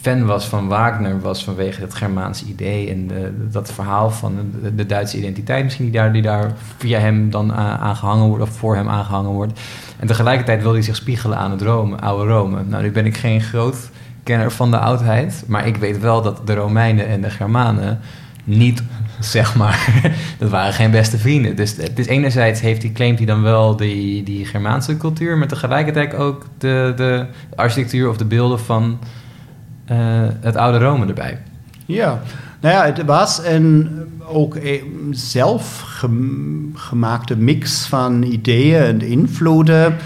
fan 0.00 0.26
was 0.26 0.44
van 0.44 0.68
Wagner 0.68 1.20
was 1.20 1.44
vanwege 1.44 1.80
het 1.80 1.94
Germaanse 1.94 2.44
idee 2.44 2.90
en 2.90 3.10
dat 3.50 3.72
verhaal 3.72 4.10
van 4.10 4.52
de, 4.76 4.86
Duitse 4.86 5.18
identiteit 5.18 5.64
misschien 5.64 5.84
die 5.84 5.94
daar, 5.94 6.12
die 6.12 6.22
daar 6.22 6.52
via 6.76 6.98
hem 6.98 7.30
dan 7.30 7.52
aangehangen 7.54 8.26
wordt 8.26 8.42
of 8.42 8.50
voor 8.50 8.76
hem 8.76 8.88
aangehangen 8.88 9.30
wordt. 9.30 9.60
En 9.98 10.06
tegelijkertijd 10.06 10.62
wil 10.62 10.72
hij 10.72 10.82
zich 10.82 10.96
spiegelen 10.96 11.38
aan 11.38 11.50
het 11.50 11.62
Rome, 11.62 11.96
oude 11.96 12.32
Rome. 12.32 12.64
Nou, 12.64 12.82
nu 12.82 12.90
ben 12.90 13.06
ik 13.06 13.16
geen 13.16 13.40
groot 13.40 13.90
kenner 14.22 14.50
van 14.50 14.70
de 14.70 14.78
oudheid, 14.78 15.44
maar 15.46 15.66
ik 15.66 15.76
weet 15.76 15.98
wel 15.98 16.22
dat 16.22 16.46
de 16.46 16.54
Romeinen 16.54 17.06
en 17.06 17.20
de 17.20 17.30
Germanen 17.30 17.98
niet, 18.44 18.82
zeg 19.20 19.56
maar, 19.56 20.10
dat 20.38 20.50
waren 20.50 20.72
geen 20.72 20.90
beste 20.90 21.18
vrienden. 21.18 21.56
Dus 21.56 21.76
het 21.76 22.06
enerzijds 22.06 22.60
heeft 22.60 22.82
hij, 22.82 22.92
claimt 22.92 23.18
hij 23.18 23.26
dan 23.26 23.42
wel 23.42 23.76
die, 23.76 24.22
die 24.22 24.46
Germaanse 24.46 24.96
cultuur, 24.96 25.38
maar 25.38 25.48
tegelijkertijd 25.48 26.14
ook 26.14 26.46
de, 26.58 26.92
de 26.96 27.26
architectuur 27.56 28.08
of 28.08 28.16
de 28.16 28.24
beelden 28.24 28.60
van 28.60 28.98
het 30.40 30.56
oude 30.56 30.78
Rome 30.78 31.06
erbij. 31.06 31.38
Ja, 31.86 32.20
nou 32.60 32.74
ja, 32.74 32.84
het 32.84 33.04
was 33.04 33.40
een 33.44 33.88
ook 34.32 34.58
zelfgemaakte 35.10 37.36
mix 37.36 37.86
van 37.86 38.22
ideeën 38.22 38.82
en 38.82 39.00
invloeden. 39.00 39.96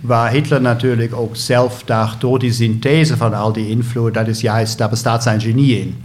waar 0.00 0.30
Hitler 0.30 0.60
natuurlijk 0.60 1.14
ook 1.14 1.36
zelf 1.36 1.82
dacht, 1.84 2.20
door 2.20 2.38
die 2.38 2.52
synthese 2.52 3.16
van 3.16 3.34
al 3.34 3.52
die 3.52 3.68
invloed, 3.68 4.14
dat 4.14 4.26
is 4.26 4.40
juist, 4.40 4.78
daar 4.78 4.88
bestaat 4.88 5.22
zijn 5.22 5.40
genie 5.40 5.80
in. 5.80 5.96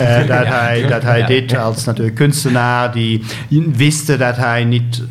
uh, 0.00 0.16
dat, 0.26 0.26
ja, 0.26 0.44
hij, 0.44 0.86
dat 0.86 1.02
hij 1.02 1.26
dit 1.26 1.56
als 1.56 1.84
natuurlijk 1.84 2.16
kunstenaar, 2.16 2.92
die 2.92 3.22
wist 3.72 4.18
dat 4.18 4.36
hij 4.36 4.64
niet, 4.64 5.02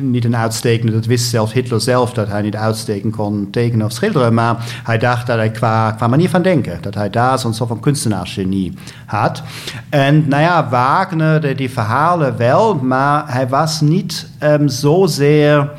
niet 0.00 0.24
een 0.24 0.36
uitstekende, 0.36 0.92
dat 0.92 1.06
wist 1.06 1.28
zelfs 1.28 1.52
Hitler 1.52 1.80
zelf, 1.80 2.12
dat 2.12 2.28
hij 2.28 2.42
niet 2.42 2.56
uitstekend 2.56 3.16
kon 3.16 3.48
tekenen 3.50 3.86
of 3.86 3.92
schilderen, 3.92 4.34
maar 4.34 4.56
hij 4.84 4.98
dacht 4.98 5.26
dat 5.26 5.36
hij 5.36 5.50
qua, 5.50 5.96
manier 6.08 6.28
van 6.28 6.42
denken, 6.42 6.78
dat 6.80 6.94
hij 6.94 7.10
daar 7.10 7.38
zo'n 7.38 7.54
soort 7.54 7.68
van 7.68 7.80
kunstenaarsgenie 7.80 8.72
had. 9.06 9.42
En 9.88 10.28
nou 10.28 10.42
ja, 10.42 10.68
Wagner, 10.68 11.40
die, 11.40 11.54
die 11.54 11.70
verhalen 11.70 12.36
wel, 12.36 12.74
maar 12.74 13.32
hij 13.32 13.48
was 13.48 13.80
niet 13.80 14.28
um, 14.42 14.68
zozeer 14.68 15.70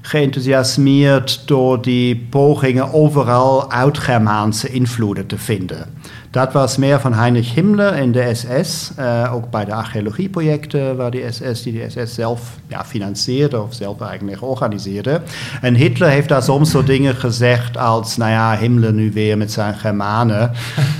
geenthousiasmeerd 0.00 1.42
door 1.46 1.82
die 1.82 2.26
pogingen 2.30 2.92
overal 2.92 3.70
oud-Germaanse 3.70 4.68
invloeden 4.68 5.26
te 5.26 5.38
vinden. 5.38 5.86
Dat 6.34 6.52
was 6.52 6.76
meer 6.76 7.00
van 7.00 7.12
Heinrich 7.12 7.54
Himmler 7.54 7.96
in 7.96 8.12
de 8.12 8.34
SS, 8.34 8.90
uh, 8.98 9.34
ook 9.34 9.50
bij 9.50 9.64
de 9.64 9.74
archeologieprojecten 9.74 10.96
waar 10.96 11.10
die 11.10 11.32
SS, 11.32 11.62
die 11.62 11.72
de 11.72 11.90
SS 11.90 12.14
zelf 12.14 12.56
ja, 12.66 12.84
financierde 12.84 13.62
of 13.62 13.74
zelf 13.74 14.00
eigenlijk 14.00 14.42
organiseerde. 14.42 15.20
En 15.60 15.74
Hitler 15.74 16.08
heeft 16.08 16.28
daar 16.28 16.42
soms 16.42 16.70
zo 16.70 16.84
dingen 16.84 17.14
gezegd 17.14 17.76
als, 17.78 18.16
nou 18.16 18.30
ja, 18.30 18.56
Himmler 18.56 18.92
nu 18.92 19.12
weer 19.12 19.38
met 19.38 19.52
zijn 19.52 19.74
Germanen. 19.74 20.50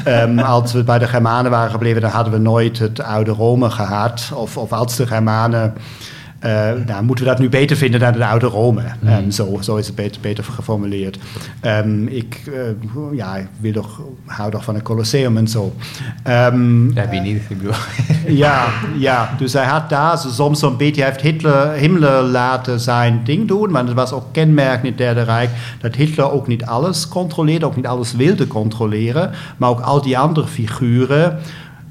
um, 0.09 0.39
als 0.55 0.73
we 0.73 0.85
bij 0.85 0.99
de 0.99 1.07
Germanen 1.07 1.51
waren 1.51 1.71
gebleven, 1.71 2.01
dan 2.01 2.11
hadden 2.11 2.33
we 2.33 2.39
nooit 2.39 2.79
het 2.79 3.01
oude 3.01 3.31
Rome 3.31 3.71
gehad. 3.71 4.31
Of, 4.35 4.57
of 4.57 4.73
als 4.73 4.97
de 4.97 5.07
Germanen 5.07 5.75
nou, 6.87 7.05
moeten 7.05 7.25
we 7.25 7.31
dat 7.31 7.39
nu 7.39 7.49
beter 7.49 7.77
vinden 7.77 8.01
dan 8.01 8.13
de 8.13 8.27
oude 8.27 8.47
Rome? 8.47 8.83
Mm. 9.01 9.09
Um, 9.09 9.31
zo, 9.31 9.59
zo, 9.61 9.77
is 9.77 9.87
het 9.87 9.97
beter, 9.97 10.21
beter 10.21 10.45
geformuleerd. 10.45 11.19
Um, 11.63 12.09
ik, 12.09 12.43
uh, 12.49 13.17
ja, 13.17 13.37
ik 13.37 13.47
wil 13.61 13.73
toch, 13.73 14.01
hou 14.27 14.51
toch 14.51 14.65
van 14.65 14.75
het 14.75 14.83
Colosseum 14.83 15.37
en 15.37 15.49
zo. 15.49 15.75
Um, 16.29 16.93
ja, 16.95 17.09
wie 17.09 17.21
niet? 17.21 17.43
Ik 17.49 17.59
bedoel. 17.59 17.75
ja, 18.45 18.69
ja, 18.99 19.35
dus 19.39 19.53
hij 19.53 19.65
had 19.65 19.89
daar 19.89 20.19
soms 20.19 20.59
zo'n 20.59 20.77
beetje, 20.77 21.03
hij 21.03 21.11
heeft 21.11 21.25
Hitler, 21.25 21.73
Himmler 21.73 22.23
laten 22.23 22.81
zijn 22.81 23.21
ding 23.25 23.49
doen, 23.49 23.71
maar 23.71 23.85
het 23.85 23.95
was 23.95 24.13
ook 24.13 24.33
kenmerk 24.33 24.83
in 24.83 24.89
het 24.89 24.99
Derde 24.99 25.23
Rijk 25.23 25.51
dat 25.81 25.95
Hitler 25.95 26.31
ook 26.31 26.47
niet 26.47 26.65
alles 26.65 27.09
controleerde, 27.09 27.67
ook 27.67 27.77
niet 27.77 27.87
alles 27.87 28.13
wilde 28.13 28.47
controleren, 28.47 29.31
maar 29.57 29.69
ook 29.69 29.81
al 29.81 30.03
die 30.03 30.19
andere 30.19 30.47
figuren 30.47 31.39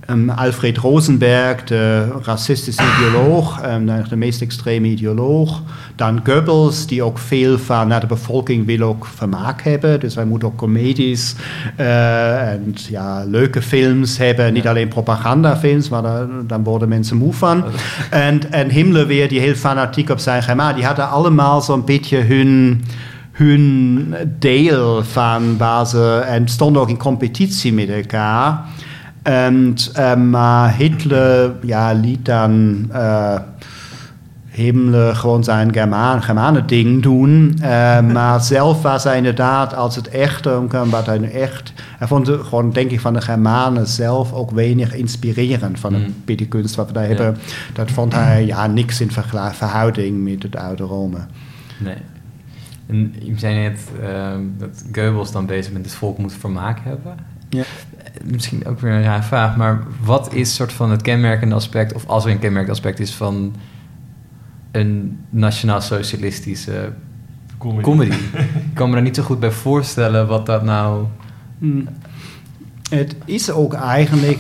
Um, 0.10 0.30
Alfred 0.30 0.78
Rosenberg, 0.78 1.64
de 1.64 2.08
racistische 2.24 2.84
ideoloog, 2.96 3.66
um, 3.66 3.86
de 4.10 4.16
meest 4.16 4.42
extreme 4.42 4.88
ideoloog. 4.88 5.62
Dan 5.96 6.20
Goebbels, 6.24 6.88
die 6.88 7.04
ook 7.04 7.18
veel 7.18 7.58
van 7.58 7.88
naar 7.88 8.00
de 8.00 8.06
bevolking 8.06 8.66
wil 8.66 8.82
ook 8.82 9.06
vermaak 9.06 9.62
hebben. 9.62 10.00
Dus 10.00 10.16
wij 10.16 10.26
moeten 10.26 10.48
ook 10.48 10.56
comedies 10.56 11.36
uh, 11.80 12.52
en 12.52 12.76
ja, 12.90 13.24
leuke 13.26 13.62
films 13.62 14.18
hebben. 14.18 14.54
Niet 14.54 14.68
alleen 14.68 14.88
propagandafilms, 14.88 15.90
maar 15.90 16.02
daar, 16.02 16.28
dan 16.48 16.64
worden 16.64 16.90
mensen 16.90 17.18
moe 17.18 17.34
van. 17.34 17.64
En, 18.10 18.52
en 18.52 18.70
Himmler 18.70 19.08
weer, 19.08 19.30
die 19.30 19.40
heel 19.40 19.56
fanatiek 19.56 20.10
op 20.10 20.20
zijn 20.20 20.44
gemaakt. 20.44 20.76
Die 20.76 20.86
hadden 20.86 21.10
allemaal 21.10 21.62
zo'n 21.62 21.86
beetje 21.86 22.18
hun 22.18 22.84
hun 23.32 24.16
deel 24.40 25.04
van 25.04 25.58
waar 25.58 25.88
ze 25.88 26.24
en 26.28 26.48
stonden 26.48 26.82
ook 26.82 26.90
in 26.90 26.98
competitie 26.98 27.74
met 27.74 27.90
elkaar. 27.90 28.66
En 29.24 29.76
uh, 29.98 30.68
Hitler 30.78 31.56
ja, 31.62 31.94
liet 31.94 32.26
dan 32.26 32.86
uh, 32.92 33.40
Himmler 34.46 35.16
gewoon 35.16 35.44
zijn 35.44 35.74
German, 35.74 36.24
Germanen 36.24 36.68
ding 36.68 37.02
doen. 37.02 37.58
Uh, 37.62 38.00
maar 38.16 38.42
zelf 38.42 38.82
was 38.82 39.04
hij 39.04 39.18
inderdaad, 39.18 39.76
als 39.76 39.96
het 39.96 40.08
echt 40.08 40.58
om 40.58 40.68
kwam, 40.68 40.90
wat 40.90 41.06
hij 41.06 41.32
echt... 41.32 41.74
Hij 41.98 42.08
vond 42.08 42.28
het 42.28 42.42
gewoon, 42.42 42.72
denk 42.72 42.92
ik, 42.92 43.00
van 43.00 43.14
de 43.14 43.22
Germanen 43.22 43.88
zelf 43.88 44.34
ook 44.34 44.52
weinig 44.52 44.96
inspirerend 44.96 45.80
van 45.80 45.94
beetje 46.26 46.48
kunst 46.48 46.76
wat 46.76 46.88
we 46.88 46.94
daar 46.94 47.10
ja. 47.10 47.16
hebben. 47.16 47.42
Dat 47.74 47.92
vond 47.92 48.14
hij 48.14 48.46
ja, 48.46 48.68
niks 48.68 49.02
in 49.02 49.12
verhouding 49.12 50.24
met 50.24 50.44
het 50.44 50.56
oude 50.56 50.84
Rome. 50.84 51.20
Nee. 51.78 51.98
En 52.88 53.14
je 53.20 53.40
zei 53.40 53.56
net 53.56 53.80
uh, 54.02 54.32
dat 54.58 54.84
Goebbels 54.92 55.32
dan 55.32 55.46
bezig 55.46 55.74
met 55.74 55.86
het 55.86 55.94
volk 55.94 56.18
moet 56.18 56.34
vermaak 56.34 56.80
hebben. 56.84 57.16
Ja 57.50 57.64
misschien 58.24 58.66
ook 58.66 58.80
weer 58.80 58.92
een 58.92 59.04
raar 59.04 59.24
vraag, 59.24 59.58
maar 59.58 59.84
wat 60.04 60.34
is 60.34 60.56
soort 60.56 60.74
van 60.74 60.92
het 60.92 61.02
kenmerkende 61.02 61.56
aspect, 61.56 61.94
of 61.94 62.08
als 62.08 62.26
er 62.26 62.32
een 62.32 62.40
kenmerkend 62.40 62.72
aspect 62.72 63.00
is 63.00 63.14
van 63.14 63.56
een 64.72 65.20
nationaal-socialistische 65.30 66.94
comedy? 67.58 67.84
comedy. 67.84 68.16
Ik 68.36 68.74
kan 68.74 68.90
me 68.90 68.96
er 68.96 69.02
niet 69.02 69.16
zo 69.16 69.24
goed 69.24 69.40
bij 69.40 69.52
voorstellen 69.52 70.28
wat 70.28 70.46
dat 70.46 70.64
nou. 70.64 71.06
Hmm. 71.58 71.88
Het 72.90 73.16
is 73.26 73.52
ook 73.52 73.74
eigenlijk, 73.74 74.40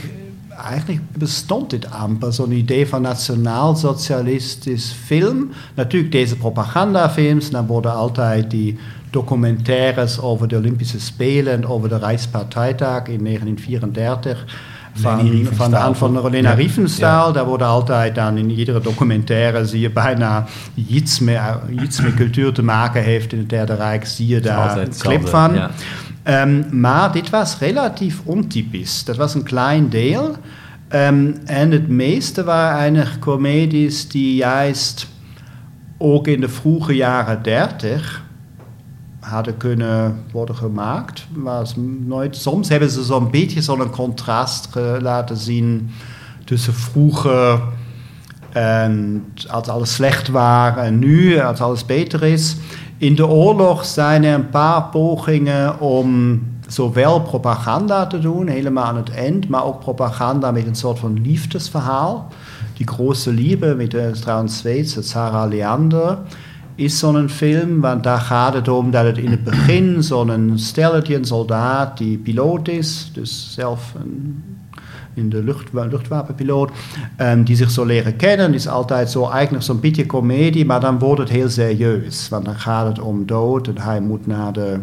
eigenlijk 0.49 1.01
bestond 1.17 1.69
dit 1.69 1.91
amper, 1.91 2.33
zo'n 2.33 2.51
idee 2.51 2.87
van 2.87 3.01
nationaal-socialistisch 3.01 4.95
film. 5.05 5.49
Natuurlijk 5.75 6.11
deze 6.11 6.37
propagandafilms, 6.37 7.49
dan 7.49 7.65
worden 7.65 7.93
altijd 7.93 8.51
die 8.51 8.77
documentaires 9.13 10.19
over 10.19 10.47
de 10.47 10.57
Olympische 10.57 10.99
Spelen 10.99 11.53
en 11.53 11.67
over 11.67 11.89
de 11.89 11.97
Rijkspartijtag 11.97 13.07
in 13.07 13.23
1934 13.23 14.45
van, 14.93 15.47
van 15.51 15.69
de 15.69 15.75
hand 15.75 15.97
van 15.97 16.17
Rolena 16.17 16.49
ja. 16.49 16.55
Riefenstahl. 16.55 17.27
Ja. 17.27 17.33
Daar 17.33 17.45
wordt 17.45 17.63
altijd 17.63 18.15
dan 18.15 18.37
in 18.37 18.51
iedere 18.51 18.81
documentaire, 18.81 19.65
zie 19.65 19.79
je 19.79 19.89
bijna 19.89 20.45
iets 20.87 21.19
met, 21.19 21.39
iets 21.83 22.01
met 22.01 22.13
cultuur 22.13 22.53
te 22.53 22.63
maken 22.63 23.03
heeft 23.03 23.33
in 23.33 23.39
het 23.39 23.49
Derde 23.49 23.75
Rijk, 23.75 24.05
zie 24.05 24.27
je 24.27 24.39
daar 24.39 24.77
een 24.77 24.93
clip 24.97 25.27
van. 25.27 25.53
Ja. 25.53 25.69
Um, 26.41 26.65
maar 26.71 27.11
dit 27.11 27.29
was 27.29 27.57
relatief 27.59 28.21
ontypisch. 28.23 29.03
Dat 29.03 29.15
was 29.15 29.33
een 29.33 29.43
klein 29.43 29.89
deel. 29.89 30.35
Um, 30.89 31.37
en 31.45 31.71
het 31.71 31.87
meeste 31.87 32.43
waren 32.43 32.77
eigenlijk 32.77 33.21
comedies 33.21 34.07
die 34.07 34.35
juist 34.35 35.07
ook 35.97 36.27
in 36.27 36.41
de 36.41 36.49
vroege 36.49 36.95
jaren 36.95 37.43
30 37.43 38.23
hadden 39.23 39.57
kunnen 39.57 40.23
worden 40.31 40.55
gemaakt. 40.55 41.27
Maar 41.33 41.65
nooit, 42.05 42.35
soms 42.35 42.69
hebben 42.69 42.89
ze 42.89 43.03
zo'n 43.03 43.31
beetje 43.31 43.61
zo'n 43.61 43.89
contrast 43.89 44.69
laten 44.99 45.37
zien 45.37 45.89
tussen 46.45 46.73
vroeger 46.73 47.59
en 48.49 49.25
als 49.49 49.67
alles 49.67 49.93
slecht 49.93 50.27
was 50.27 50.75
en 50.77 50.99
nu, 50.99 51.39
als 51.39 51.59
alles 51.59 51.85
beter 51.85 52.23
is. 52.23 52.55
In 52.97 53.15
de 53.15 53.27
oorlog 53.27 53.85
zijn 53.85 54.23
er 54.23 54.33
een 54.33 54.49
paar 54.49 54.83
pogingen 54.83 55.79
om 55.79 56.39
zowel 56.67 57.21
propaganda 57.21 58.07
te 58.07 58.19
doen, 58.19 58.47
helemaal 58.47 58.83
aan 58.83 58.95
het 58.95 59.09
eind, 59.09 59.47
maar 59.47 59.65
ook 59.65 59.79
propaganda 59.79 60.51
met 60.51 60.67
een 60.67 60.75
soort 60.75 60.99
van 60.99 61.21
liefdesverhaal. 61.21 62.27
Die 62.73 62.87
grote 62.87 63.31
liefde 63.33 63.75
met 63.75 63.91
de 63.91 64.11
trouwens 64.21 64.57
Zweedse 64.57 65.01
Sarah 65.01 65.49
Leander 65.49 66.17
is 66.75 66.99
zo'n 66.99 67.29
film, 67.29 67.79
want 67.79 68.03
daar 68.03 68.19
gaat 68.19 68.53
het 68.53 68.67
om 68.67 68.91
dat 68.91 69.05
het 69.05 69.17
in 69.17 69.31
het 69.31 69.43
begin 69.43 70.03
zo'n 70.03 70.51
stelletje, 70.55 71.15
een 71.15 71.25
soldaat 71.25 71.97
die 71.97 72.17
piloot 72.17 72.67
is, 72.67 73.11
dus 73.13 73.53
zelf 73.53 73.93
een, 73.99 74.43
in 75.13 75.29
de 75.29 75.43
lucht, 75.43 75.73
luchtwapenpiloot, 75.73 76.71
um, 77.17 77.43
die 77.43 77.55
zich 77.55 77.71
zo 77.71 77.85
leren 77.85 78.15
kennen, 78.15 78.53
is 78.53 78.67
altijd 78.67 79.11
zo 79.11 79.29
eigenlijk 79.29 79.63
zo'n 79.63 79.79
beetje 79.79 80.05
comedie, 80.05 80.65
maar 80.65 80.79
dan 80.79 80.99
wordt 80.99 81.19
het 81.19 81.29
heel 81.29 81.49
serieus, 81.49 82.29
want 82.29 82.45
dan 82.45 82.55
gaat 82.55 82.87
het 82.87 82.99
om 82.99 83.25
dood 83.25 83.67
en 83.67 83.77
hij 83.77 84.01
moet 84.01 84.27
naar 84.27 84.53
de, 84.53 84.79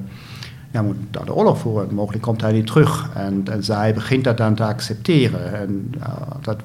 ja, 0.70 0.82
moet 0.82 0.96
naar 1.10 1.24
de 1.24 1.34
oorlog 1.34 1.58
voeren. 1.58 1.94
Mogelijk 1.94 2.22
komt 2.22 2.40
hij 2.40 2.52
niet 2.52 2.66
terug. 2.66 3.10
En, 3.14 3.44
zij 3.60 3.94
begint 3.94 4.24
dat 4.24 4.36
dan 4.36 4.54
te 4.54 4.64
accepteren. 4.64 5.54
En 5.54 5.90
dat, 6.40 6.60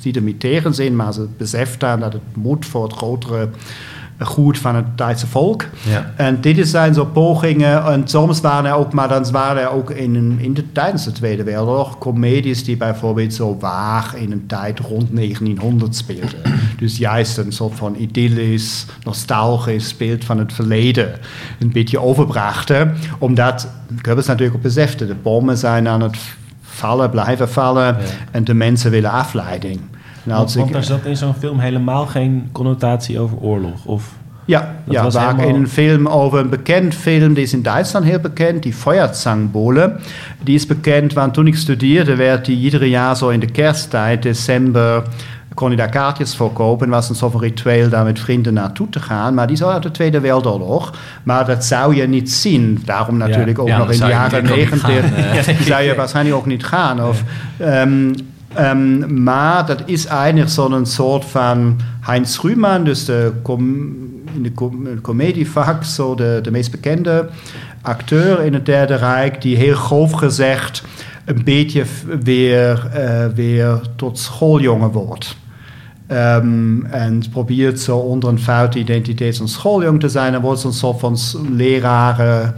ziet 0.00 0.16
er 0.16 0.22
niet 0.22 0.40
tegenzin, 0.40 0.96
maar 0.96 1.12
ze 1.12 1.26
beseft 1.36 1.80
dan 1.80 2.00
dat 2.00 2.12
het 2.12 2.36
moet 2.36 2.66
voor 2.66 2.82
het 2.82 2.92
grotere 2.92 3.48
goed 4.26 4.58
van 4.58 4.74
het 4.74 4.98
Duitse 4.98 5.26
volk. 5.26 5.64
Ja. 5.88 6.12
En 6.16 6.40
dit 6.40 6.68
zijn 6.68 6.94
zo 6.94 7.04
pogingen, 7.04 7.84
en 7.84 8.08
soms 8.08 8.40
waren 8.40 8.70
er 8.70 8.76
ook, 8.76 8.92
maar 8.92 9.08
dan 9.08 9.30
waren 9.30 9.62
er 9.62 9.70
ook 9.70 9.90
in, 9.90 10.38
in 10.40 10.54
de, 10.54 10.72
tijdens 10.72 11.04
de 11.04 11.12
Tweede 11.12 11.42
Wereldoorlog 11.42 11.98
comedies 11.98 12.64
die 12.64 12.76
bijvoorbeeld 12.76 13.34
zo 13.34 13.56
waar 13.60 14.14
in 14.16 14.32
een 14.32 14.46
tijd 14.46 14.78
rond 14.78 15.16
1900 15.16 15.96
speelden. 15.96 16.40
dus 16.78 16.96
juist 16.96 17.38
een 17.38 17.52
soort 17.52 17.74
van 17.74 17.94
idyllisch, 17.98 18.86
nostalgisch 19.04 19.96
beeld 19.96 20.24
van 20.24 20.38
het 20.38 20.52
verleden 20.52 21.10
een 21.58 21.72
beetje 21.72 22.00
overbrachten. 22.00 22.94
Omdat 23.18 23.68
Goebbels 24.02 24.26
natuurlijk 24.26 24.56
ook 24.56 24.62
besefte, 24.62 25.06
de 25.06 25.14
bommen 25.14 25.58
zijn 25.58 25.88
aan 25.88 26.02
het 26.02 26.16
vallen, 26.62 27.10
blijven 27.10 27.48
vallen 27.48 27.84
ja. 27.84 27.96
en 28.30 28.44
de 28.44 28.54
mensen 28.54 28.90
willen 28.90 29.10
afleiding. 29.10 29.80
Nou, 30.28 30.40
want, 30.40 30.54
want 30.54 30.74
er 30.74 30.84
zat 30.84 31.04
in 31.04 31.16
zo'n 31.16 31.34
film 31.34 31.58
helemaal 31.58 32.06
geen 32.06 32.48
connotatie 32.52 33.20
over 33.20 33.38
oorlog? 33.38 33.84
Of 33.84 34.14
ja, 34.44 34.74
ja 34.84 35.10
waar 35.10 35.22
helemaal... 35.22 35.48
in 35.48 35.54
een 35.54 35.68
film 35.68 36.08
over 36.08 36.38
een 36.38 36.48
bekend 36.48 36.94
film, 36.94 37.34
die 37.34 37.42
is 37.42 37.52
in 37.52 37.62
Duitsland 37.62 38.04
heel 38.04 38.18
bekend, 38.18 38.62
die 38.62 38.72
Feuerzangenbowle. 38.72 39.96
Die 40.42 40.54
is 40.54 40.66
bekend, 40.66 41.12
want 41.12 41.34
toen 41.34 41.46
ik 41.46 41.56
studeerde 41.56 42.14
werd 42.14 42.44
die 42.44 42.58
iedere 42.58 42.88
jaar 42.88 43.16
zo 43.16 43.28
in 43.28 43.40
de 43.40 43.50
kersttijd, 43.50 44.22
december, 44.22 45.02
kon 45.54 45.70
je 45.70 45.76
daar 45.76 45.88
kaartjes 45.88 46.36
voor 46.36 46.52
kopen. 46.52 46.88
was 46.88 47.08
een 47.08 47.14
soort 47.14 47.32
van 47.32 47.40
ritueel 47.40 47.88
daar 47.88 48.04
met 48.04 48.20
vrienden 48.20 48.54
naartoe 48.54 48.88
te 48.88 49.00
gaan. 49.00 49.34
Maar 49.34 49.46
die 49.46 49.56
zou 49.56 49.72
uit 49.72 49.82
de 49.82 49.90
Tweede 49.90 50.20
Wereldoorlog. 50.20 50.94
Maar 51.22 51.46
dat 51.46 51.64
zou 51.64 51.94
je 51.94 52.06
niet 52.06 52.30
zien. 52.30 52.82
Daarom 52.84 53.16
natuurlijk 53.16 53.58
ook 53.58 53.68
nog 53.68 53.90
in 53.90 54.00
de 54.00 54.06
jaren 54.06 54.44
negentig. 54.44 55.04
zou 55.66 55.82
je 55.82 55.94
waarschijnlijk 55.94 56.36
ook 56.36 56.46
niet 56.46 56.64
gaan. 56.64 57.04
Of, 57.04 57.22
um, 57.60 58.14
um, 58.58 59.22
maar 59.22 59.66
dat 59.66 59.82
is 59.84 60.06
eigenlijk 60.06 60.50
zo'n 60.50 60.86
soort 60.86 61.24
van 61.24 61.80
Heinz 62.00 62.38
Rühmann, 62.38 62.84
dus 62.84 63.04
de 63.04 63.32
in 64.34 64.42
de 64.42 65.00
comedievak, 65.00 65.84
zo 65.84 66.14
de, 66.14 66.48
meest 66.50 66.70
bekende 66.70 67.28
acteur 67.82 68.40
in 68.40 68.54
het 68.54 68.66
Derde 68.66 68.94
Rijk, 68.94 69.42
die 69.42 69.56
heel 69.56 69.74
grof 69.74 70.12
gezegd 70.12 70.82
een 71.24 71.44
beetje 71.44 71.84
weer, 72.22 72.90
uh, 72.96 73.26
weer 73.34 73.80
tot 73.96 74.18
schooljongen 74.18 74.90
wordt. 74.90 75.36
Um, 76.10 76.86
en 76.86 77.22
probeert 77.30 77.80
zo 77.80 77.96
onder 77.96 78.28
een 78.28 78.38
foute 78.38 78.78
identiteit 78.78 79.36
zo'n 79.36 79.48
schooljong 79.48 80.00
te 80.00 80.08
zijn. 80.08 80.32
Dan 80.32 80.40
wordt 80.40 80.60
zo'n 80.60 80.72
soort 80.72 81.00
van 81.00 81.18
leraren, 81.52 82.54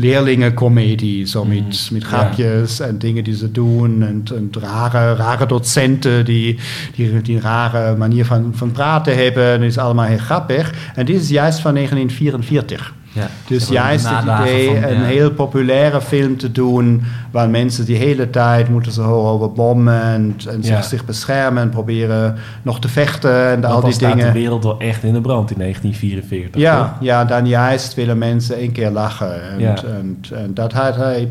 leerlingencomedie. 0.00 1.26
Zo 1.26 1.44
met, 1.44 1.58
mm, 1.58 1.96
met 1.96 2.04
grapjes 2.04 2.76
ja. 2.76 2.84
en 2.84 2.98
dingen 2.98 3.24
die 3.24 3.36
ze 3.36 3.52
doen. 3.52 4.02
En, 4.02 4.22
en 4.36 4.50
rare, 4.60 5.14
rare 5.14 5.46
docenten 5.46 6.24
die, 6.24 6.58
die, 6.94 7.22
die 7.22 7.40
rare 7.40 7.96
manier 7.96 8.24
van, 8.24 8.52
van 8.54 8.70
praten 8.70 9.16
hebben. 9.16 9.52
En 9.52 9.60
dat 9.60 9.68
is 9.68 9.78
allemaal 9.78 10.06
heel 10.06 10.18
grappig. 10.18 10.74
En 10.94 11.06
dit 11.06 11.20
is 11.20 11.28
juist 11.28 11.60
van 11.60 11.74
1944. 11.74 12.94
Ja, 13.12 13.28
dus 13.46 13.68
juist 13.68 14.08
het 14.08 14.40
idee 14.40 14.66
van, 14.66 14.90
een 14.90 15.02
heel 15.02 15.30
populaire 15.30 16.00
film 16.00 16.36
te 16.36 16.52
doen, 16.52 17.02
waar 17.30 17.50
mensen 17.50 17.84
die 17.84 17.96
hele 17.96 18.30
tijd 18.30 18.68
moeten 18.68 18.92
ze 18.92 19.00
horen 19.00 19.30
over 19.30 19.52
bommen 19.52 20.02
en, 20.02 20.36
en 20.48 20.62
ja. 20.62 20.82
zich 20.82 21.04
beschermen 21.04 21.62
en 21.62 21.68
proberen 21.68 22.36
nog 22.62 22.80
te 22.80 22.88
vechten 22.88 23.46
en 23.46 23.64
al 23.64 23.80
die 23.80 23.98
dingen. 23.98 24.26
de 24.26 24.32
wereld 24.32 24.64
wel 24.64 24.80
echt 24.80 25.02
in 25.02 25.12
de 25.12 25.20
brand 25.20 25.50
in 25.50 25.58
1944. 25.58 26.60
Ja, 26.60 26.96
ja 27.00 27.24
dan 27.24 27.46
juist 27.46 27.94
willen 27.94 28.18
mensen 28.18 28.56
één 28.56 28.72
keer 28.72 28.90
lachen. 28.90 29.50
En, 29.50 29.58
ja. 29.58 29.76
en, 29.84 30.20
en 30.34 30.54
dat 30.54 30.72
had 30.72 30.96
hij 30.96 31.28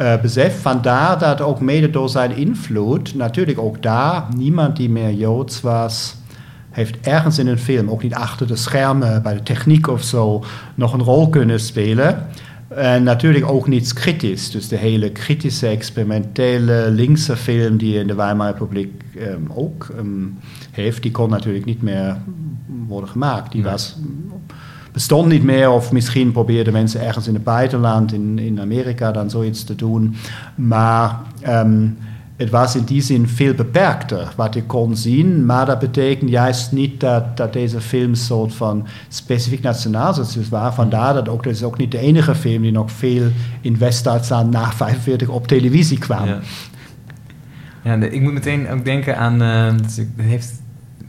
uh, 0.00 0.20
beseft. 0.22 0.56
Vandaar 0.56 1.18
dat 1.18 1.40
ook 1.40 1.60
mede 1.60 1.90
door 1.90 2.08
zijn 2.08 2.36
invloed, 2.36 3.14
natuurlijk 3.14 3.58
ook 3.58 3.82
daar, 3.82 4.24
niemand 4.36 4.76
die 4.76 4.90
meer 4.90 5.12
Joods 5.12 5.60
was 5.60 6.16
heeft 6.78 7.06
ergens 7.06 7.38
in 7.38 7.46
een 7.46 7.58
film, 7.58 7.90
ook 7.90 8.02
niet 8.02 8.14
achter 8.14 8.46
de 8.46 8.56
schermen 8.56 9.22
bij 9.22 9.34
de 9.34 9.42
techniek 9.42 9.88
of 9.88 10.02
zo, 10.02 10.44
nog 10.74 10.92
een 10.92 11.02
rol 11.02 11.28
kunnen 11.28 11.60
spelen. 11.60 12.26
En 12.68 13.02
natuurlijk 13.02 13.46
ook 13.46 13.68
niets 13.68 13.92
kritisch. 13.92 14.50
Dus 14.50 14.68
de 14.68 14.76
hele 14.76 15.10
kritische, 15.10 15.66
experimentele, 15.66 16.90
linkse 16.90 17.36
film 17.36 17.76
die 17.76 17.98
in 17.98 18.06
de 18.06 18.14
Weimar 18.14 18.52
Republiek 18.52 19.02
um, 19.16 19.48
ook 19.54 19.88
um, 19.98 20.38
heeft, 20.70 21.02
die 21.02 21.10
kon 21.10 21.30
natuurlijk 21.30 21.64
niet 21.64 21.82
meer 21.82 22.16
worden 22.86 23.10
gemaakt. 23.10 23.52
Die 23.52 23.62
was, 23.62 23.96
bestond 24.92 25.28
niet 25.28 25.42
meer 25.42 25.70
of 25.70 25.92
misschien 25.92 26.32
probeerden 26.32 26.72
mensen 26.72 27.00
ergens 27.00 27.28
in 27.28 27.34
het 27.34 27.44
buitenland, 27.44 28.12
in, 28.12 28.38
in 28.38 28.60
Amerika, 28.60 29.12
dan 29.12 29.30
zoiets 29.30 29.64
te 29.64 29.74
doen. 29.74 30.16
Maar 30.54 31.20
um, 31.48 31.98
het 32.38 32.50
was 32.50 32.76
in 32.76 32.84
die 32.84 33.02
zin 33.02 33.28
veel 33.28 33.54
beperkter 33.54 34.32
wat 34.36 34.54
je 34.54 34.62
kon 34.62 34.96
zien, 34.96 35.46
maar 35.46 35.66
dat 35.66 35.78
betekent 35.78 36.30
juist 36.30 36.72
niet 36.72 37.00
dat, 37.00 37.52
deze 37.52 37.80
film 37.80 38.14
soort 38.14 38.54
van 38.54 38.86
specifiek 39.08 39.62
nationaalsocialistisch 39.62 40.48
was. 40.48 40.74
Vandaar 40.74 41.14
dat 41.14 41.28
ook, 41.28 41.44
dat 41.44 41.52
is 41.52 41.62
ook 41.62 41.78
niet 41.78 41.90
de 41.90 41.98
enige 41.98 42.34
film 42.34 42.62
die 42.62 42.72
nog 42.72 42.92
veel 42.92 43.30
in 43.60 43.78
West-Duitsland 43.78 44.50
na 44.50 44.72
45 44.72 45.28
op 45.28 45.46
televisie 45.46 45.98
kwam. 45.98 46.26
Ja. 46.26 46.40
ja 47.82 47.94
ik 47.94 48.20
moet 48.20 48.32
meteen 48.32 48.68
ook 48.68 48.84
denken 48.84 49.16
aan, 49.16 49.42
uh, 49.42 49.74
heeft 50.16 50.62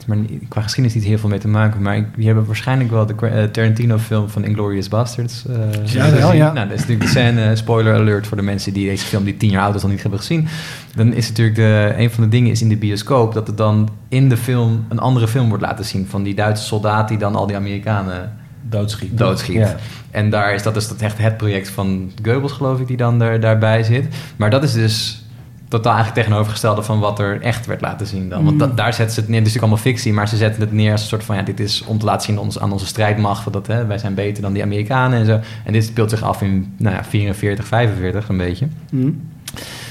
maar 0.10 0.18
qua 0.48 0.62
geschiedenis 0.62 0.98
niet 0.98 1.08
heel 1.10 1.18
veel 1.18 1.30
mee 1.30 1.40
te 1.40 1.48
maken. 1.48 1.82
Maar 1.82 2.10
die 2.16 2.26
hebben 2.26 2.46
waarschijnlijk 2.46 2.90
wel 2.92 3.06
de 3.06 3.14
uh, 3.22 3.44
Tarantino-film 3.44 4.30
van 4.30 4.44
Inglourious 4.44 4.88
Basterds 4.88 5.44
uh, 5.50 5.56
ja, 5.86 6.12
wel, 6.12 6.34
ja. 6.34 6.52
Nou, 6.54 6.68
dat 6.68 6.78
is 6.78 6.80
natuurlijk 6.80 7.02
de 7.02 7.20
scène, 7.20 7.56
spoiler 7.56 7.94
alert 7.94 8.28
voor 8.28 8.38
de 8.38 8.44
mensen 8.44 8.74
die 8.74 8.88
deze 8.88 9.06
film 9.06 9.24
die 9.24 9.38
tien 9.38 9.50
jaar 9.50 9.64
oud 9.64 9.76
is 9.76 9.82
nog 9.82 9.92
niet 9.92 10.02
hebben 10.02 10.20
gezien. 10.20 10.48
Dan 10.96 11.14
is 11.14 11.28
natuurlijk 11.28 11.56
de, 11.56 11.94
een 11.98 12.12
van 12.12 12.24
de 12.24 12.30
dingen 12.30 12.52
is 12.52 12.62
in 12.62 12.70
de 12.70 12.78
bioscoop 12.78 13.34
dat 13.34 13.48
er 13.48 13.56
dan 13.56 13.90
in 14.08 14.30
de 14.30 14.38
film 14.38 14.86
een 14.90 15.00
andere 15.00 15.28
film 15.28 15.48
wordt 15.48 15.64
laten 15.64 15.86
zien 15.86 16.08
van 16.08 16.24
die 16.24 16.36
Duitse 16.36 16.64
soldaat 16.64 17.08
die 17.08 17.18
dan 17.18 17.36
al 17.36 17.48
die 17.48 17.56
Amerikanen 17.56 18.38
doodschiet. 18.70 19.18
doodschiet. 19.18 19.56
Ja. 19.56 19.76
En 20.12 20.30
daar 20.30 20.54
is 20.54 20.64
dat 20.64 20.76
is 20.76 20.88
dat 20.88 21.02
echt 21.02 21.18
het 21.18 21.38
project 21.38 21.70
van 21.70 22.12
Goebbels, 22.24 22.52
geloof 22.52 22.80
ik, 22.80 22.88
die 22.88 22.98
dan 22.98 23.22
er, 23.22 23.40
daarbij 23.40 23.84
zit. 23.84 24.08
Maar 24.36 24.50
dat 24.50 24.64
is 24.64 24.74
dus 24.74 25.24
totaal 25.70 25.94
eigenlijk 25.94 26.26
tegenovergestelde 26.26 26.84
van 26.84 27.00
wat 27.00 27.20
er 27.20 27.42
echt 27.42 27.66
werd 27.66 27.82
laten 27.82 28.08
zien 28.08 28.30
dan. 28.30 28.44
Want 28.44 28.58
mm. 28.58 28.76
daar 28.76 28.94
zetten 28.94 29.14
ze 29.14 29.20
het 29.20 29.30
neer, 29.30 29.44
dus 29.44 29.54
natuurlijk 29.54 29.74
allemaal 29.74 29.94
fictie, 29.94 30.14
maar 30.14 30.28
ze 30.28 30.38
zetten 30.38 30.62
het 30.62 30.72
neer 30.72 30.92
als 30.92 31.02
een 31.02 31.08
soort 31.08 31.24
van, 31.24 31.36
ja, 31.36 31.42
dit 31.42 31.60
is 31.60 31.84
om 31.86 32.00
te 32.00 32.06
laten 32.06 32.26
zien 32.26 32.40
ons, 32.40 32.60
aan 32.60 32.72
onze 32.72 32.86
strijdmacht, 32.86 33.54
dat, 33.54 33.68
hè, 33.68 33.86
wij 33.86 33.98
zijn 33.98 34.14
beter 34.14 34.42
dan 34.42 34.54
die 34.54 34.64
Amerikanen 34.64 35.20
en 35.20 35.26
zo. 35.26 35.40
En 35.66 35.74
dit 35.74 35.86
speelt 35.86 36.10
zich 36.10 36.24
af 36.24 36.42
in, 36.42 36.74
nou 36.78 36.96
ja, 36.96 37.04
44, 37.04 37.66
45 37.66 38.30
een 38.30 38.38
beetje. 38.38 38.68
Mm. 38.92 39.22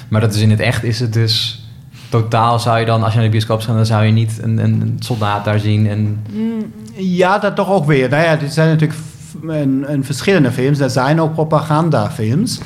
Maar 0.09 0.21
dat 0.21 0.35
is 0.35 0.41
in 0.41 0.51
het 0.51 0.61
echt, 0.61 0.85
is 0.85 1.01
het 1.01 1.13
dus 1.13 1.63
totaal 2.09 2.59
zou 2.59 2.79
je 2.79 2.87
dan, 2.87 3.03
als 3.03 3.13
je 3.13 3.19
naar 3.19 3.27
de 3.27 3.33
bioscoop 3.33 3.61
gaat, 3.61 3.77
dan 3.77 3.87
zou 3.87 4.05
je 4.05 4.13
niet 4.13 4.39
een, 4.43 4.59
een 4.59 4.97
soldaat 4.99 5.45
daar 5.45 5.59
zien. 5.59 5.89
En... 5.89 6.25
Mm, 6.33 6.73
ja, 6.95 7.39
dat 7.39 7.57
toch 7.57 7.69
ook 7.69 7.85
weer. 7.85 8.09
Nou 8.09 8.23
ja, 8.23 8.37
dit 8.37 8.53
zijn 8.53 8.69
natuurlijk 8.69 9.01
in, 9.43 10.01
verschillende 10.05 10.53
films. 10.53 10.79
Er 10.79 10.91
zijn 10.91 11.21
ook 11.21 11.33
propagandafilms. 11.33 12.61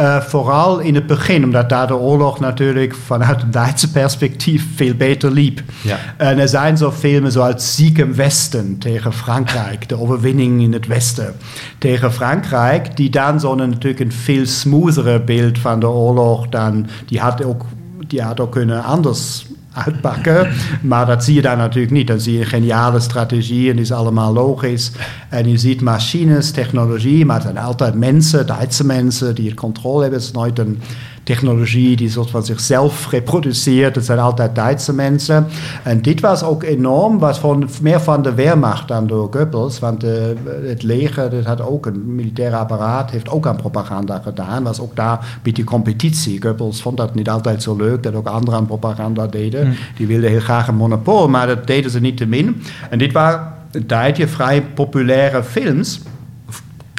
Uh, 0.00 0.20
vooral 0.20 0.78
in 0.78 0.94
het 0.94 1.06
begin, 1.06 1.44
omdat 1.44 1.68
daar 1.68 1.86
de 1.86 1.96
oorlog 1.96 2.40
natuurlijk 2.40 2.94
vanuit 2.94 3.40
het 3.40 3.52
Duitse 3.52 3.90
perspectief 3.90 4.66
veel 4.74 4.94
beter 4.94 5.30
liep. 5.30 5.62
Ja. 5.82 5.98
En 6.16 6.38
er 6.38 6.48
zijn 6.48 6.76
zo 6.76 6.92
filmen 6.92 7.32
zoals 7.32 7.74
Sieg 7.74 7.96
im 7.96 8.14
Westen 8.14 8.78
tegen 8.78 9.12
Frankrijk, 9.12 9.88
de 9.88 10.00
overwinning 10.00 10.62
in 10.62 10.72
het 10.72 10.86
Westen 10.86 11.34
tegen 11.78 12.12
Frankrijk, 12.12 12.96
die 12.96 13.10
dan 13.10 13.40
zo 13.40 13.54
natuurlijk 13.54 14.00
een 14.00 14.12
veel 14.12 14.46
smoothere 14.46 15.20
beeld 15.20 15.58
van 15.58 15.80
de 15.80 15.88
oorlog 15.88 16.48
dan, 16.48 16.86
die 17.06 17.20
had 17.20 17.44
ook, 17.44 17.64
die 18.06 18.22
had 18.22 18.40
ook 18.40 18.52
kunnen 18.52 18.84
anders 18.84 19.46
uitpakken. 19.84 20.48
Maar 20.82 21.06
dat 21.06 21.24
zie 21.24 21.34
je 21.34 21.42
daar 21.42 21.56
natuurlijk 21.56 21.92
niet. 21.92 22.06
Dan 22.06 22.20
zie 22.20 22.38
je 22.38 22.44
geniale 22.44 23.00
strategieën, 23.00 23.72
die 23.72 23.84
is 23.84 23.92
allemaal 23.92 24.32
logisch. 24.32 24.92
En 25.28 25.48
je 25.48 25.58
ziet 25.58 25.80
machines, 25.80 26.50
technologie, 26.50 27.24
maar 27.24 27.36
het 27.36 27.44
zijn 27.44 27.58
altijd 27.58 27.94
mensen, 27.94 28.46
Duitse 28.46 28.84
mensen, 28.84 29.34
die 29.34 29.48
het 29.48 29.56
controle 29.56 30.00
hebben. 30.00 30.18
Het 30.18 30.28
is 30.28 30.34
nooit 30.34 30.58
een 30.58 30.80
technologie 31.26 31.96
die 31.96 32.10
soort 32.10 32.30
van 32.30 32.44
zichzelf 32.44 33.10
reproduceert. 33.10 33.94
Het 33.94 34.04
zijn 34.04 34.18
altijd 34.18 34.54
Duitse 34.54 34.92
mensen. 34.92 35.46
En 35.82 36.02
dit 36.02 36.20
was 36.20 36.42
ook 36.42 36.62
enorm, 36.62 37.18
was 37.18 37.38
van, 37.38 37.68
meer 37.82 38.00
van 38.00 38.22
de 38.22 38.34
Wehrmacht 38.34 38.88
dan 38.88 39.06
door 39.06 39.28
Goebbels. 39.30 39.78
Want 39.78 40.00
de, 40.00 40.34
het 40.66 40.82
leger, 40.82 41.30
dat 41.30 41.44
had 41.44 41.60
ook 41.60 41.86
een 41.86 42.14
militaire 42.14 42.56
apparaat, 42.56 43.10
heeft 43.10 43.28
ook 43.28 43.46
aan 43.46 43.56
propaganda 43.56 44.18
gedaan. 44.18 44.62
Was 44.62 44.80
ook 44.80 44.96
daar 44.96 45.18
een 45.18 45.40
beetje 45.42 45.64
competitie. 45.64 46.42
Goebbels 46.42 46.82
vond 46.82 46.96
dat 46.96 47.14
niet 47.14 47.30
altijd 47.30 47.62
zo 47.62 47.76
leuk, 47.76 48.02
dat 48.02 48.14
ook 48.14 48.26
anderen 48.26 48.60
aan 48.60 48.66
propaganda 48.66 49.26
deden. 49.26 49.64
Hmm. 49.64 49.74
Die 49.96 50.06
wilden 50.06 50.30
heel 50.30 50.40
graag 50.40 50.68
een 50.68 50.76
monopol, 50.76 51.28
maar 51.28 51.46
dat 51.46 51.66
deden 51.66 51.90
ze 51.90 52.00
niet 52.00 52.16
te 52.16 52.26
min. 52.26 52.62
En 52.90 52.98
dit 52.98 53.12
waren 53.12 53.52
een 53.70 53.86
tijdje 53.86 54.28
vrij 54.28 54.62
populaire 54.62 55.42
films. 55.42 56.00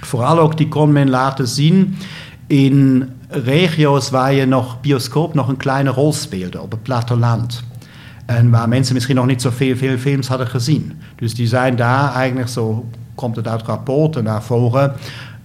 Vooral 0.03 0.39
ook 0.39 0.57
die 0.57 0.67
kon 0.67 0.91
men 0.91 1.09
laten 1.09 1.47
zien 1.47 1.95
in 2.47 3.09
regio's 3.29 4.09
waar 4.09 4.33
je 4.33 4.45
nog 4.45 4.81
bioscoop 4.81 5.33
nog 5.33 5.47
een 5.47 5.57
kleine 5.57 5.89
rol 5.89 6.13
speelde, 6.13 6.61
op 6.61 6.71
het 6.71 6.83
platteland. 6.83 7.63
En 8.25 8.49
waar 8.49 8.69
mensen 8.69 8.93
misschien 8.93 9.15
nog 9.15 9.25
niet 9.25 9.41
zoveel 9.41 9.75
veel 9.75 9.97
films 9.97 10.27
hadden 10.27 10.47
gezien. 10.47 10.93
Dus 11.15 11.35
die 11.35 11.47
zijn 11.47 11.75
daar 11.75 12.13
eigenlijk, 12.13 12.49
zo 12.49 12.85
komt 13.15 13.35
het 13.35 13.47
uit 13.47 13.61
rapporten 13.61 14.23
naar 14.23 14.43
voren, 14.43 14.93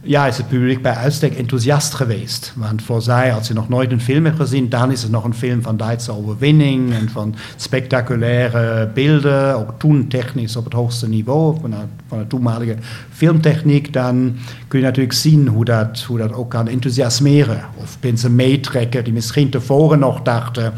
ja, 0.05 0.27
is 0.27 0.37
het 0.37 0.49
publiek 0.49 0.83
bij 0.83 0.95
uitstek 0.95 1.35
enthousiast 1.35 1.95
geweest. 1.95 2.53
Want 2.57 2.83
voor 2.83 3.03
zij, 3.03 3.35
als 3.35 3.49
je 3.49 3.55
nog 3.55 3.69
nooit 3.69 3.93
een 3.93 4.01
film 4.01 4.25
hebt 4.25 4.37
gezien, 4.37 4.69
dan 4.69 4.91
is 4.91 5.03
het 5.03 5.11
nog 5.11 5.25
een 5.25 5.35
film 5.35 5.63
van 5.63 5.77
Duitse 5.77 6.13
overwinning 6.13 6.93
en 6.93 7.09
van 7.09 7.35
spectaculaire 7.57 8.89
beelden, 8.95 9.57
ook 9.57 9.79
toen 9.79 10.09
technisch 10.09 10.57
op 10.57 10.65
het 10.65 10.73
hoogste 10.73 11.09
niveau, 11.09 11.57
van 11.61 11.71
de, 12.09 12.27
toenmalige 12.27 12.77
filmtechniek. 13.11 13.93
Dan 13.93 14.37
kun 14.69 14.79
je 14.79 14.85
natuurlijk 14.85 15.15
zien 15.15 15.49
hoe 15.49 15.65
dat, 15.65 16.01
hoe 16.01 16.19
dat 16.19 16.33
ook 16.33 16.51
kan 16.51 16.69
enthousiasmeren. 16.69 17.61
Of 17.75 17.99
mensen 18.01 18.35
meetrekken 18.35 19.05
die 19.05 19.13
misschien 19.13 19.51
tevoren 19.51 19.99
nog 19.99 20.23
dachten, 20.23 20.73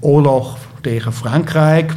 oorlog 0.00 0.58
tegen 0.80 1.12
Frankrijk, 1.12 1.92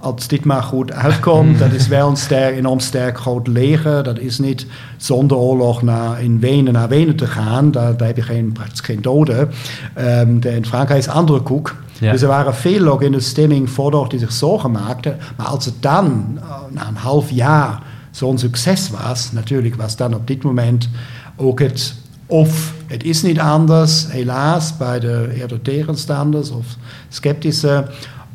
als 0.00 0.28
dit 0.28 0.44
maar 0.44 0.62
goed 0.62 0.92
uitkomt, 0.92 1.58
dat 1.58 1.72
is 1.72 1.88
wel 1.88 2.08
een 2.08 2.16
sterk, 2.16 2.56
enorm 2.56 2.80
sterk 2.80 3.18
groot 3.18 3.46
leger. 3.46 4.02
Dat 4.02 4.18
is 4.18 4.38
niet 4.38 4.66
zonder 4.96 5.36
oorlog 5.36 5.82
naar, 5.82 6.22
in 6.22 6.40
Wenen 6.40 6.72
naar 6.72 6.88
Wenen 6.88 7.16
te 7.16 7.26
gaan. 7.26 7.70
Daar, 7.70 7.96
daar 7.96 8.06
heb 8.06 8.16
je 8.16 8.22
geen, 8.22 8.52
praktisch 8.52 8.80
geen 8.80 9.02
doden. 9.02 9.50
Um, 9.98 10.42
in 10.42 10.66
Frankrijk 10.66 11.00
is 11.00 11.08
andere 11.08 11.40
koek. 11.40 11.76
Dus 11.98 12.22
er 12.22 12.28
waren 12.28 12.54
veel 12.54 12.86
ook 12.86 13.02
in 13.02 13.12
de 13.12 13.20
stemming 13.20 13.70
voor 13.70 14.08
die 14.08 14.18
zich 14.18 14.32
zorgen 14.32 14.70
maakten. 14.70 15.18
Maar 15.36 15.46
als 15.46 15.64
het 15.64 15.74
dan 15.80 16.24
uh, 16.36 16.42
na 16.70 16.88
een 16.88 16.96
half 16.96 17.30
jaar 17.30 17.82
zo'n 18.10 18.38
succes 18.38 18.90
was, 18.90 19.32
natuurlijk 19.32 19.74
was 19.74 19.96
dan 19.96 20.14
op 20.14 20.26
dit 20.26 20.42
moment 20.42 20.88
ook 21.36 21.60
het 21.60 21.94
of 22.26 22.74
het 22.86 23.04
is 23.04 23.22
niet 23.22 23.40
anders, 23.40 24.06
helaas, 24.08 24.76
bij 24.76 25.00
de 25.00 25.32
eerder 25.34 25.62
tegenstanders 25.62 26.50
of 26.50 26.66
sceptische 27.08 27.84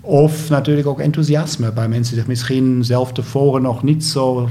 Of 0.06 0.50
natuurlijk 0.50 0.88
ook 0.88 1.00
enthousiasme 1.00 1.72
bij 1.72 1.88
mensen 1.88 2.14
die 2.14 2.20
zich 2.20 2.28
misschien 2.28 2.84
zelf 2.84 3.12
tevoren 3.12 3.62
nog 3.62 3.84
niet 3.84 4.04
zo 4.04 4.50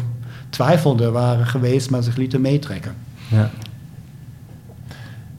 twijfelden 0.49 1.13
waren 1.13 1.47
geweest, 1.47 1.91
maar 1.91 2.03
zich 2.03 2.17
lieten 2.17 2.41
meetrekken. 2.41 2.95
Ja. 3.31 3.51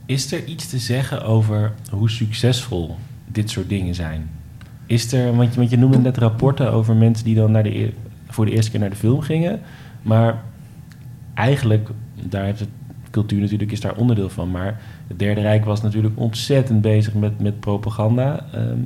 Is 0.06 0.32
er 0.32 0.44
iets 0.44 0.68
te 0.68 0.78
zeggen 0.78 1.22
over 1.22 1.72
hoe 1.90 2.10
succesvol 2.10 2.96
dit 3.26 3.50
soort 3.50 3.68
dingen 3.68 3.94
zijn? 3.94 4.30
Is 4.86 5.12
er, 5.12 5.36
want 5.36 5.52
je, 5.52 5.58
want 5.58 5.70
je 5.70 5.78
noemde 5.78 5.98
net 5.98 6.18
rapporten 6.18 6.72
over 6.72 6.96
mensen 6.96 7.24
die 7.24 7.34
dan 7.34 7.50
naar 7.50 7.62
de, 7.62 7.92
voor 8.28 8.44
de 8.44 8.50
eerste 8.50 8.70
keer 8.70 8.80
naar 8.80 8.90
de 8.90 8.96
film 8.96 9.20
gingen. 9.20 9.60
Maar 10.02 10.42
eigenlijk, 11.34 11.88
daar 12.28 12.44
heeft 12.44 12.60
het 12.60 12.68
cultuur 13.10 13.40
natuurlijk 13.40 13.72
is 13.72 13.80
daar 13.80 13.96
onderdeel 13.96 14.28
van. 14.28 14.50
Maar 14.50 14.80
het 15.06 15.18
Derde 15.18 15.40
Rijk 15.40 15.64
was 15.64 15.82
natuurlijk 15.82 16.18
ontzettend 16.18 16.80
bezig 16.80 17.14
met, 17.14 17.40
met 17.40 17.60
propaganda. 17.60 18.46
Ehm, 18.52 18.78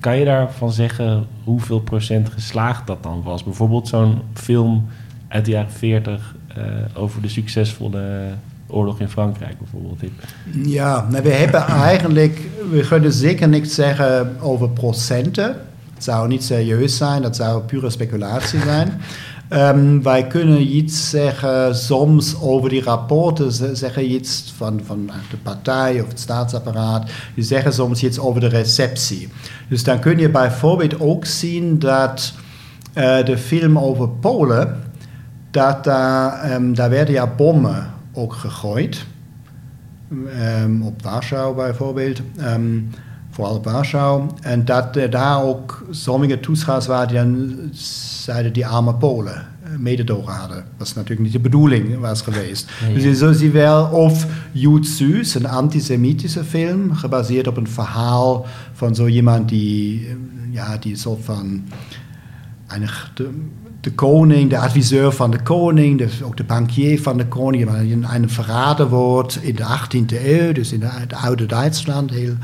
kan 0.00 0.18
je 0.18 0.24
daarvan 0.24 0.72
zeggen 0.72 1.26
hoeveel 1.44 1.80
procent 1.80 2.28
geslaagd 2.28 2.86
dat 2.86 3.02
dan 3.02 3.22
was? 3.22 3.44
Bijvoorbeeld 3.44 3.88
zo'n 3.88 4.20
film 4.34 4.88
uit 5.28 5.44
de 5.44 5.50
jaren 5.50 5.70
40 5.70 6.34
uh, 6.58 6.64
eh, 6.64 6.84
over 6.94 7.22
de 7.22 7.28
succesvolle 7.28 8.20
oorlog 8.66 9.00
in 9.00 9.08
Frankrijk 9.08 9.58
bijvoorbeeld. 9.58 10.00
Ja, 10.64 11.06
nou, 11.10 11.22
we 11.22 11.30
hebben 11.30 11.66
eigenlijk, 11.90 12.40
we 12.70 12.86
kunnen 12.88 13.12
zeker 13.12 13.48
niks 13.48 13.74
zeggen 13.74 14.40
over 14.40 14.70
procenten. 14.70 15.56
Het 15.94 16.04
zou 16.04 16.28
niet 16.28 16.44
serieus 16.44 16.96
zijn, 16.96 17.22
dat 17.22 17.36
zou 17.36 17.62
pure 17.62 17.90
speculatie 17.90 18.60
zijn. 18.60 19.00
Um, 19.52 20.02
wij 20.02 20.26
kunnen 20.26 20.76
iets 20.76 21.10
zeggen 21.10 21.76
soms 21.76 22.40
over 22.40 22.68
die 22.68 22.82
rapporten, 22.82 23.76
zeggen 23.76 24.10
iets 24.10 24.52
van, 24.56 24.80
van 24.84 25.10
de 25.30 25.36
partij 25.36 26.00
of 26.00 26.08
het 26.08 26.20
staatsapparaat, 26.20 27.10
die 27.34 27.44
zeggen 27.44 27.72
soms 27.72 28.02
iets 28.02 28.18
over 28.18 28.40
de 28.40 28.46
receptie. 28.46 29.28
Dus 29.68 29.84
dan 29.84 29.98
kun 29.98 30.18
je 30.18 30.30
bijvoorbeeld 30.30 31.00
ook 31.00 31.24
zien 31.24 31.78
dat 31.78 32.32
uh, 32.94 33.24
de 33.24 33.38
film 33.38 33.78
over 33.78 34.08
Polen, 34.08 34.76
dat 35.50 35.84
daar, 35.84 36.52
um, 36.52 36.74
daar 36.74 36.90
werden 36.90 37.14
ja 37.14 37.26
bommen 37.26 37.92
ook 38.12 38.32
gegooid. 38.32 39.04
Um, 40.62 40.82
op 40.82 41.02
Warschau 41.02 41.54
bijvoorbeeld. 41.54 42.20
Vooral 43.30 43.62
Warschau. 43.62 44.26
En 44.40 44.64
dat 44.64 44.96
er 44.96 45.10
daar 45.10 45.42
ook 45.42 45.84
sommige 45.90 46.40
toeschouwers 46.40 46.86
waren 46.86 47.08
die 47.08 47.16
dan 47.16 47.56
zeiden 48.22 48.52
die 48.52 48.66
arme 48.66 48.94
Polen 48.94 49.46
eh, 49.62 49.70
mededogen 49.78 50.32
hadden. 50.32 50.64
Was 50.76 50.94
natuurlijk 50.94 51.20
niet 51.20 51.32
de 51.32 51.40
bedoeling 51.40 51.98
was 51.98 52.22
geweest. 52.22 52.70
Dus 52.94 53.02
je 53.02 53.14
zult 53.14 53.36
zien 53.36 53.52
wel 53.52 53.86
of 53.86 54.26
Jud 54.52 54.88
Süß, 54.88 55.34
een 55.34 55.48
antisemitische 55.48 56.44
film, 56.44 56.94
gebaseerd 56.94 57.46
op 57.46 57.56
een 57.56 57.68
verhaal 57.68 58.46
van 58.72 58.94
zo 58.94 59.06
iemand 59.06 59.48
die, 59.48 60.06
eh, 60.06 60.14
ja, 60.50 60.76
die 60.76 60.96
soort 60.96 61.24
van 61.24 61.62
eigenlijk 62.66 63.10
de, 63.14 63.30
de 63.80 63.92
koning, 63.92 64.50
de 64.50 64.58
adviseur 64.58 65.12
van 65.12 65.30
de 65.30 65.42
koning, 65.42 65.98
dus 65.98 66.22
ook 66.22 66.36
de 66.36 66.44
bankier 66.44 67.02
van 67.02 67.16
de 67.16 67.26
koning, 67.26 67.70
in 67.74 68.04
een 68.04 68.30
verraden 68.30 68.88
wordt 68.88 69.42
in 69.42 69.54
de 69.54 69.64
18e 69.64 70.24
eeuw, 70.24 70.52
dus 70.52 70.72
in 70.72 70.82
het 70.82 71.12
oude 71.12 71.46
Duitsland, 71.46 72.10
heel, 72.10 72.34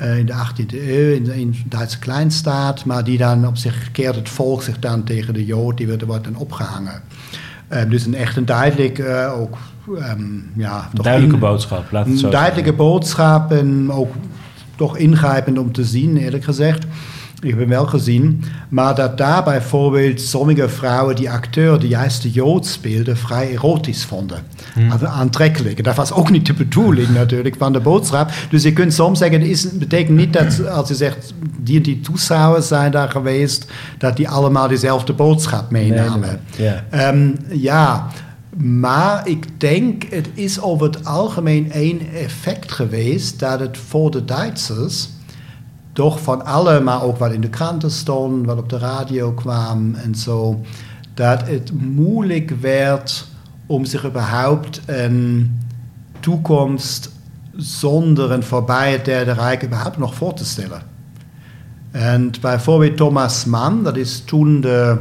in 0.00 0.26
de 0.26 0.32
18e 0.32 0.74
eeuw, 0.74 1.14
in, 1.14 1.30
in 1.30 1.50
de 1.50 1.58
Duitse 1.68 1.98
kleinstaat, 1.98 2.84
maar 2.84 3.04
die 3.04 3.18
dan 3.18 3.46
op 3.46 3.56
zich 3.56 3.90
keert 3.90 4.14
het 4.14 4.28
volk 4.28 4.62
zich 4.62 4.78
dan 4.78 5.04
tegen 5.04 5.34
de 5.34 5.44
Jood, 5.44 5.76
die 5.76 5.86
wordt, 5.86 6.02
wordt 6.02 6.24
dan 6.24 6.36
opgehangen. 6.36 7.02
Uh, 7.72 7.80
dus 7.88 8.06
een 8.06 8.14
echt 8.14 8.36
een 8.36 8.44
duidelijk, 8.44 8.98
uh, 8.98 9.40
ook, 9.40 9.58
um, 9.88 10.50
ja, 10.56 10.88
duidelijke 10.92 11.34
in, 11.34 11.40
boodschap, 11.40 11.90
laat 11.90 12.06
het 12.06 12.18
zo 12.18 12.24
Een 12.24 12.32
duidelijke 12.32 12.72
boodschap 12.72 13.52
en 13.52 13.92
ook 13.92 14.14
toch 14.76 14.96
ingrijpend 14.96 15.58
om 15.58 15.72
te 15.72 15.84
zien, 15.84 16.16
eerlijk 16.16 16.44
gezegd. 16.44 16.86
Ik 17.40 17.50
heb 17.50 17.58
hem 17.58 17.68
wel 17.68 17.86
gezien. 17.86 18.42
Maar 18.68 18.94
dat 18.94 19.18
daar 19.18 19.44
bijvoorbeeld 19.44 20.20
sommige 20.20 20.68
vrouwen 20.68 21.16
die 21.16 21.30
acteur 21.30 21.78
die 21.78 21.88
juist 21.88 22.22
de 22.22 22.30
Jood 22.30 22.66
speelde 22.66 23.16
vrij 23.16 23.50
erotisch 23.50 24.04
vonden. 24.04 24.42
Hmm. 24.74 24.92
Aantrekkelijk. 24.92 25.84
Dat 25.84 25.96
was 25.96 26.12
ook 26.12 26.30
niet 26.30 26.46
de 26.46 26.52
bedoeling 26.52 27.08
natuurlijk 27.08 27.56
van 27.58 27.72
de 27.72 27.80
boodschap. 27.80 28.30
Dus 28.50 28.62
je 28.62 28.72
kunt 28.72 28.94
soms 28.94 29.18
zeggen, 29.18 29.40
het 29.50 29.78
betekent 29.78 30.16
niet 30.16 30.32
dat 30.32 30.68
als 30.68 30.88
je 30.88 30.94
zegt, 30.94 31.34
die 31.60 31.76
en 31.76 31.82
die 31.82 32.00
toeschouwers 32.00 32.68
zijn 32.68 32.90
daar 32.90 33.10
geweest, 33.10 33.66
dat 33.98 34.16
die 34.16 34.28
allemaal 34.28 34.68
dezelfde 34.68 35.12
boodschap 35.12 35.70
meenamen. 35.70 36.40
Ja, 37.52 38.06
maar 38.56 39.28
ik 39.28 39.60
denk, 39.60 40.02
het 40.10 40.28
is 40.34 40.60
over 40.60 40.86
het 40.86 41.04
algemeen 41.04 41.72
één 41.72 42.00
effect 42.14 42.72
geweest 42.72 43.38
dat 43.38 43.60
het 43.60 43.78
voor 43.88 44.10
de 44.10 44.24
Duitsers 44.24 45.08
toch 45.98 46.22
van 46.22 46.44
alle, 46.44 46.80
maar 46.80 47.02
ook 47.02 47.16
wat 47.16 47.32
in 47.32 47.40
de 47.40 47.48
kranten 47.48 47.90
stond, 47.90 48.46
wat 48.46 48.58
op 48.58 48.68
de 48.68 48.78
radio 48.78 49.32
kwam 49.32 49.94
en 49.94 50.14
zo, 50.14 50.60
dat 51.14 51.46
het 51.46 51.72
moeilijk 51.80 52.50
werd 52.60 53.26
om 53.66 53.84
zich 53.84 54.06
überhaupt 54.06 54.80
een 54.86 55.58
toekomst 56.20 57.10
zonder 57.56 58.32
een 58.32 58.42
voorbij 58.42 58.92
het 58.92 59.04
Derde 59.04 59.32
Rijk 59.32 59.64
überhaupt 59.64 59.98
nog 59.98 60.14
voor 60.14 60.34
te 60.34 60.44
stellen. 60.44 60.82
En 61.90 62.30
bijvoorbeeld 62.40 62.96
Thomas 62.96 63.44
Mann, 63.44 63.84
dat 63.84 63.96
is 63.96 64.20
toen 64.24 64.60
de 64.60 64.96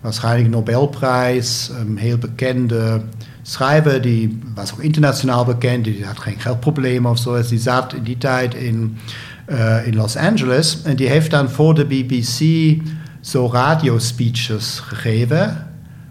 waarschijnlijk 0.00 0.50
Nobelprijs, 0.50 1.70
een 1.80 1.96
heel 1.96 2.18
bekende 2.18 3.00
schrijver, 3.42 4.02
die 4.02 4.40
was 4.54 4.72
ook 4.72 4.82
internationaal 4.82 5.44
bekend, 5.44 5.84
die 5.84 6.04
had 6.04 6.18
geen 6.18 6.40
geldproblemen 6.40 7.10
of 7.10 7.18
zo. 7.18 7.36
Dus 7.36 7.48
die 7.48 7.58
zat 7.58 7.92
in 7.92 8.02
die 8.02 8.18
tijd 8.18 8.54
in 8.54 8.98
in 9.84 9.94
Los 9.94 10.16
Angeles. 10.16 10.82
En 10.82 10.96
die 10.96 11.08
heeft 11.08 11.30
dan 11.30 11.50
voor 11.50 11.74
de 11.74 11.84
BBC 11.84 12.40
zo 13.20 13.50
radiospeeches 13.52 14.78
gegeven. 14.78 15.66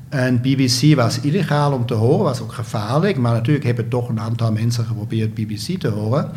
En 0.09 0.41
BBC 0.41 0.95
was 0.95 1.19
illegaal 1.19 1.71
om 1.71 1.85
te 1.85 1.93
horen, 1.93 2.23
was 2.23 2.41
ook 2.41 2.53
gevaarlijk. 2.53 3.17
Maar 3.17 3.33
natuurlijk 3.33 3.65
hebben 3.65 3.89
toch 3.89 4.09
een 4.09 4.19
aantal 4.19 4.51
mensen 4.51 4.85
geprobeerd 4.85 5.33
BBC 5.33 5.79
te 5.79 5.87
horen. 5.87 6.31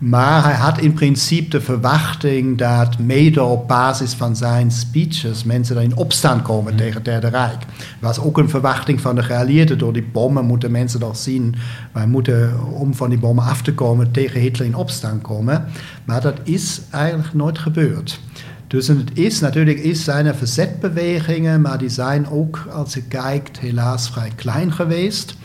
Maar 0.00 0.44
hij 0.44 0.54
had 0.54 0.78
in 0.78 0.92
principe 0.92 1.48
de 1.48 1.60
verwachting 1.60 2.58
dat 2.58 2.98
mede 2.98 3.42
op 3.42 3.68
basis 3.68 4.12
van 4.12 4.36
zijn 4.36 4.70
speeches 4.70 5.44
mensen 5.44 5.74
dan 5.74 5.84
in 5.84 5.96
opstand 5.96 6.42
komen 6.42 6.76
tegen 6.76 6.94
het 6.94 7.04
Derde 7.04 7.28
Rijk. 7.28 7.64
was 7.98 8.20
ook 8.20 8.38
een 8.38 8.48
verwachting 8.48 9.00
van 9.00 9.14
de 9.14 9.22
geallieerden. 9.22 9.78
Door 9.78 9.92
die 9.92 10.08
bommen 10.12 10.44
moeten 10.44 10.70
mensen 10.70 11.00
toch 11.00 11.16
zien, 11.16 11.54
wij 11.92 12.06
moeten 12.06 12.52
om 12.72 12.94
van 12.94 13.08
die 13.08 13.18
bommen 13.18 13.44
af 13.44 13.62
te 13.62 13.74
komen 13.74 14.10
tegen 14.10 14.40
Hitler 14.40 14.66
in 14.66 14.74
opstand 14.74 15.22
komen. 15.22 15.64
Maar 16.04 16.20
dat 16.20 16.38
is 16.42 16.80
eigenlijk 16.90 17.34
nooit 17.34 17.58
gebeurd. 17.58 18.20
Dus 18.66 18.88
het 18.88 19.10
is 19.14 19.40
natuurlijk 19.40 19.78
is 19.78 20.04
zijn 20.04 20.26
er 20.26 20.34
verzetbewegingen, 20.34 21.60
maar 21.60 21.78
die 21.78 21.88
zijn 21.88 22.28
ook, 22.28 22.66
als 22.72 22.94
je 22.94 23.02
kijkt, 23.02 23.58
helaas 23.58 24.10
vrij 24.10 24.32
klein 24.36 24.72
geweest 24.72 25.36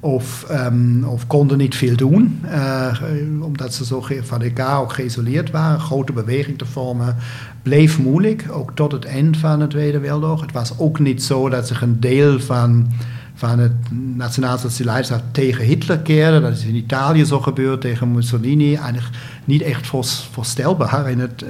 of, 0.00 0.46
um, 0.50 1.04
of 1.04 1.26
konden 1.26 1.58
niet 1.58 1.74
veel 1.74 1.96
doen, 1.96 2.40
uh, 2.44 2.96
omdat 3.40 3.74
ze 3.74 3.84
zo 3.84 4.04
van 4.22 4.42
elkaar 4.42 4.80
ook 4.80 4.92
geïsoleerd 4.92 5.50
waren. 5.50 5.80
Grote 5.80 6.12
beweging 6.12 6.58
te 6.58 6.66
vormen 6.66 7.16
bleef 7.62 7.98
moeilijk, 7.98 8.46
ook 8.50 8.70
tot 8.74 8.92
het 8.92 9.04
eind 9.04 9.36
van 9.36 9.58
de 9.58 9.66
Tweede 9.66 9.98
Wereldoorlog. 9.98 10.40
Het 10.40 10.52
was 10.52 10.78
ook 10.78 10.98
niet 10.98 11.22
zo 11.22 11.48
dat 11.48 11.66
zich 11.66 11.82
een 11.82 12.00
deel 12.00 12.40
van, 12.40 12.86
van 13.34 13.58
het 13.58 13.72
nationaal-socialisme 14.16 15.20
tegen 15.32 15.64
Hitler 15.64 15.98
keerde. 15.98 16.40
Dat 16.40 16.52
is 16.52 16.64
in 16.64 16.74
Italië 16.74 17.24
zo 17.24 17.40
gebeurd, 17.40 17.80
tegen 17.80 18.12
Mussolini. 18.12 18.74
Eigenlijk 18.74 19.16
niet 19.44 19.62
echt 19.62 19.86
voorstelbaar 20.30 21.10
in 21.10 21.18
het, 21.18 21.44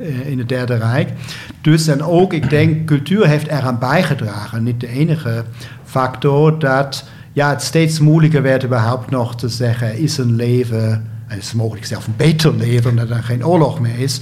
eh, 0.00 0.30
in 0.30 0.38
het 0.38 0.48
Derde 0.48 0.76
Rijk. 0.76 1.12
Dus 1.60 1.86
en 1.86 2.02
ook, 2.02 2.32
ik 2.32 2.50
denk, 2.50 2.86
cultuur 2.86 3.26
heeft 3.26 3.46
eraan 3.46 3.78
bijgedragen. 3.78 4.62
Niet 4.62 4.80
de 4.80 4.88
enige 4.88 5.44
factor 5.84 6.58
dat 6.58 7.04
ja, 7.32 7.50
het 7.50 7.62
steeds 7.62 7.98
moeilijker 7.98 8.42
werd 8.42 8.64
überhaupt 8.64 9.10
nog 9.10 9.36
te 9.36 9.48
zeggen, 9.48 9.98
is 9.98 10.18
een 10.18 10.36
leven, 10.36 11.10
en 11.26 11.38
is 11.38 11.52
mogelijk 11.52 11.86
zelfs 11.86 12.06
een 12.06 12.16
beter 12.16 12.54
leven, 12.54 12.90
omdat 12.90 13.10
er 13.10 13.22
geen 13.22 13.46
oorlog 13.46 13.80
meer 13.80 13.98
is, 13.98 14.20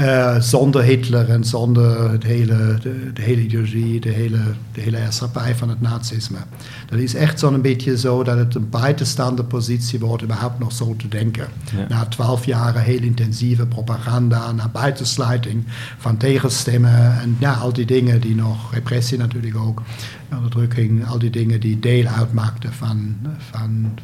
uh, 0.00 0.40
zonder 0.40 0.82
Hitler 0.82 1.30
en 1.30 1.44
zonder 1.44 2.10
het 2.10 2.22
hele, 2.22 2.78
de, 2.82 3.12
de, 3.12 3.22
hele 3.22 3.42
ideologie, 3.42 4.00
de 4.00 4.08
hele, 4.08 4.40
de 4.72 4.80
hele 4.80 4.96
heerschappij 4.96 5.54
van 5.54 5.68
het 5.68 5.80
nazisme. 5.80 6.38
Dat 6.86 6.98
is 6.98 7.14
echt 7.14 7.38
zo'n 7.38 7.60
beetje 7.60 7.98
zo 7.98 8.22
dat 8.22 8.36
het 8.36 8.54
een 8.54 8.68
buitenstaande 8.68 9.44
positie 9.44 9.98
wordt, 9.98 10.22
überhaupt 10.22 10.58
nog 10.58 10.72
zo 10.72 10.96
te 10.96 11.08
denken. 11.08 11.48
Na 11.88 12.04
twaalf 12.04 12.44
jaren 12.44 12.82
heel 12.82 13.02
intensieve 13.02 13.66
propaganda, 13.66 14.52
na 14.52 14.68
buitensluiting 14.68 15.64
van 15.98 16.16
tegenstemmen 16.16 17.20
en 17.20 17.36
ja, 17.38 17.52
al 17.52 17.72
die 17.72 17.86
dingen 17.86 18.20
die 18.20 18.34
nog, 18.34 18.72
repressie 18.72 19.18
natuurlijk 19.18 19.56
ook, 19.56 19.82
onderdrukking, 20.30 21.06
al 21.06 21.18
die 21.18 21.30
dingen 21.30 21.60
die 21.60 21.78
deel 21.78 22.06
uitmaakten 22.06 22.72
van, 22.72 23.16
van, 23.50 23.98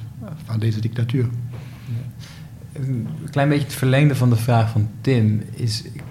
van 0.44 0.58
deze 0.58 0.80
dictatuur 0.80 1.28
een 2.72 3.08
klein 3.30 3.48
beetje 3.48 3.64
het 3.64 3.74
verlengde 3.74 4.14
van 4.14 4.30
de 4.30 4.36
vraag 4.36 4.70
van 4.70 4.88
Tim 5.00 5.42
is, 5.50 5.82
ik 5.82 6.02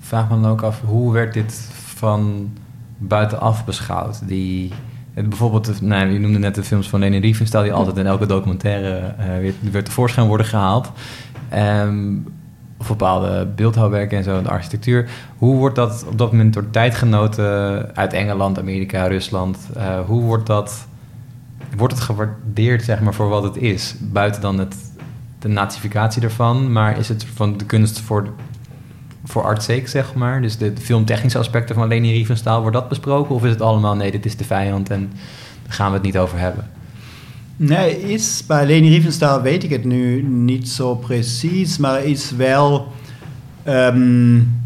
vraag 0.00 0.28
me 0.28 0.40
dan 0.40 0.50
ook 0.50 0.62
af, 0.62 0.80
hoe 0.80 1.12
werd 1.12 1.34
dit 1.34 1.68
van 1.74 2.50
buitenaf 2.98 3.64
beschouwd? 3.64 4.28
Die, 4.28 4.72
bijvoorbeeld, 5.14 5.80
nou, 5.80 6.06
je 6.06 6.18
noemde 6.18 6.38
net 6.38 6.54
de 6.54 6.64
films 6.64 6.88
van 6.88 7.00
Leni 7.00 7.18
Riefenstahl, 7.18 7.62
die 7.62 7.72
altijd 7.72 7.96
in 7.96 8.06
elke 8.06 8.26
documentaire 8.26 9.14
uh, 9.20 9.38
weer, 9.38 9.54
weer 9.70 9.84
tevoorschijn 9.84 10.26
worden 10.26 10.46
gehaald. 10.46 10.90
Um, 11.54 12.24
of 12.82 12.88
bepaalde 12.88 13.46
beeldhouwwerken 13.46 14.18
en 14.18 14.24
zo, 14.24 14.42
de 14.42 14.48
architectuur. 14.48 15.10
Hoe 15.38 15.56
wordt 15.56 15.76
dat 15.76 16.04
op 16.08 16.18
dat 16.18 16.32
moment 16.32 16.54
door 16.54 16.70
tijdgenoten 16.70 17.46
uit 17.96 18.12
Engeland, 18.12 18.58
Amerika, 18.58 19.06
Rusland, 19.06 19.58
uh, 19.76 20.00
hoe 20.00 20.22
wordt 20.22 20.46
dat, 20.46 20.86
wordt 21.76 21.94
het 21.94 22.02
gewaardeerd 22.02 22.82
zeg 22.82 23.00
maar, 23.00 23.14
voor 23.14 23.28
wat 23.28 23.42
het 23.42 23.56
is? 23.56 23.94
Buiten 24.00 24.40
dan 24.40 24.58
het, 24.58 24.76
de 25.42 25.48
natificatie 25.48 26.22
ervan, 26.22 26.72
maar 26.72 26.98
is 26.98 27.08
het 27.08 27.24
van 27.34 27.56
de 27.56 27.64
kunst 27.64 28.00
voor, 28.00 28.28
voor 29.24 29.42
art's 29.42 29.64
sake, 29.64 29.88
zeg 29.88 30.14
maar? 30.14 30.42
Dus 30.42 30.56
de, 30.58 30.72
filmtechnische 30.80 31.38
aspecten 31.38 31.74
van 31.74 31.88
Leni 31.88 32.12
Riefenstahl, 32.12 32.60
wordt 32.60 32.76
dat 32.76 32.88
besproken? 32.88 33.34
Of 33.34 33.44
is 33.44 33.50
het 33.50 33.60
allemaal, 33.60 33.96
nee, 33.96 34.10
dit 34.10 34.24
is 34.24 34.36
de 34.36 34.44
vijand 34.44 34.90
en 34.90 35.10
daar 35.62 35.72
gaan 35.72 35.88
we 35.88 35.94
het 35.94 36.02
niet 36.02 36.18
over 36.18 36.38
hebben? 36.38 36.70
Nee, 37.56 38.12
is, 38.12 38.44
bij 38.46 38.66
Leni 38.66 38.88
Riefenstahl 38.88 39.42
weet 39.42 39.64
ik 39.64 39.70
het 39.70 39.84
nu 39.84 40.22
niet 40.22 40.68
zo 40.68 40.94
precies, 40.94 41.78
maar 41.78 42.04
is 42.04 42.30
wel, 42.30 42.92
um, 43.68 44.60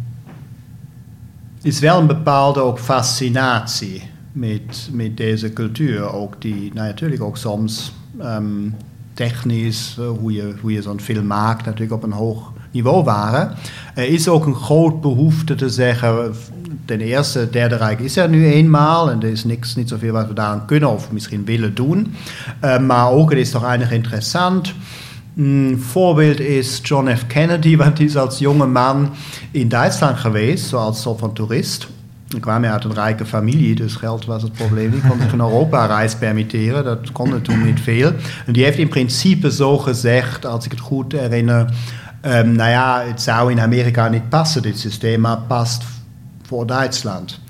is 1.62 1.78
wel 1.78 2.00
een 2.00 2.06
bepaalde 2.06 2.60
ook 2.60 2.78
fascinatie 2.78 4.02
met, 4.32 4.88
met 4.92 5.16
deze 5.16 5.52
cultuur. 5.52 6.12
Ook 6.12 6.40
die 6.42 6.70
nou, 6.74 6.86
natuurlijk 6.86 7.22
ook 7.22 7.36
soms 7.36 7.92
um, 8.20 8.74
technisch, 9.16 9.96
uh, 10.00 10.08
hoe 10.08 10.32
je, 10.32 10.54
hoe 10.60 10.72
je 10.72 10.82
zo'n 10.82 11.00
film 11.00 11.26
maakt, 11.26 11.64
natuurlijk 11.64 11.92
op 11.92 12.02
een 12.02 12.12
hoog 12.12 12.52
niveau 12.70 13.04
waren. 13.04 13.54
Er 13.94 14.08
is 14.08 14.28
ook 14.28 14.46
een 14.46 14.54
groot 14.54 15.00
behoefte 15.00 15.54
te 15.54 15.68
zeggen, 15.68 16.34
ten 16.84 17.00
eerste, 17.00 17.50
Derde 17.50 17.76
Rijk 17.76 18.00
is 18.00 18.16
er 18.16 18.28
nu 18.28 18.46
eenmaal 18.46 19.10
en 19.10 19.22
er 19.22 19.28
is 19.28 19.44
niks, 19.44 19.74
niet 19.74 19.88
zoveel 19.88 20.12
wat 20.12 20.28
we 20.28 20.34
daaraan 20.34 20.66
kunnen 20.66 20.90
of 20.90 21.12
misschien 21.12 21.44
willen 21.44 21.74
doen. 21.74 22.14
Uh, 22.64 22.78
maar 22.78 23.10
ook, 23.10 23.30
het 23.30 23.38
is 23.38 23.50
toch 23.50 23.64
eigenlijk 23.64 23.94
interessant. 23.94 24.74
Een 25.36 25.78
voorbeeld 25.80 26.40
is 26.40 26.80
John 26.82 27.14
F. 27.16 27.26
Kennedy, 27.26 27.76
want 27.82 27.96
die 27.96 28.06
is 28.06 28.16
als 28.16 28.38
jonge 28.38 28.66
man 28.66 29.10
in 29.50 29.68
Duitsland 29.68 30.18
geweest, 30.18 30.68
zoals 30.68 31.02
soort 31.02 31.18
van 31.18 31.32
toerist. 31.32 31.88
Ik 32.36 32.42
kwam 32.42 32.64
uit 32.64 32.84
een 32.84 32.94
rijke 32.94 33.26
familie, 33.26 33.74
dus 33.74 33.94
geld 33.94 34.24
was 34.24 34.42
het 34.42 34.52
probleem 34.52 34.90
niet. 34.90 35.06
kon 35.08 35.20
zich 35.20 35.32
een 35.32 35.40
Europa-reis 35.40 36.14
permitteren, 36.14 36.84
dat 36.84 37.12
kon 37.12 37.42
toen 37.42 37.64
niet 37.64 37.80
veel. 37.80 38.12
En 38.46 38.52
die 38.52 38.64
heeft 38.64 38.78
in 38.78 38.88
principe 38.88 39.52
zo 39.52 39.78
gezegd, 39.78 40.46
als 40.46 40.64
ik 40.64 40.70
het 40.70 40.80
goed 40.80 41.12
herinner... 41.12 41.70
Um, 42.22 42.52
nou 42.52 42.70
ja, 42.70 43.02
het 43.06 43.22
zou 43.22 43.50
in 43.50 43.60
Amerika 43.60 44.08
niet 44.08 44.28
passen, 44.28 44.62
dit 44.62 44.78
systeem, 44.78 45.20
maar 45.20 45.38
past 45.38 45.84
voor 46.42 46.66
Duitsland. 46.66 47.40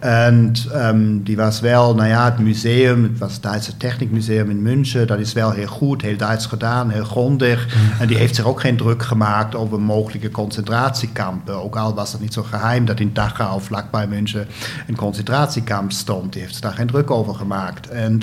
En 0.00 0.52
um, 0.74 1.22
die 1.22 1.36
was 1.36 1.60
wel, 1.60 1.94
nou 1.94 2.08
ja, 2.08 2.24
het 2.24 2.38
museum, 2.38 3.02
het 3.02 3.18
was 3.18 3.32
het 3.32 3.42
Duitse 3.42 3.76
Technikmuseum 3.76 4.50
in 4.50 4.62
München, 4.62 5.06
dat 5.06 5.18
is 5.18 5.32
wel 5.32 5.50
heel 5.50 5.66
goed, 5.66 6.02
heel 6.02 6.16
Duits 6.16 6.46
gedaan, 6.46 6.90
heel 6.90 7.04
grondig. 7.04 7.76
En 7.98 8.06
die 8.06 8.16
heeft 8.16 8.34
zich 8.34 8.44
ook 8.44 8.60
geen 8.60 8.76
druk 8.76 9.02
gemaakt 9.02 9.54
over 9.54 9.80
mogelijke 9.80 10.30
concentratiekampen. 10.30 11.62
Ook 11.62 11.76
al 11.76 11.94
was 11.94 12.12
het 12.12 12.20
niet 12.20 12.32
zo 12.32 12.42
geheim 12.42 12.84
dat 12.84 13.00
in 13.00 13.10
Dachau, 13.12 13.60
vlakbij 13.62 14.06
München, 14.06 14.46
een 14.86 14.96
concentratiekamp 14.96 15.92
stond. 15.92 16.32
Die 16.32 16.40
heeft 16.40 16.54
zich 16.54 16.62
daar 16.62 16.72
geen 16.72 16.86
druk 16.86 17.10
over 17.10 17.34
gemaakt. 17.34 17.88
En, 17.88 18.20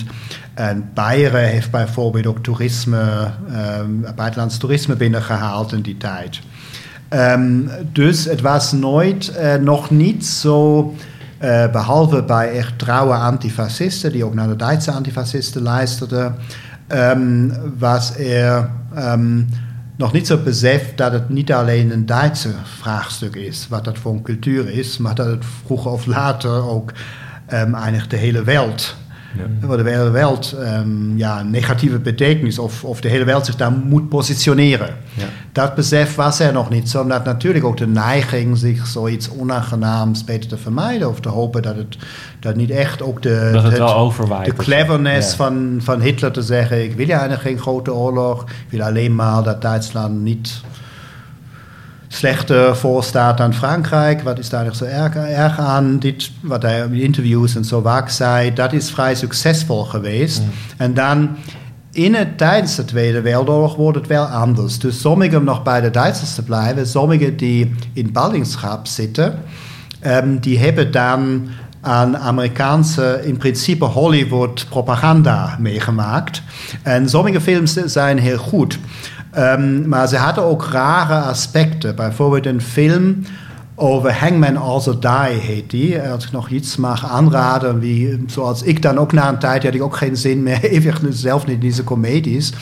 en 0.54 0.90
Beieren 0.94 1.48
heeft 1.48 1.72
bijvoorbeeld 1.72 2.26
ook 2.28 2.44
toerisme, 2.44 3.32
um, 3.80 4.06
buitenlands 4.16 4.58
toerisme 4.58 4.96
binnengehaald 4.96 5.72
in 5.72 5.82
die 5.82 5.98
tijd. 5.98 6.40
Um, 7.10 7.70
dus 7.92 8.26
het 8.26 8.42
was 8.42 8.72
nooit, 8.72 9.32
uh, 9.40 9.56
nog 9.56 9.90
niet 9.90 10.26
zo, 10.26 10.94
uh, 11.44 11.72
behalve 11.72 12.24
bij 12.24 12.52
echt 12.52 12.80
trouwe 12.80 13.14
antifascisten, 13.14 14.12
die 14.12 14.26
ook 14.26 14.34
naar 14.34 14.48
de 14.48 14.56
Duitse 14.56 14.92
antifascisten 14.92 15.62
luisterden, 15.62 16.36
um, 16.88 17.54
was 17.78 18.18
er 18.18 18.70
um, 18.98 19.48
nog 19.98 20.14
niet 20.14 20.28
zo 20.28 20.38
beseft 20.38 20.98
dat 20.98 21.12
het 21.12 21.30
niet 21.30 21.54
alleen 21.54 21.92
een 21.92 22.06
Duitse 22.06 22.50
vraagstuk 22.80 23.36
is, 23.36 23.68
wat 23.70 23.86
dat 23.86 23.98
voor 23.98 24.14
een 24.14 24.22
cultuur 24.22 24.70
is, 24.70 24.98
maar 24.98 25.16
dat 25.16 25.28
het 25.28 25.46
vroeger 25.66 25.92
of 25.92 26.06
later 26.06 26.70
ook 26.70 26.92
eigenlijk 27.48 28.10
de 28.10 28.18
hele 28.18 28.44
wereld 28.44 28.96
ja. 29.38 29.76
De 29.76 29.90
hele 29.90 30.10
wereld 30.10 30.56
ja, 31.16 31.44
negatieve 31.44 32.00
betekenis 32.00 32.60
of, 32.60 32.84
of 32.84 33.02
de 33.02 33.10
hele 33.10 33.24
wereld 33.24 33.46
zich 33.46 33.56
daar 33.56 33.72
moet 33.72 34.10
positioneren. 34.10 34.96
Ja. 35.14 35.26
Dat 35.58 35.76
besef 35.76 36.16
was 36.16 36.40
er 36.40 36.54
nog 36.54 36.70
niet, 36.70 36.96
omdat 36.96 37.24
natuurlijk 37.24 37.66
ook 37.66 37.78
de 37.78 37.88
neiging 37.88 38.58
zich 38.58 38.88
zoiets 38.88 39.30
onaangenaams 39.30 40.24
beter 40.24 40.50
te 40.50 40.58
vermijden 40.58 41.10
of 41.10 41.20
te 41.20 41.30
hopen 41.30 41.62
dat 41.62 41.76
het 41.76 41.98
dat 42.40 42.56
niet 42.56 42.70
echt 42.70 43.02
ook 43.02 43.22
de, 43.22 43.50
dat 43.54 43.64
het 43.64 43.78
wel 43.78 43.96
overwaait. 43.96 44.46
de 44.46 44.54
cleverness 44.54 45.30
ja. 45.30 45.36
van, 45.36 45.80
van 45.84 46.02
Hitler 46.02 46.32
te 46.32 46.42
zeggen: 46.42 46.84
ik 46.84 46.96
wil 46.96 47.08
ja 47.08 47.20
eigenlijk 47.20 47.42
geen 47.42 47.60
grote 47.60 47.94
oorlog, 47.94 48.44
ik 48.44 48.50
wil 48.70 48.82
alleen 48.82 49.16
maar 49.16 49.44
dat 49.44 49.62
Duitsland 49.62 50.22
niet 50.22 50.62
slechter 52.08 52.76
voor 52.76 53.04
staat 53.04 53.38
dan 53.38 53.54
Frankrijk. 53.54 54.22
Wat 54.22 54.40
is 54.40 54.50
daar 54.50 54.66
nog 54.66 54.76
zo 54.76 54.86
erg, 54.86 55.16
erg 55.16 55.60
aan? 55.60 56.00
Dit, 56.00 56.32
wat 56.42 56.62
hij 56.62 56.80
in 56.80 56.94
interviews 56.94 57.56
en 57.56 57.66
zo 57.66 57.82
vaak 57.82 58.10
zei, 58.10 58.54
dat 58.54 58.74
is 58.74 58.92
vrij 58.92 59.16
succesvol 59.16 59.84
geweest. 59.84 60.42
En 60.78 60.94
dan 60.94 61.38
in 61.98 62.14
het, 62.14 62.38
tijdens 62.38 62.76
de 62.76 62.86
Tweede 62.86 63.22
Wereldoorlog 63.22 63.76
wordt 63.76 63.98
het 63.98 64.08
wel 64.08 64.26
anders. 64.26 64.80
Dus 64.80 65.02
sommigen 65.02 65.44
nog 65.44 65.64
bij 65.64 65.82
de 65.82 65.90
Duitsers 65.90 66.36
te 66.36 66.44
blijven, 66.44 66.88
sommigen 66.88 67.38
die 67.38 67.76
in 67.94 68.12
ballingschap 68.12 68.88
zitten, 68.88 69.40
um, 70.06 70.40
die 70.40 70.60
hebben 70.60 70.92
dan 70.92 71.48
aan 71.82 72.18
Amerikaanse, 72.18 73.22
in 73.24 73.38
principe 73.38 73.86
Hollywood-propaganda 73.86 75.56
meegemaakt. 75.60 76.42
En 76.84 77.10
sommige 77.10 77.42
films 77.42 77.74
zijn 77.74 78.20
heel 78.20 78.38
goed. 78.38 78.80
Um, 79.38 79.88
maar 79.88 80.08
ze 80.08 80.18
hadden 80.18 80.44
ook 80.44 80.68
rare 80.72 81.20
aspecten. 81.20 81.96
Bijvoorbeeld 81.96 82.46
een 82.46 82.62
film 82.62 83.24
over 83.80 84.14
Hangman 84.14 84.58
Also 84.58 85.00
Die 85.00 85.40
heet 85.40 85.70
die. 85.70 86.02
Als 86.02 86.26
ik 86.26 86.32
nog 86.32 86.50
iets 86.50 86.76
mag 86.76 87.10
aanraden, 87.10 87.80
wie, 87.80 88.24
zoals 88.28 88.64
ik 88.64 88.82
dan 88.82 88.98
ook 88.98 89.12
na 89.12 89.30
een 89.30 89.40
tijd, 89.40 89.64
had 89.64 89.74
ik 89.74 89.84
ook 89.84 89.98
geen 89.98 90.18
zin 90.18 90.44
meer, 90.44 90.64
even 90.72 91.14
zelf 91.14 91.46
niet 91.46 91.56
in 91.56 91.62
deze 91.62 91.84
comedies, 91.84 92.54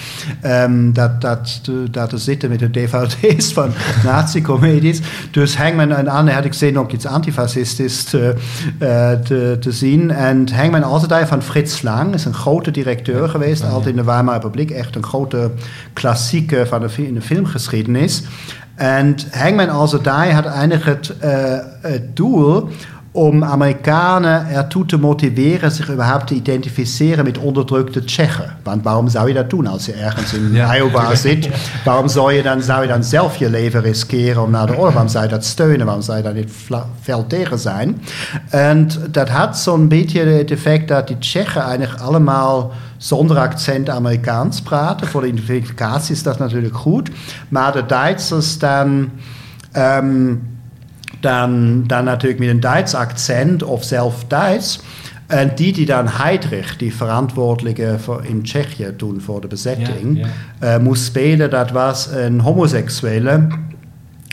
um, 0.46 0.94
dat, 0.94 1.22
dat, 1.22 1.62
dat 1.92 2.10
te 2.10 2.18
zitten 2.18 2.50
met 2.50 2.60
de 2.60 2.72
dvd's 2.72 3.54
van 3.54 3.70
nazi-comedies. 4.04 5.02
Dus 5.32 5.58
Hangman 5.58 5.92
en 5.92 6.08
Anne 6.08 6.32
had 6.32 6.46
ik 6.46 6.54
zin 6.54 6.80
om 6.80 6.88
iets 6.92 7.06
antifascistisch 7.06 8.04
te, 8.04 8.36
uh, 8.80 9.12
te, 9.12 9.58
te, 9.60 9.72
zien. 9.72 10.12
En 10.12 10.54
Hangman 10.54 10.84
Also 10.84 11.08
Die 11.08 11.26
van 11.26 11.42
Fritz 11.42 11.82
Lang 11.82 12.14
is 12.14 12.26
een 12.26 12.34
grote 12.34 12.72
directeur 12.72 13.30
geweest, 13.30 13.64
altijd 13.64 13.90
in 13.90 13.96
de 13.96 14.04
Weimar 14.04 14.34
Republiek, 14.34 14.72
echt 14.72 14.96
een 14.96 15.04
grote 15.04 15.52
klassieke 15.94 16.66
van 16.66 16.80
de, 16.80 17.08
in 17.08 17.14
de 17.14 17.22
filmgeschiedenis. 17.22 18.24
En 18.76 19.16
Hangman 19.32 19.70
Also 19.70 20.02
Die 20.02 20.12
had 20.12 20.46
eigenlijk 20.46 20.86
het, 20.86 21.14
uh, 21.24 21.58
het 21.82 22.16
doel 22.16 22.70
om 23.16 23.44
Amerikanen 23.44 24.48
ertoe 24.50 24.86
te 24.86 24.98
motiveren 24.98 25.72
zich 25.72 25.92
überhaupt 25.92 26.28
te 26.28 26.34
identificeren 26.34 27.24
met 27.24 27.38
onderdrukte 27.38 28.04
Tsjechen. 28.04 28.58
Want 28.64 28.84
waarom 28.84 29.08
zou 29.08 29.28
je 29.28 29.34
dat 29.34 29.50
doen 29.50 29.68
als 29.68 29.86
je 29.86 29.94
ergens 29.94 30.34
in 30.34 30.52
ja. 30.52 30.76
Iowa 30.76 31.16
zit? 31.26 31.50
Waarom 31.86 32.08
zou 32.08 32.34
je, 32.34 32.44
dan, 32.44 32.62
zou 32.62 32.82
je 32.82 32.88
dan 32.88 33.04
zelf 33.04 33.38
je 33.38 33.50
leven 33.50 33.82
riskeren 33.82 34.42
om 34.42 34.52
naar 34.52 34.68
de 34.68 34.78
oorlog? 34.78 34.92
Waarom 34.92 35.12
zou 35.12 35.24
je 35.24 35.30
dat 35.30 35.46
steunen? 35.46 35.86
Waarom 35.86 36.04
zou 36.04 36.18
je 36.18 36.24
daar 36.24 36.34
niet 36.34 36.52
fel 37.02 37.28
tegen 37.28 37.60
zijn? 37.60 38.02
En 38.50 38.90
dat 39.12 39.30
had 39.30 39.58
zo'n 39.58 39.88
beetje 39.88 40.22
het 40.22 40.52
effect 40.52 40.88
dat 40.88 41.08
die 41.08 41.18
Tsjechen 41.18 41.62
eigenlijk 41.62 42.02
allemaal 42.02 42.72
zonder 43.06 43.38
accent 43.38 43.90
Amerikaans 43.90 44.62
praten. 44.62 45.08
Voor 45.08 45.22
de 45.22 45.28
identificatie 45.28 46.16
is 46.16 46.24
dat 46.24 46.40
natuurlijk 46.40 46.76
goed. 46.76 47.10
Maar 47.50 47.72
de 47.72 47.86
Duitsers 47.86 48.58
dan... 48.58 49.10
Um, 49.78 50.54
dan, 51.20 51.84
dan 51.88 52.04
natuurlijk 52.04 52.40
met 52.40 52.50
een 52.50 52.60
Duits 52.60 52.94
accent 52.94 53.64
of 53.64 53.84
zelf 53.84 54.26
Duits. 54.28 54.80
En 55.28 55.52
die 55.56 55.74
die 55.74 55.86
dan 55.86 56.08
Heydrich, 56.08 56.78
die 56.78 56.96
verantwoordelijke 56.96 57.96
voor 58.00 58.26
in 58.26 58.44
Tsjechië 58.44 58.94
toen 58.98 59.22
voor 59.22 59.42
de 59.42 59.48
bezetting, 59.48 60.18
ja, 60.18 60.28
ja. 60.70 60.80
Moest 60.80 61.04
spelen, 61.04 61.50
dat 61.50 61.72
was 61.72 62.08
een 62.12 62.40
homoseksuele 62.40 63.48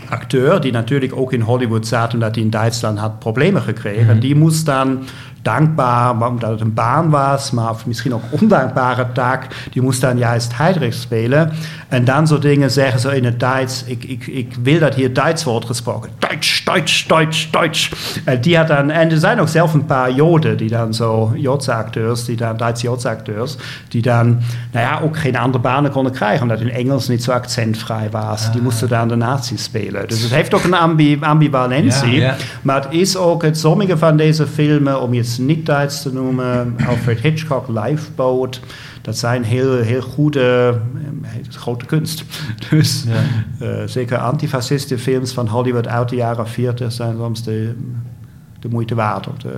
acteur, 0.09 0.61
die 0.61 0.73
natuurlijk 0.73 1.17
ook 1.17 1.33
in 1.33 1.41
Hollywood 1.41 1.87
zat 1.87 2.15
omdat 2.15 2.35
hij 2.35 2.45
in 2.45 2.51
Duitsland 2.51 2.99
had 2.99 3.19
problemen 3.19 3.63
gekregen. 3.63 4.03
Mm 4.03 4.11
-hmm. 4.11 4.21
Die 4.21 4.35
moest 4.37 4.67
dan 4.67 5.03
dankbaar, 5.43 6.11
omdat 6.11 6.51
het 6.51 6.61
een 6.61 6.75
baan 6.75 7.11
was, 7.11 7.51
maar 7.51 7.75
misschien 7.87 8.15
ook 8.15 8.23
ondankbare 8.31 9.07
taak. 9.13 9.47
Die 9.71 9.83
moest 9.83 10.01
dan 10.01 10.19
juist 10.19 10.57
Heidrich 10.57 10.95
spelen. 10.95 11.53
En 11.89 12.05
dan 12.05 12.27
zo 12.27 12.39
dingen 12.39 12.71
zeggen 12.71 13.01
ze 13.01 13.17
in 13.17 13.25
het 13.25 13.41
Duits, 13.41 13.85
ik, 13.87 14.05
ik, 14.05 14.27
ik 14.27 14.55
wil 14.63 14.79
dat 14.79 14.95
hier 14.95 15.13
Duits 15.13 15.45
wordt 15.45 15.67
gesproken. 15.67 16.11
Duits, 16.19 16.65
Duits, 16.65 17.07
Duits, 17.07 17.51
Duits. 17.51 17.93
En, 18.25 18.41
die 18.41 18.57
had 18.57 18.69
dan, 18.69 18.91
en 18.91 19.11
er 19.11 19.19
zijn 19.19 19.41
ook 19.41 19.49
zelf 19.49 19.75
een 19.75 19.85
paar 19.85 20.13
Joden, 20.13 20.57
die 20.57 20.69
dan 20.69 20.95
zo, 20.95 21.33
Joodse 21.37 21.75
acteurs, 21.75 22.25
die 22.25 22.37
dan, 22.37 22.57
Duitse 22.57 22.87
Joodse 22.87 23.09
acteurs, 23.09 23.57
die 23.89 24.03
dan, 24.03 24.27
nou 24.73 24.87
ja, 24.87 25.01
ook 25.03 25.19
geen 25.19 25.37
andere 25.37 25.63
banen 25.63 25.91
konden 25.91 26.13
krijgen, 26.13 26.43
omdat 26.43 26.61
in 26.61 26.71
Engels 26.71 27.09
niet 27.09 27.25
zo 27.25 27.33
accentvrij 27.33 28.09
was. 28.11 28.53
Die 28.53 28.63
moesten 28.63 28.89
dan 28.89 29.09
de 29.09 29.17
nazi's 29.17 29.63
spelen. 29.63 30.09
Dus 30.09 30.23
het 30.23 30.31
heeft 30.31 30.55
ook 30.55 30.65
een 30.65 30.75
ambi 30.75 31.19
ambivalentie. 31.21 32.13
Ja, 32.13 32.27
ja. 32.27 32.37
Maar 32.63 32.83
het 32.83 32.93
is 32.93 33.17
ook, 33.17 33.43
het 33.43 33.59
sommige 33.59 33.99
van 33.99 34.17
deze 34.17 34.47
filmen, 34.47 35.01
om 35.01 35.15
je 35.15 35.23
is 35.33 35.39
niet 35.39 35.67
Duits 35.67 36.03
te 36.03 36.13
noemen. 36.13 36.77
Alfred 36.87 37.21
Hitchcock, 37.21 37.69
Lifeboat. 37.69 38.61
Dat 39.03 39.19
zijn 39.19 39.45
heel, 39.45 39.77
heel 39.77 40.03
goede, 40.03 40.79
grote 41.49 41.85
kunst. 41.85 42.25
Dus 42.71 43.05
ja. 43.59 43.87
zeker 43.87 44.19
antifascistische 44.19 45.05
films 45.05 45.33
van 45.33 45.49
Hollywood 45.49 45.89
uit 45.89 46.09
de 46.09 46.17
jaren 46.17 46.49
40 46.49 46.93
zijn 46.93 47.17
soms 47.17 47.43
de 47.43 47.75
de 48.63 48.69
moeite 48.69 48.95
waard. 48.95 49.29
Of 49.29 49.37
de, 49.37 49.49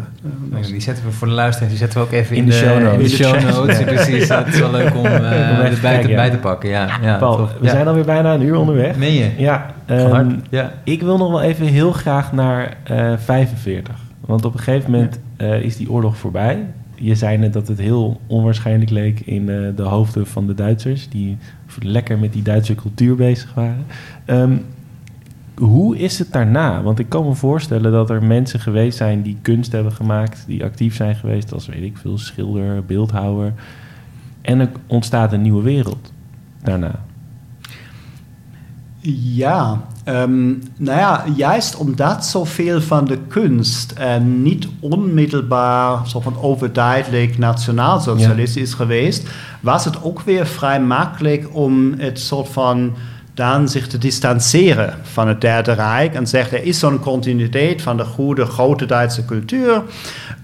uh, 0.52 0.66
die 0.66 0.80
zetten 0.80 1.04
we 1.04 1.10
voor 1.10 1.28
de 1.28 1.34
luisteraars, 1.34 1.70
die 1.70 1.80
zetten 1.80 1.98
we 1.98 2.04
ook 2.06 2.12
even 2.12 2.36
in, 2.36 2.46
de, 2.46 2.52
show 2.52 2.82
notes. 2.82 2.92
In 2.92 2.98
de 2.98 3.08
show 3.08 3.42
notes. 3.42 3.84
Precies, 3.84 4.28
dat 4.38 4.46
is 4.46 4.58
wel 4.58 4.70
leuk 4.70 4.94
om 4.94 5.06
uh, 5.06 5.72
erbij 5.72 6.02
te, 6.02 6.08
bij 6.08 6.30
te 6.30 6.36
pakken. 6.36 6.68
Ja, 6.68 6.88
ja, 7.02 7.16
Paul, 7.16 7.48
we 7.60 7.68
zijn 7.68 7.88
alweer 7.88 8.04
bijna 8.04 8.34
een 8.34 8.42
uur 8.42 8.56
onderweg. 8.56 8.96
Meen 8.96 9.12
je? 9.12 9.30
Ja, 9.36 9.66
um, 9.90 10.42
ja. 10.50 10.72
Ik 10.84 11.02
wil 11.02 11.16
nog 11.16 11.30
wel 11.30 11.42
even 11.42 11.66
heel 11.66 11.92
graag 11.92 12.32
naar 12.32 12.76
uh, 12.90 13.12
eh, 13.12 13.18
45. 13.18 13.94
Want 14.26 14.44
op 14.44 14.52
een 14.52 14.60
gegeven 14.60 14.90
moment 14.90 15.18
uh, 15.38 15.60
is 15.60 15.76
die 15.76 15.90
oorlog 15.90 16.16
voorbij. 16.16 16.66
Je 16.94 17.14
zei 17.14 17.38
net 17.38 17.52
dat 17.52 17.68
het 17.68 17.78
heel 17.78 18.20
onwaarschijnlijk 18.26 18.90
leek 18.90 19.20
in 19.20 19.46
de 19.46 19.82
hoofden 19.82 20.26
van 20.26 20.46
de 20.46 20.54
Duitsers... 20.54 21.08
die 21.08 21.36
lekker 21.78 22.18
met 22.18 22.32
die 22.32 22.42
Duitse 22.42 22.74
cultuur 22.74 23.16
bezig 23.16 23.54
waren. 23.54 23.84
Um, 24.26 24.64
hoe 25.56 25.98
is 25.98 26.18
het 26.18 26.32
daarna? 26.32 26.82
Want 26.82 26.98
ik 26.98 27.08
kan 27.08 27.24
me 27.24 27.34
voorstellen 27.34 27.92
dat 27.92 28.10
er 28.10 28.22
mensen 28.22 28.60
geweest 28.60 28.96
zijn 28.96 29.22
die 29.22 29.36
kunst 29.42 29.72
hebben 29.72 29.92
gemaakt, 29.92 30.44
die 30.46 30.64
actief 30.64 30.94
zijn 30.94 31.16
geweest 31.16 31.52
als, 31.52 31.66
weet 31.66 31.82
ik 31.82 31.96
veel, 31.96 32.18
schilder, 32.18 32.84
beeldhouwer. 32.84 33.52
En 34.40 34.60
er 34.60 34.68
ontstaat 34.86 35.32
een 35.32 35.42
nieuwe 35.42 35.62
wereld 35.62 36.12
daarna. 36.62 37.04
Ja, 39.12 39.80
um, 40.09 40.62
nou 40.76 40.98
ja, 40.98 41.24
juist 41.36 41.76
omdat 41.76 42.26
zoveel 42.26 42.80
van 42.80 43.05
de 43.05 43.18
kunst 43.28 43.92
en 43.92 44.42
niet 44.42 44.68
onmittelbaar 44.80 46.09
zo 46.09 46.20
van 46.20 46.38
overduidelijk 46.40 47.38
nationaalsocialistisch 47.38 48.55
ja. 48.55 48.62
is 48.62 48.74
geweest, 48.74 49.28
was 49.61 49.84
het 49.84 50.02
ook 50.02 50.20
weer 50.20 50.46
vrij 50.46 50.80
makkelijk 50.80 51.48
om 51.52 51.94
het 51.98 52.20
soort 52.20 52.48
van 52.48 52.94
dan 53.35 53.68
zich 53.68 53.87
te 53.87 53.99
distancieren 53.99 54.95
van 55.03 55.28
het 55.28 55.41
Derde 55.41 55.72
Rijk 55.72 56.14
en 56.14 56.26
zegt 56.26 56.53
er 56.53 56.64
is 56.64 56.78
zo'n 56.78 57.01
continuïteit 57.01 57.82
van 57.82 57.97
de 57.97 58.05
goede, 58.05 58.47
grote 58.47 58.87
Duitse 58.87 59.24
cultuur. 59.24 59.82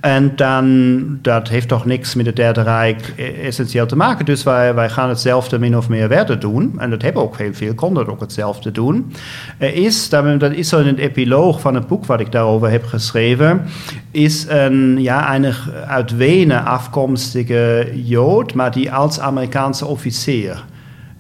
En 0.01 0.33
dan, 0.37 1.19
dat 1.23 1.49
heeft 1.49 1.69
toch 1.69 1.85
niks 1.85 2.15
met 2.15 2.27
het 2.27 2.37
Derde 2.37 2.63
Rijk 2.63 3.15
essentieel 3.43 3.87
te 3.87 3.97
maken. 3.97 4.25
Dus 4.25 4.43
wij, 4.43 4.75
wij 4.75 4.91
gaan 4.91 5.09
hetzelfde 5.09 5.59
min 5.59 5.77
of 5.77 5.89
meer 5.89 6.09
verder 6.09 6.39
doen. 6.39 6.75
En 6.79 6.91
dat 6.91 7.03
hebben 7.03 7.23
ook 7.23 7.37
heel 7.37 7.55
veel, 7.55 7.75
konden 7.75 8.09
ook 8.09 8.21
hetzelfde 8.21 8.73
doen. 8.73 9.13
Er 9.59 9.75
is, 9.75 10.09
dat 10.09 10.53
is 10.53 10.69
zo 10.69 10.79
in 10.79 10.87
het 10.87 10.99
epiloog 10.99 11.61
van 11.61 11.75
het 11.75 11.87
boek 11.87 12.07
wat 12.07 12.21
ik 12.21 12.33
daarover 12.33 12.71
heb 12.71 12.85
geschreven, 12.85 13.63
is 14.11 14.47
een, 14.49 15.03
ja, 15.03 15.35
een 15.35 15.55
uit 15.87 16.17
Wenen 16.17 16.65
afkomstige 16.65 17.91
Jood, 17.95 18.55
maar 18.55 18.71
die 18.71 18.93
als 18.93 19.21
Amerikaanse 19.21 19.87
officier 19.87 20.65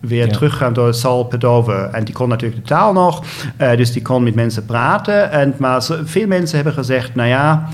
weer 0.01 0.27
ja. 0.27 0.33
teruggaan 0.33 0.73
door 0.73 0.95
Salpedover. 0.95 1.89
En 1.93 2.05
die 2.05 2.15
kon 2.15 2.29
natuurlijk 2.29 2.63
de 2.63 2.69
taal 2.69 2.93
nog, 2.93 3.25
uh, 3.61 3.77
dus 3.77 3.93
die 3.93 4.03
kon 4.03 4.23
met 4.23 4.35
mensen 4.35 4.65
praten. 4.65 5.31
En, 5.31 5.55
maar 5.59 5.83
veel 6.05 6.27
mensen 6.27 6.57
hebben 6.57 6.75
gezegd, 6.75 7.15
nou 7.15 7.29
ja, 7.29 7.69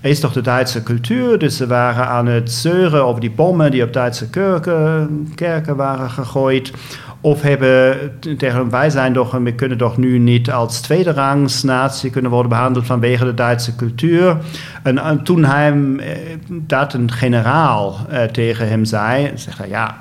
er 0.00 0.10
is 0.10 0.20
toch 0.20 0.32
de 0.32 0.40
Duitse 0.40 0.82
cultuur, 0.82 1.38
dus 1.38 1.56
ze 1.56 1.66
waren 1.66 2.08
aan 2.08 2.26
het 2.26 2.52
zeuren 2.52 3.04
over 3.04 3.20
die 3.20 3.30
bommen 3.30 3.70
die 3.70 3.82
op 3.82 3.92
Duitse 3.92 4.30
kerken, 4.30 5.32
kerken 5.34 5.76
waren 5.76 6.10
gegooid. 6.10 6.72
Of 7.20 7.42
hebben 7.42 7.96
tegen 8.38 8.70
wij 8.70 8.90
zijn 8.90 9.12
toch, 9.12 9.30
we 9.30 9.54
kunnen 9.54 9.78
toch 9.78 9.96
nu 9.96 10.18
niet 10.18 10.50
als 10.50 10.80
tweede 10.80 11.12
rangs 11.12 11.62
natie 11.62 12.10
kunnen 12.10 12.30
worden 12.30 12.48
behandeld 12.48 12.86
vanwege 12.86 13.24
de 13.24 13.34
Duitse 13.34 13.76
cultuur. 13.76 14.36
En, 14.82 14.98
en 14.98 15.22
toen 15.22 15.44
hij 15.44 15.72
eh, 15.72 16.16
dat 16.48 16.94
een 16.94 17.10
generaal 17.10 17.96
uh, 18.10 18.22
tegen 18.22 18.68
hem 18.68 18.84
zei, 18.84 19.30
zegt 19.34 19.58
hij 19.58 19.68
ja, 19.68 19.96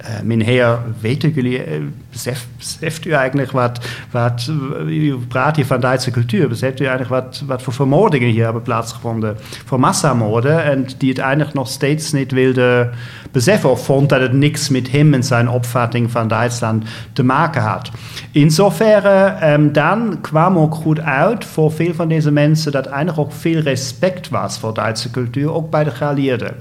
uh, 0.00 0.20
meneer, 0.22 0.78
weten 1.00 1.32
jullie, 1.32 1.78
uh, 1.78 1.84
beseft, 2.10 3.04
u 3.04 3.10
eigenlijk 3.10 3.50
wat, 3.50 3.86
wat, 4.10 4.50
u 4.86 5.16
praat 5.28 5.56
hier 5.56 5.66
van 5.66 5.80
Duitse 5.80 6.10
cultuur, 6.10 6.48
beseft 6.48 6.80
u 6.80 6.84
eigenlijk 6.84 7.24
wat, 7.24 7.42
wat 7.46 7.62
voor 7.62 8.08
hier 8.14 8.44
hebben 8.44 8.62
plaatsgevonden, 8.62 9.36
voor 9.64 9.80
massamoorden, 9.80 10.64
en 10.64 10.86
die 10.98 11.08
het 11.08 11.18
eigenlijk 11.18 11.54
nog 11.54 11.68
steeds 11.68 12.12
niet 12.12 12.32
wilde 12.32 12.90
beseffen 13.32 13.70
of 13.70 13.84
vond 13.84 14.08
dat 14.08 14.20
het 14.20 14.32
niks 14.32 14.68
met 14.68 14.90
hem 14.90 15.14
en 15.14 15.22
zijn 15.22 15.48
opvatting 15.48 16.10
van 16.10 16.28
Duitsland 16.28 16.84
te 17.12 17.22
maken 17.22 17.62
had. 17.62 17.90
In 18.32 18.50
zoverre, 18.50 19.52
um, 19.52 19.72
dan 19.72 20.18
kwam 20.20 20.58
ook 20.58 20.74
goed 20.74 21.00
uit 21.00 21.44
voor 21.44 21.72
veel 21.72 21.94
van 21.94 22.08
deze 22.08 22.30
mensen 22.30 22.72
dat 22.72 22.86
eigenlijk 22.86 23.18
ook 23.18 23.32
veel 23.32 23.60
respect 23.60 24.28
was 24.28 24.58
voor 24.58 24.74
Duitse 24.74 25.10
cultuur, 25.10 25.52
ook 25.52 25.70
bij 25.70 25.84
de 25.84 25.90
geallieerden. 25.90 26.54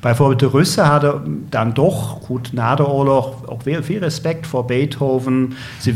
Bijvoorbeeld 0.00 0.40
de 0.40 0.48
Russen 0.48 0.84
hadden 0.84 1.44
dan 1.48 1.72
toch, 1.72 2.18
goed 2.22 2.52
na 2.52 2.74
de 2.74 2.86
oorlog, 2.86 3.46
ook 3.46 3.62
veel, 3.62 3.98
respect 3.98 4.46
voor 4.46 4.64
Beethoven. 4.64 4.93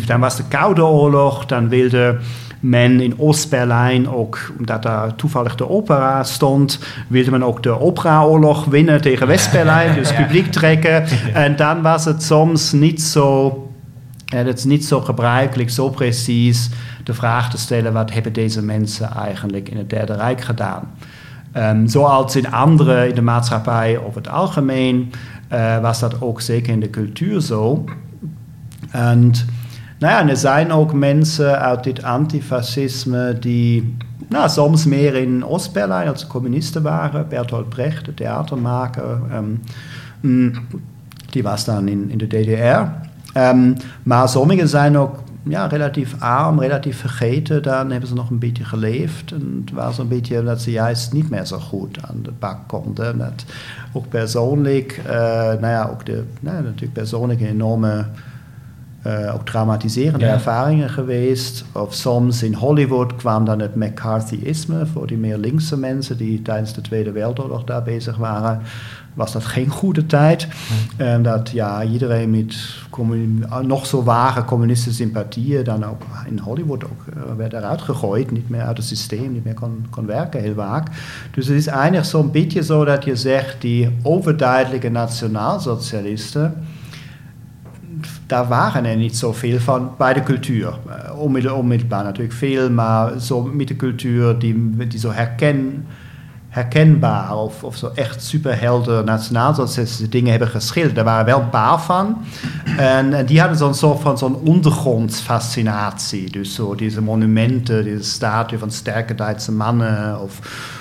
Dan 0.07 0.21
was 0.21 0.37
de 0.37 0.45
Koude 0.49 0.85
Oorlog, 0.85 1.47
dan 1.47 1.69
wilde 1.69 2.19
men 2.61 3.01
in 3.01 3.19
Oost-Berlijn 3.19 4.09
ook, 4.09 4.53
omdat 4.59 4.83
daar 4.83 5.15
toevallig 5.15 5.55
de 5.55 5.69
opera 5.69 6.25
stond, 6.25 6.79
wilde 7.09 7.31
men 7.31 7.43
ook 7.43 7.63
de 7.63 7.81
operaoorlog 7.81 8.65
winnen 8.65 9.01
tegen 9.01 9.27
West-Berlijn, 9.27 9.95
dus 9.95 10.15
publiek 10.23 10.53
trekken. 10.53 11.05
En 11.33 11.57
dan 11.57 11.83
was 11.83 12.05
het 12.05 12.23
soms 12.23 12.73
niet 12.73 13.03
zo, 13.03 13.63
het 14.25 14.59
is 14.59 14.65
niet 14.65 14.85
zo 14.85 15.01
gebruikelijk, 15.01 15.71
zo 15.71 15.89
precies 15.89 16.71
de 17.05 17.15
vraag 17.15 17.51
te 17.51 17.59
stellen, 17.59 17.93
wat 17.93 18.13
hebben 18.13 18.33
deze 18.33 18.63
mensen 18.63 19.11
eigenlijk 19.11 19.69
in 19.69 19.77
het 19.77 19.91
Derde 19.91 20.15
Rijk 20.15 20.41
gedaan? 20.41 20.91
Um, 21.57 21.87
zoals 21.87 22.37
in 22.37 22.51
andere, 22.51 23.09
in 23.09 23.15
de 23.15 23.23
maatschappij 23.23 23.99
over 23.99 24.17
het 24.17 24.29
algemeen, 24.29 25.13
uh, 25.53 25.81
was 25.81 26.01
dat 26.01 26.21
ook 26.21 26.41
zeker 26.41 26.73
in 26.73 26.81
de 26.81 26.91
cultuur 26.91 27.41
zo. 27.41 27.85
En 28.91 29.33
nou 29.99 30.13
ja, 30.13 30.29
er 30.29 30.37
zijn 30.37 30.73
ook 30.73 30.93
mensen 30.93 31.61
uit 31.61 31.85
dit 31.85 32.03
antifascisme 32.03 33.37
die 33.41 33.97
nou, 34.29 34.49
soms 34.49 34.85
meer 34.85 35.15
in 35.15 35.45
Oost-Berlijn 35.45 36.09
als 36.09 36.27
communisten 36.27 36.83
waren. 36.83 37.29
Bertolt 37.29 37.69
Brecht, 37.69 38.05
de 38.05 38.15
theatermaker, 38.15 39.19
um, 39.35 40.53
die 41.31 41.43
was 41.43 41.65
dan 41.65 41.89
in, 41.89 42.11
in 42.11 42.19
de 42.19 42.27
DDR. 42.27 43.07
Ehm, 43.33 43.73
maar 44.03 44.29
sommigen 44.29 44.69
zijn 44.69 44.99
ook 44.99 45.23
ja, 45.43 45.67
relatief 45.67 46.15
arm, 46.19 46.61
relatief 46.61 46.99
vergeten. 46.99 47.63
Dan 47.63 47.91
hebben 47.91 48.09
ze 48.09 48.15
nog 48.15 48.31
een 48.31 48.39
beetje 48.39 48.65
geleefd. 48.65 49.33
En 49.33 49.63
het 49.67 49.75
was 49.75 49.99
een 49.99 50.09
beetje 50.09 50.43
dat 50.43 50.63
ze 50.63 50.71
juist 50.71 51.13
niet 51.13 51.31
meer 51.31 51.45
zo 51.45 51.59
goed 51.59 51.99
aan 52.09 52.19
de 52.23 52.33
bak 52.39 52.59
konden. 52.67 53.19
Dat 53.19 53.45
ook 53.93 54.09
persoonlijk, 54.09 55.01
uh, 55.07 55.13
nou 55.43 55.67
ja, 55.67 55.89
ook 55.93 56.07
de, 56.07 56.25
nou, 56.41 56.63
natuurlijk 56.63 56.93
persoonlijk 56.93 57.41
een 57.41 57.47
enorme 57.47 58.05
uh, 59.07 59.35
ook 59.35 59.45
traumatiserende 59.47 60.27
ervaringen 60.27 60.91
geweest. 60.91 61.65
Of 61.73 61.95
soms 61.95 62.43
in 62.43 62.55
Hollywood 62.55 63.17
kwam 63.17 63.45
dan 63.45 63.61
het 63.61 63.75
McCarthyisme 63.75 64.87
voor 64.87 65.07
die 65.07 65.17
meer 65.17 65.39
linkse 65.39 65.79
mensen 65.79 66.17
die 66.17 66.43
tijdens 66.43 66.73
de 66.75 66.81
Tweede 66.81 67.13
Wereldoorlog 67.13 67.65
daar 67.65 67.83
bezig 67.83 68.17
waren. 68.17 68.61
Was 69.15 69.33
dat 69.33 69.45
geen 69.45 69.69
goede 69.69 70.07
tijd. 70.07 70.49
En 70.97 71.23
dat 71.23 71.51
ja, 71.51 71.85
iedereen 71.85 72.31
met 72.31 72.57
nog 73.63 73.87
zo 73.87 74.03
ware 74.03 74.45
communistische 74.45 75.03
sympathieën 75.03 75.65
dan 75.65 75.85
ook 75.85 76.03
in 76.27 76.39
Hollywood 76.39 76.85
ook 76.85 77.05
uh, 77.17 77.23
werd 77.37 77.53
eruit 77.53 77.83
gegooid. 77.83 78.31
Niet 78.31 78.49
meer 78.49 78.63
uit 78.63 78.77
het 78.77 78.87
systeem, 78.87 79.33
niet 79.33 79.45
meer 79.45 79.55
kon, 79.55 79.87
kon 79.91 80.07
werken 80.07 80.41
heel 80.41 80.55
vaak. 80.55 80.89
Dus 81.35 81.47
het 81.47 81.57
is 81.57 81.67
eigenlijk 81.67 82.07
zo'n 82.07 82.31
beetje 82.31 82.63
zo 82.63 82.85
dat 82.85 83.05
je 83.05 83.17
zegt, 83.17 83.61
die 83.61 83.97
overduidelijke 84.03 84.89
nationaalsocialisten 84.89 86.55
daar 88.29 88.49
waren 88.49 88.85
er 88.85 88.97
niet 88.97 89.17
zoveel 89.17 89.59
van 89.59 89.95
bij 89.99 90.13
de 90.13 90.23
cultuur. 90.23 90.79
Uh, 90.89 91.55
onmittelbaar 91.57 92.05
natuurlijk 92.05 92.35
veel, 92.35 92.71
maar 92.71 93.21
zo 93.21 93.43
met 93.43 93.69
de 93.69 93.77
cultuur 93.77 94.39
die, 94.39 94.77
die 94.87 94.99
zo 94.99 95.11
herken, 95.11 95.87
herkenbaar 96.49 97.37
of, 97.37 97.65
of 97.65 97.77
zo 97.77 97.91
echt 97.95 98.23
superhelden 98.23 99.05
nationaalsocialistische 99.05 100.09
dingen 100.09 100.31
hebben 100.31 100.49
geschilderd. 100.49 100.95
Daar 100.95 101.05
waren 101.05 101.25
wel 101.25 101.49
paar 101.51 101.81
van. 101.81 102.17
En, 102.77 103.27
die 103.27 103.41
hadden 103.41 103.59
zo'n 103.59 103.75
soort 103.75 104.01
van 104.01 104.19
zo'n 104.19 104.35
ondergrondfascinatie. 104.35 106.31
Dus 106.31 106.55
zo 106.55 106.75
deze 106.75 107.03
monumenten, 107.03 107.85
deze 107.85 108.11
statue 108.11 108.59
van 108.59 108.71
sterke 108.71 109.15
Duitse 109.15 109.53
mannen 109.53 110.21
of 110.21 110.41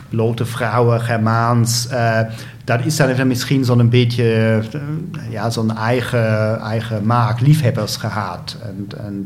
blote 0.10 0.46
vrouwen, 0.46 1.02
Germaans. 1.02 1.88
Uh, 1.92 2.20
dat 2.68 2.86
is 2.86 2.96
dan 2.96 3.28
misschien 3.28 3.66
zo'n 3.66 3.90
beetje 3.90 4.62
ja, 5.30 5.50
zo'n 5.50 5.78
eigen, 5.78 6.60
eigen 6.60 7.06
maak, 7.06 7.40
liefhebbers 7.40 7.96
gehad. 7.96 8.58
En, 8.62 8.88
en 9.06 9.26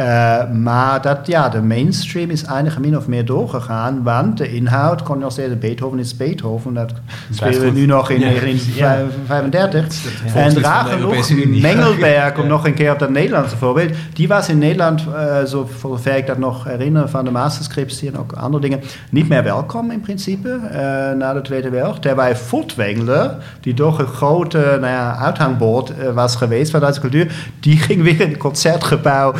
uh, 0.00 0.50
maar 0.52 1.02
dat, 1.02 1.26
ja, 1.26 1.48
de 1.48 1.62
mainstream 1.62 2.30
is 2.30 2.42
eigenlijk 2.42 2.86
min 2.86 2.96
of 2.96 3.06
meer 3.06 3.24
doorgegaan, 3.24 4.02
want 4.02 4.38
de 4.38 4.54
inhoud 4.54 5.02
kon 5.02 5.18
nog 5.18 5.32
steeds, 5.32 5.58
Beethoven 5.58 5.98
is 5.98 6.16
Beethoven, 6.16 6.74
dat 6.74 6.92
spelen 7.30 7.60
we 7.60 7.70
nu 7.70 7.86
nog 7.86 8.10
in 8.10 8.20
ja. 8.20 8.28
1935. 8.28 10.34
Ja. 10.34 10.40
En 10.40 10.60
raar 10.60 10.84
genoeg, 10.84 11.30
Mengelberg, 11.60 12.38
om 12.38 12.46
nog 12.46 12.66
een 12.66 12.74
keer 12.74 12.92
op 12.92 12.98
dat 12.98 13.10
Nederlandse 13.10 13.56
voorbeeld, 13.56 13.92
die 14.12 14.28
was 14.28 14.48
in 14.48 14.58
Nederland, 14.58 15.04
uh, 15.08 15.44
zo 15.44 15.68
zover 15.80 16.16
ik 16.16 16.26
dat 16.26 16.38
nog 16.38 16.64
herinner 16.64 17.08
van 17.08 17.24
de 17.24 17.30
masterscripts 17.30 18.02
en 18.02 18.18
ook 18.18 18.32
andere 18.32 18.62
dingen, 18.62 18.80
niet 19.10 19.28
meer 19.28 19.42
welkom 19.42 19.90
in 19.90 20.00
principe 20.00 20.48
uh, 20.48 20.70
na 21.18 21.32
de 21.32 21.40
Tweede 21.40 21.70
Wereldoorlog. 21.70 22.64
Furtwängler, 22.66 23.38
die 23.60 23.74
toch 23.74 23.98
een 23.98 24.06
grote 24.06 24.58
nou 24.58 24.92
ja, 24.92 25.16
uithangbord 25.16 26.12
was 26.14 26.36
geweest 26.36 26.70
van 26.70 26.80
Duitse 26.80 27.00
cultuur, 27.00 27.52
die 27.60 27.76
ging 27.76 28.02
weer 28.02 28.20
in 28.20 28.28
het 28.28 28.38
concertgebouw 28.38 29.34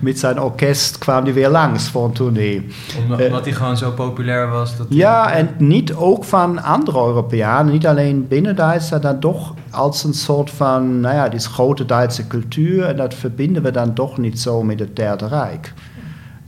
met 0.00 0.18
zijn 0.18 0.40
orkest 0.40 0.98
kwam 0.98 1.24
hij 1.24 1.32
weer 1.32 1.48
langs 1.48 1.88
voor 1.88 2.04
een 2.04 2.12
tournee. 2.12 2.66
Omdat, 3.10 3.44
hij 3.44 3.54
gewoon 3.54 3.76
zo 3.76 3.90
populair 3.90 4.48
was? 4.48 4.76
Dat 4.76 4.86
ja, 4.90 5.32
en 5.32 5.48
niet 5.58 5.94
ook 5.94 6.24
van 6.24 6.62
andere 6.62 6.98
Europeanen, 6.98 7.72
niet 7.72 7.86
alleen 7.86 8.28
binnen 8.28 8.56
Duitsland, 8.56 9.02
dan 9.02 9.20
toch 9.20 9.54
als 9.70 10.04
een 10.04 10.14
soort 10.14 10.50
van, 10.50 11.00
nou 11.00 11.14
ja, 11.14 11.28
die 11.28 11.40
grote 11.40 11.84
Duitse 11.84 12.26
cultuur. 12.26 12.84
En 12.84 12.96
dat 12.96 13.14
verbinden 13.14 13.62
we 13.62 13.70
dan 13.70 13.94
toch 13.94 14.18
niet 14.18 14.40
zo 14.40 14.62
met 14.62 14.80
het 14.80 14.96
Derde 14.96 15.28
Rijk. 15.28 15.72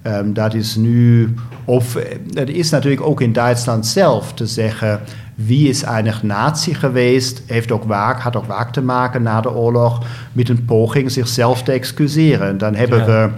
Um, 0.07 0.33
dat 0.33 0.55
is 0.55 0.77
nu, 0.77 1.35
of 1.65 1.95
het 2.35 2.51
is 2.51 2.71
natuurlijk 2.71 3.03
ook 3.03 3.21
in 3.21 3.33
Duitsland 3.33 3.87
zelf 3.87 4.33
te 4.33 4.47
zeggen 4.47 5.01
wie 5.47 5.69
is 5.69 5.83
eigenlijk 5.83 6.35
nazi 6.35 6.75
geweest, 6.75 7.43
heeft 7.47 7.73
ook 7.73 7.85
vaak, 7.87 8.21
had 8.21 8.37
ook 8.37 8.45
vaak 8.45 8.73
te 8.73 8.83
maken 8.83 9.23
na 9.23 9.41
de 9.41 9.55
oorlog 9.55 10.03
met 10.33 10.49
een 10.49 10.65
poging 10.65 11.11
zichzelf 11.11 11.63
te 11.63 11.73
excuseren. 11.73 12.59
Dan 12.59 12.75
hebben 12.75 13.07
we, 13.07 13.29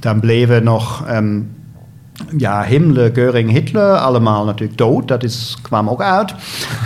dan 0.00 0.20
bleven 0.20 0.64
nog 0.64 1.04
um, 1.10 1.50
ja, 2.36 2.64
Himmler, 2.64 3.10
Göring, 3.10 3.50
Hitler, 3.50 3.96
allemaal 3.96 4.44
natuurlijk 4.44 4.78
dood. 4.78 5.08
Dat 5.08 5.22
is, 5.22 5.56
kwam 5.62 5.88
ook 5.88 6.02
uit. 6.02 6.34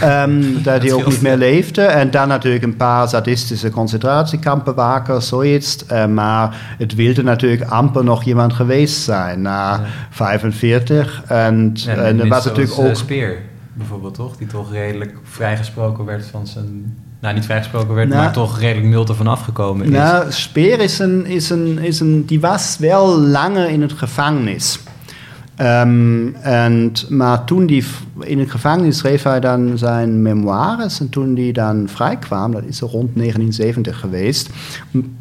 Um, 0.04 0.52
dat 0.62 0.82
hij 0.82 0.92
ook 0.92 1.06
niet 1.06 1.22
meer 1.22 1.36
leefde. 1.36 1.82
En 1.82 2.10
dan 2.10 2.28
natuurlijk 2.28 2.64
een 2.64 2.76
paar 2.76 3.08
sadistische 3.08 3.70
concentratiekampenwakers, 3.70 5.28
zoiets. 5.28 5.84
Uh, 5.92 6.06
maar 6.06 6.74
het 6.78 6.94
wilde 6.94 7.22
natuurlijk 7.22 7.70
amper 7.70 8.04
nog 8.04 8.24
iemand 8.24 8.52
geweest 8.52 9.02
zijn 9.02 9.42
na 9.42 9.72
ja. 9.72 9.80
45. 10.10 11.22
En, 11.26 11.70
ja, 11.74 11.94
en, 11.94 12.20
en 12.20 12.28
was 12.28 12.44
natuurlijk 12.44 12.78
ook... 12.78 12.96
Speer 12.96 13.38
bijvoorbeeld, 13.77 14.14
toch? 14.14 14.37
Die 14.37 14.47
toch 14.47 14.72
redelijk 14.72 15.16
vrijgesproken 15.22 16.05
werd 16.05 16.27
van 16.27 16.47
zijn... 16.47 16.97
Nou, 17.20 17.35
niet 17.35 17.45
vrijgesproken 17.45 17.95
werd, 17.95 18.09
nou, 18.09 18.22
maar 18.22 18.33
toch 18.33 18.59
redelijk 18.59 18.87
mild 18.87 19.09
ervan 19.09 19.27
afgekomen 19.27 19.87
is. 19.87 19.93
Nou, 19.93 20.33
Speer 20.33 20.81
is 20.81 20.99
een, 20.99 21.27
is 21.27 21.51
een, 21.51 21.79
is 21.79 22.01
een... 22.01 22.24
Die 22.27 22.41
was 22.41 22.77
wel 22.79 23.18
langer 23.18 23.68
in 23.68 23.83
het 23.83 23.93
gevangenis. 23.93 24.81
Um, 25.61 26.35
en, 26.35 26.93
maar 27.09 27.45
toen 27.45 27.66
die 27.66 27.85
in 28.20 28.39
het 28.39 28.51
gevangenis 28.51 28.99
schreef 28.99 29.22
hij 29.22 29.41
dan 29.41 29.79
zijn 29.79 30.22
memoires. 30.22 31.01
En 31.01 31.09
toen 31.09 31.35
die 31.35 31.53
dan 31.53 31.89
vrijkwam, 31.89 32.53
dat 32.53 32.62
is 32.66 32.81
rond 32.81 33.11
1970 33.14 34.01
geweest, 34.01 34.51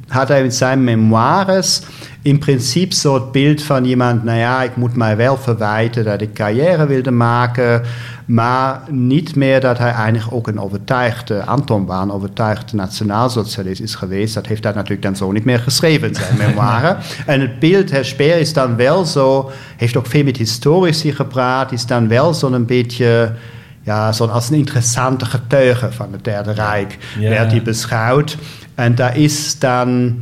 had 0.07 0.27
hij 0.27 0.41
met 0.41 0.55
zijn 0.55 0.83
memoires 0.83 1.81
in 2.25 2.39
principe 2.39 2.95
zo 2.95 3.13
het 3.13 3.31
beeld 3.31 3.63
van 3.63 3.85
iemand, 3.85 4.23
nou 4.23 4.37
ja, 4.37 4.63
ik 4.63 4.75
moet 4.75 4.95
mij 4.95 5.17
wel 5.17 5.37
verwijten 5.37 6.03
dat 6.03 6.21
ik 6.21 6.33
carrière 6.33 6.85
wilde 6.85 7.11
maken, 7.11 7.81
maar 8.25 8.81
niet 8.89 9.35
meer 9.35 9.61
dat 9.61 9.77
hij 9.77 9.91
eigenlijk 9.91 10.33
ook 10.35 10.47
een 10.47 10.59
overtuigde 10.59 11.43
Anton 11.43 11.89
een 11.91 12.11
overtuigde 12.11 12.75
nationaalsocialist 12.75 13.81
is 13.81 13.95
geweest. 13.95 14.33
Dat 14.33 14.45
heeft 14.45 14.63
hij 14.63 14.73
natuurlijk 14.73 15.01
dan 15.01 15.15
zo 15.15 15.31
niet 15.31 15.45
meer 15.45 15.59
geschreven 15.59 16.15
zijn 16.15 16.37
memoire. 16.47 16.97
en 17.25 17.41
het 17.41 17.59
beeld, 17.59 17.91
Herr 17.91 18.05
Speer, 18.05 18.37
is 18.37 18.53
dan 18.53 18.75
wel 18.75 19.05
zo, 19.05 19.51
heeft 19.77 19.97
ook 19.97 20.07
veel 20.07 20.23
met 20.23 20.37
historici 20.37 21.13
gepraat, 21.13 21.71
is 21.71 21.85
dan 21.85 22.07
wel 22.07 22.33
zo'n 22.33 22.65
beetje 22.65 23.33
ja, 23.81 24.11
zo 24.11 24.25
als 24.25 24.49
een 24.49 24.57
interessante 24.57 25.25
getuige 25.25 25.91
van 25.91 26.11
het 26.11 26.23
Derde 26.23 26.51
Rijk, 26.51 26.97
ja. 27.19 27.29
werd 27.29 27.51
hij 27.51 27.61
beschouwd. 27.61 28.37
En 28.75 28.95
daar 28.95 29.17
is 29.17 29.59
dan 29.59 30.15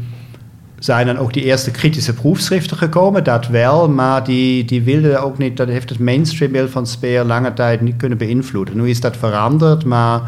zijn 0.84 1.06
dan 1.06 1.18
ook 1.18 1.34
die 1.34 1.44
eerste 1.44 1.72
kritische 1.72 2.14
proefschriften 2.14 2.78
gekomen, 2.78 3.24
dat 3.24 3.48
wel, 3.48 3.90
maar 3.90 4.24
die, 4.24 4.66
die 4.66 4.82
wilden 4.82 5.24
ook 5.24 5.38
niet, 5.38 5.58
dat 5.58 5.68
heeft 5.68 5.90
het 5.90 6.00
mainstreambeeld 6.00 6.70
van 6.70 6.88
Speer 6.88 7.24
lange 7.24 7.54
tijd 7.54 7.82
niet 7.82 7.98
kunnen 7.98 8.18
beïnvloeden. 8.18 8.78
Nu 8.78 8.90
is 8.90 9.00
dat 9.00 9.18
veranderd, 9.18 9.86
maar 9.86 10.22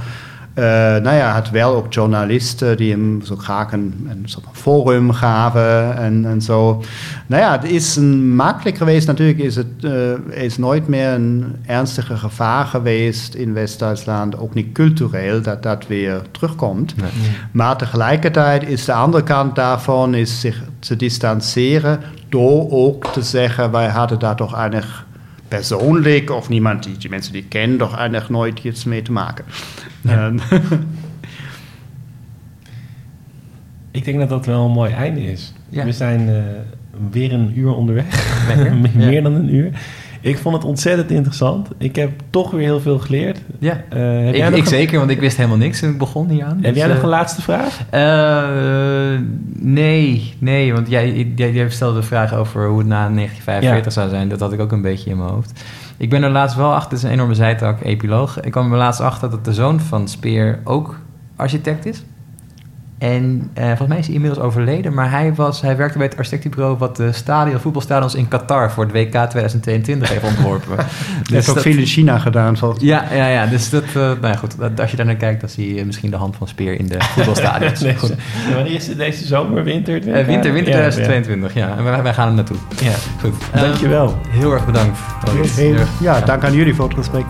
nou 0.63 1.15
ja, 1.15 1.31
had 1.31 1.49
wel 1.49 1.75
ook 1.75 1.93
journalisten 1.93 2.77
die 2.77 2.91
hem 2.91 3.21
zo 3.23 3.35
graag 3.35 3.71
een, 3.71 4.07
een 4.09 4.23
soort 4.25 4.45
forum 4.51 5.11
gaven 5.11 5.97
en, 5.97 6.25
en 6.25 6.41
zo. 6.41 6.83
Nou 7.27 7.41
ja, 7.41 7.51
het 7.51 7.63
is 7.63 7.95
een 7.95 8.35
makkelijk 8.35 8.77
geweest. 8.77 9.07
Natuurlijk 9.07 9.39
is 9.39 9.55
het 9.55 9.67
uh, 9.81 10.43
is 10.43 10.57
nooit 10.57 10.87
meer 10.87 11.07
een 11.07 11.55
ernstige 11.65 12.17
gevaar 12.17 12.65
geweest 12.65 13.33
in 13.33 13.53
West-Duitsland, 13.53 14.37
ook 14.37 14.53
niet 14.53 14.71
cultureel, 14.71 15.41
dat 15.41 15.63
dat 15.63 15.87
weer 15.87 16.21
terugkomt. 16.31 16.95
Nee. 16.95 17.09
Maar 17.51 17.77
tegelijkertijd 17.77 18.67
is 18.67 18.85
de 18.85 18.93
andere 18.93 19.23
kant 19.23 19.55
daarvan 19.55 20.13
is 20.13 20.39
zich 20.39 20.63
te 20.79 20.95
distancieren 20.95 21.99
door 22.29 22.71
ook 22.71 23.07
te 23.07 23.21
zeggen, 23.21 23.71
wij 23.71 23.87
hadden 23.87 24.19
daar 24.19 24.35
toch 24.35 24.55
eigenlijk 24.55 25.05
persoonlijk 25.47 26.31
of 26.31 26.49
niemand 26.49 26.83
die 26.83 26.97
die 26.97 27.09
mensen 27.09 27.33
die 27.33 27.45
kennen, 27.47 27.77
toch 27.77 27.95
eigenlijk 27.97 28.29
nooit 28.29 28.63
iets 28.63 28.83
mee 28.83 29.01
te 29.01 29.11
maken. 29.11 29.45
Ja. 30.01 30.33
ik 33.91 34.05
denk 34.05 34.19
dat 34.19 34.29
dat 34.29 34.45
wel 34.45 34.65
een 34.65 34.71
mooi 34.71 34.93
einde 34.93 35.31
is. 35.31 35.53
Ja. 35.69 35.85
We 35.85 35.91
zijn 35.91 36.27
uh, 36.29 36.43
weer 37.11 37.33
een 37.33 37.59
uur 37.59 37.75
onderweg. 37.75 38.05
Meer 38.95 39.11
ja. 39.11 39.21
dan 39.21 39.33
een 39.33 39.55
uur. 39.55 39.71
Ik 40.25 40.37
vond 40.37 40.55
het 40.55 40.63
ontzettend 40.63 41.11
interessant. 41.11 41.67
Ik 41.77 41.95
heb 41.95 42.11
toch 42.29 42.51
weer 42.51 42.61
heel 42.61 42.79
veel 42.79 42.99
geleerd. 42.99 43.41
Ja, 43.59 43.83
uh, 43.93 44.47
ik, 44.47 44.55
ik 44.55 44.65
zeker, 44.65 44.97
want 44.99 45.11
ik 45.11 45.19
wist 45.19 45.37
helemaal 45.37 45.57
niks 45.57 45.79
toen 45.79 45.89
ik 45.89 45.97
begon 45.97 46.29
hier 46.29 46.43
aan. 46.43 46.59
Heb 46.61 46.73
dus, 46.73 46.75
jij 46.75 46.87
nog 46.87 46.97
uh, 46.97 47.03
een 47.03 47.09
laatste 47.09 47.41
vraag? 47.41 47.79
Uh, 47.93 49.19
nee, 49.53 50.33
nee, 50.39 50.73
want 50.73 50.89
jij, 50.89 51.33
jij, 51.35 51.51
jij, 51.51 51.69
stelde 51.69 51.99
de 51.99 52.05
vraag 52.05 52.33
over 52.33 52.67
hoe 52.67 52.77
het 52.77 52.87
na 52.87 53.09
1945 53.09 53.85
ja. 53.85 53.89
zou 53.89 54.09
zijn. 54.09 54.29
Dat 54.29 54.39
had 54.39 54.53
ik 54.53 54.59
ook 54.59 54.71
een 54.71 54.81
beetje 54.81 55.09
in 55.09 55.17
mijn 55.17 55.29
hoofd. 55.29 55.63
Ik 55.97 56.09
ben 56.09 56.23
er 56.23 56.31
laatst 56.31 56.57
wel 56.57 56.73
achter, 56.73 56.89
het 56.89 56.97
is 56.97 57.03
een 57.03 57.11
enorme 57.11 57.33
zijtak, 57.33 57.83
epiloog. 57.83 58.41
Ik 58.41 58.51
kwam 58.51 58.71
er 58.71 58.77
laatst 58.77 59.01
achter 59.01 59.29
dat 59.29 59.45
de 59.45 59.53
zoon 59.53 59.79
van 59.79 60.07
Speer 60.07 60.59
ook 60.63 60.99
architect 61.35 61.85
is. 61.85 62.03
En 62.97 63.49
uh, 63.57 63.65
volgens 63.65 63.87
mij 63.87 63.97
is 63.97 64.05
hij 64.05 64.15
inmiddels 64.15 64.43
overleden, 64.43 64.93
maar 64.93 65.11
hij, 65.11 65.33
was, 65.33 65.61
hij 65.61 65.77
werkte 65.77 65.97
bij 65.97 66.07
het 66.07 66.17
architectenbureau 66.17 66.77
wat 66.77 66.95
de 66.95 67.11
stadion, 67.11 67.59
voetbalstadions 67.59 68.15
in 68.15 68.27
Qatar 68.27 68.71
voor 68.71 68.83
het 68.83 68.93
WK 68.93 69.11
2022 69.11 70.09
heeft 70.09 70.23
ontworpen. 70.23 70.75
dus 71.23 71.29
heeft 71.29 71.49
ook 71.49 71.59
veel 71.59 71.77
in 71.77 71.85
China 71.85 72.19
gedaan. 72.19 72.57
Volgens 72.57 72.83
ja, 72.83 73.05
ja, 73.13 73.27
ja, 73.27 73.45
dus 73.45 73.69
dat, 73.69 73.83
uh, 73.83 73.93
nou 73.93 74.27
ja, 74.27 74.35
goed, 74.35 74.79
als 74.79 74.91
je 74.91 74.97
daar 74.97 75.05
naar 75.05 75.15
kijkt, 75.15 75.39
dan 75.41 75.49
zie 75.49 75.75
je 75.75 75.85
misschien 75.85 76.11
de 76.11 76.17
hand 76.17 76.35
van 76.35 76.47
Speer 76.47 76.79
in 76.79 76.87
de 76.87 76.97
voetbalstadions. 76.99 77.79
nee, 77.83 77.95
goed. 77.95 78.13
Wanneer 78.53 78.73
is 78.73 78.87
het 78.87 78.97
deze 78.97 79.25
zomer, 79.25 79.63
winter? 79.63 80.07
Uh, 80.07 80.25
winter, 80.25 80.53
winter 80.53 80.73
ja, 80.73 80.89
2022, 80.89 81.53
ja. 81.53 81.67
ja. 81.67 81.77
En 81.77 81.83
wij, 81.83 82.03
wij, 82.03 82.13
gaan 82.13 82.27
er 82.27 82.33
naartoe. 82.33 82.57
Ja, 82.81 82.93
goed. 83.21 83.33
Dankjewel. 83.53 84.07
Um, 84.07 84.31
heel 84.39 84.51
erg 84.51 84.65
bedankt. 84.65 84.99
Heel, 85.29 85.43
heel, 85.55 85.85
ja, 86.01 86.21
dank 86.21 86.43
aan 86.43 86.53
jullie 86.53 86.75
voor 86.75 86.87
het 86.87 86.97
gesprek. 86.97 87.25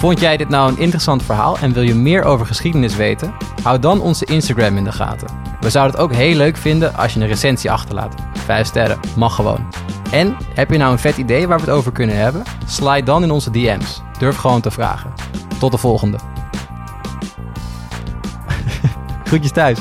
Vond 0.00 0.20
jij 0.20 0.36
dit 0.36 0.48
nou 0.48 0.70
een 0.70 0.78
interessant 0.78 1.22
verhaal 1.22 1.58
en 1.58 1.72
wil 1.72 1.82
je 1.82 1.94
meer 1.94 2.22
over 2.22 2.46
geschiedenis 2.46 2.96
weten? 2.96 3.34
Hou 3.62 3.78
dan 3.78 4.00
onze 4.00 4.24
Instagram 4.24 4.76
in 4.76 4.84
de 4.84 4.92
gaten. 4.92 5.28
We 5.60 5.70
zouden 5.70 5.94
het 5.94 6.04
ook 6.04 6.12
heel 6.12 6.34
leuk 6.34 6.56
vinden 6.56 6.94
als 6.94 7.14
je 7.14 7.20
een 7.20 7.26
recensie 7.26 7.70
achterlaat. 7.70 8.14
Vijf 8.32 8.66
sterren, 8.66 9.00
mag 9.16 9.34
gewoon. 9.34 9.68
En 10.12 10.36
heb 10.54 10.70
je 10.70 10.78
nou 10.78 10.92
een 10.92 10.98
vet 10.98 11.16
idee 11.16 11.46
waar 11.46 11.58
we 11.58 11.64
het 11.64 11.74
over 11.74 11.92
kunnen 11.92 12.16
hebben? 12.16 12.42
Slide 12.66 13.02
dan 13.02 13.22
in 13.22 13.30
onze 13.30 13.50
DM's. 13.50 14.02
Durf 14.18 14.36
gewoon 14.36 14.60
te 14.60 14.70
vragen. 14.70 15.12
Tot 15.58 15.72
de 15.72 15.78
volgende. 15.78 16.18
Groetjes 19.24 19.52
thuis. 19.52 19.78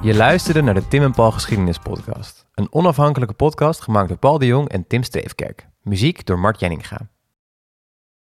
Je 0.00 0.14
luisterde 0.14 0.62
naar 0.62 0.74
de 0.74 0.88
Tim 0.88 1.02
en 1.02 1.12
Paul 1.12 1.30
Geschiedenis 1.30 1.78
Podcast. 1.78 2.43
Een 2.54 2.72
onafhankelijke 2.72 3.34
podcast 3.34 3.80
gemaakt 3.80 4.08
door 4.08 4.18
Paul 4.18 4.38
de 4.38 4.46
Jong 4.46 4.68
en 4.68 4.86
Tim 4.86 5.02
Steefkerk. 5.02 5.68
Muziek 5.82 6.26
door 6.26 6.38
Mart 6.38 6.60
Jenninga. 6.60 7.08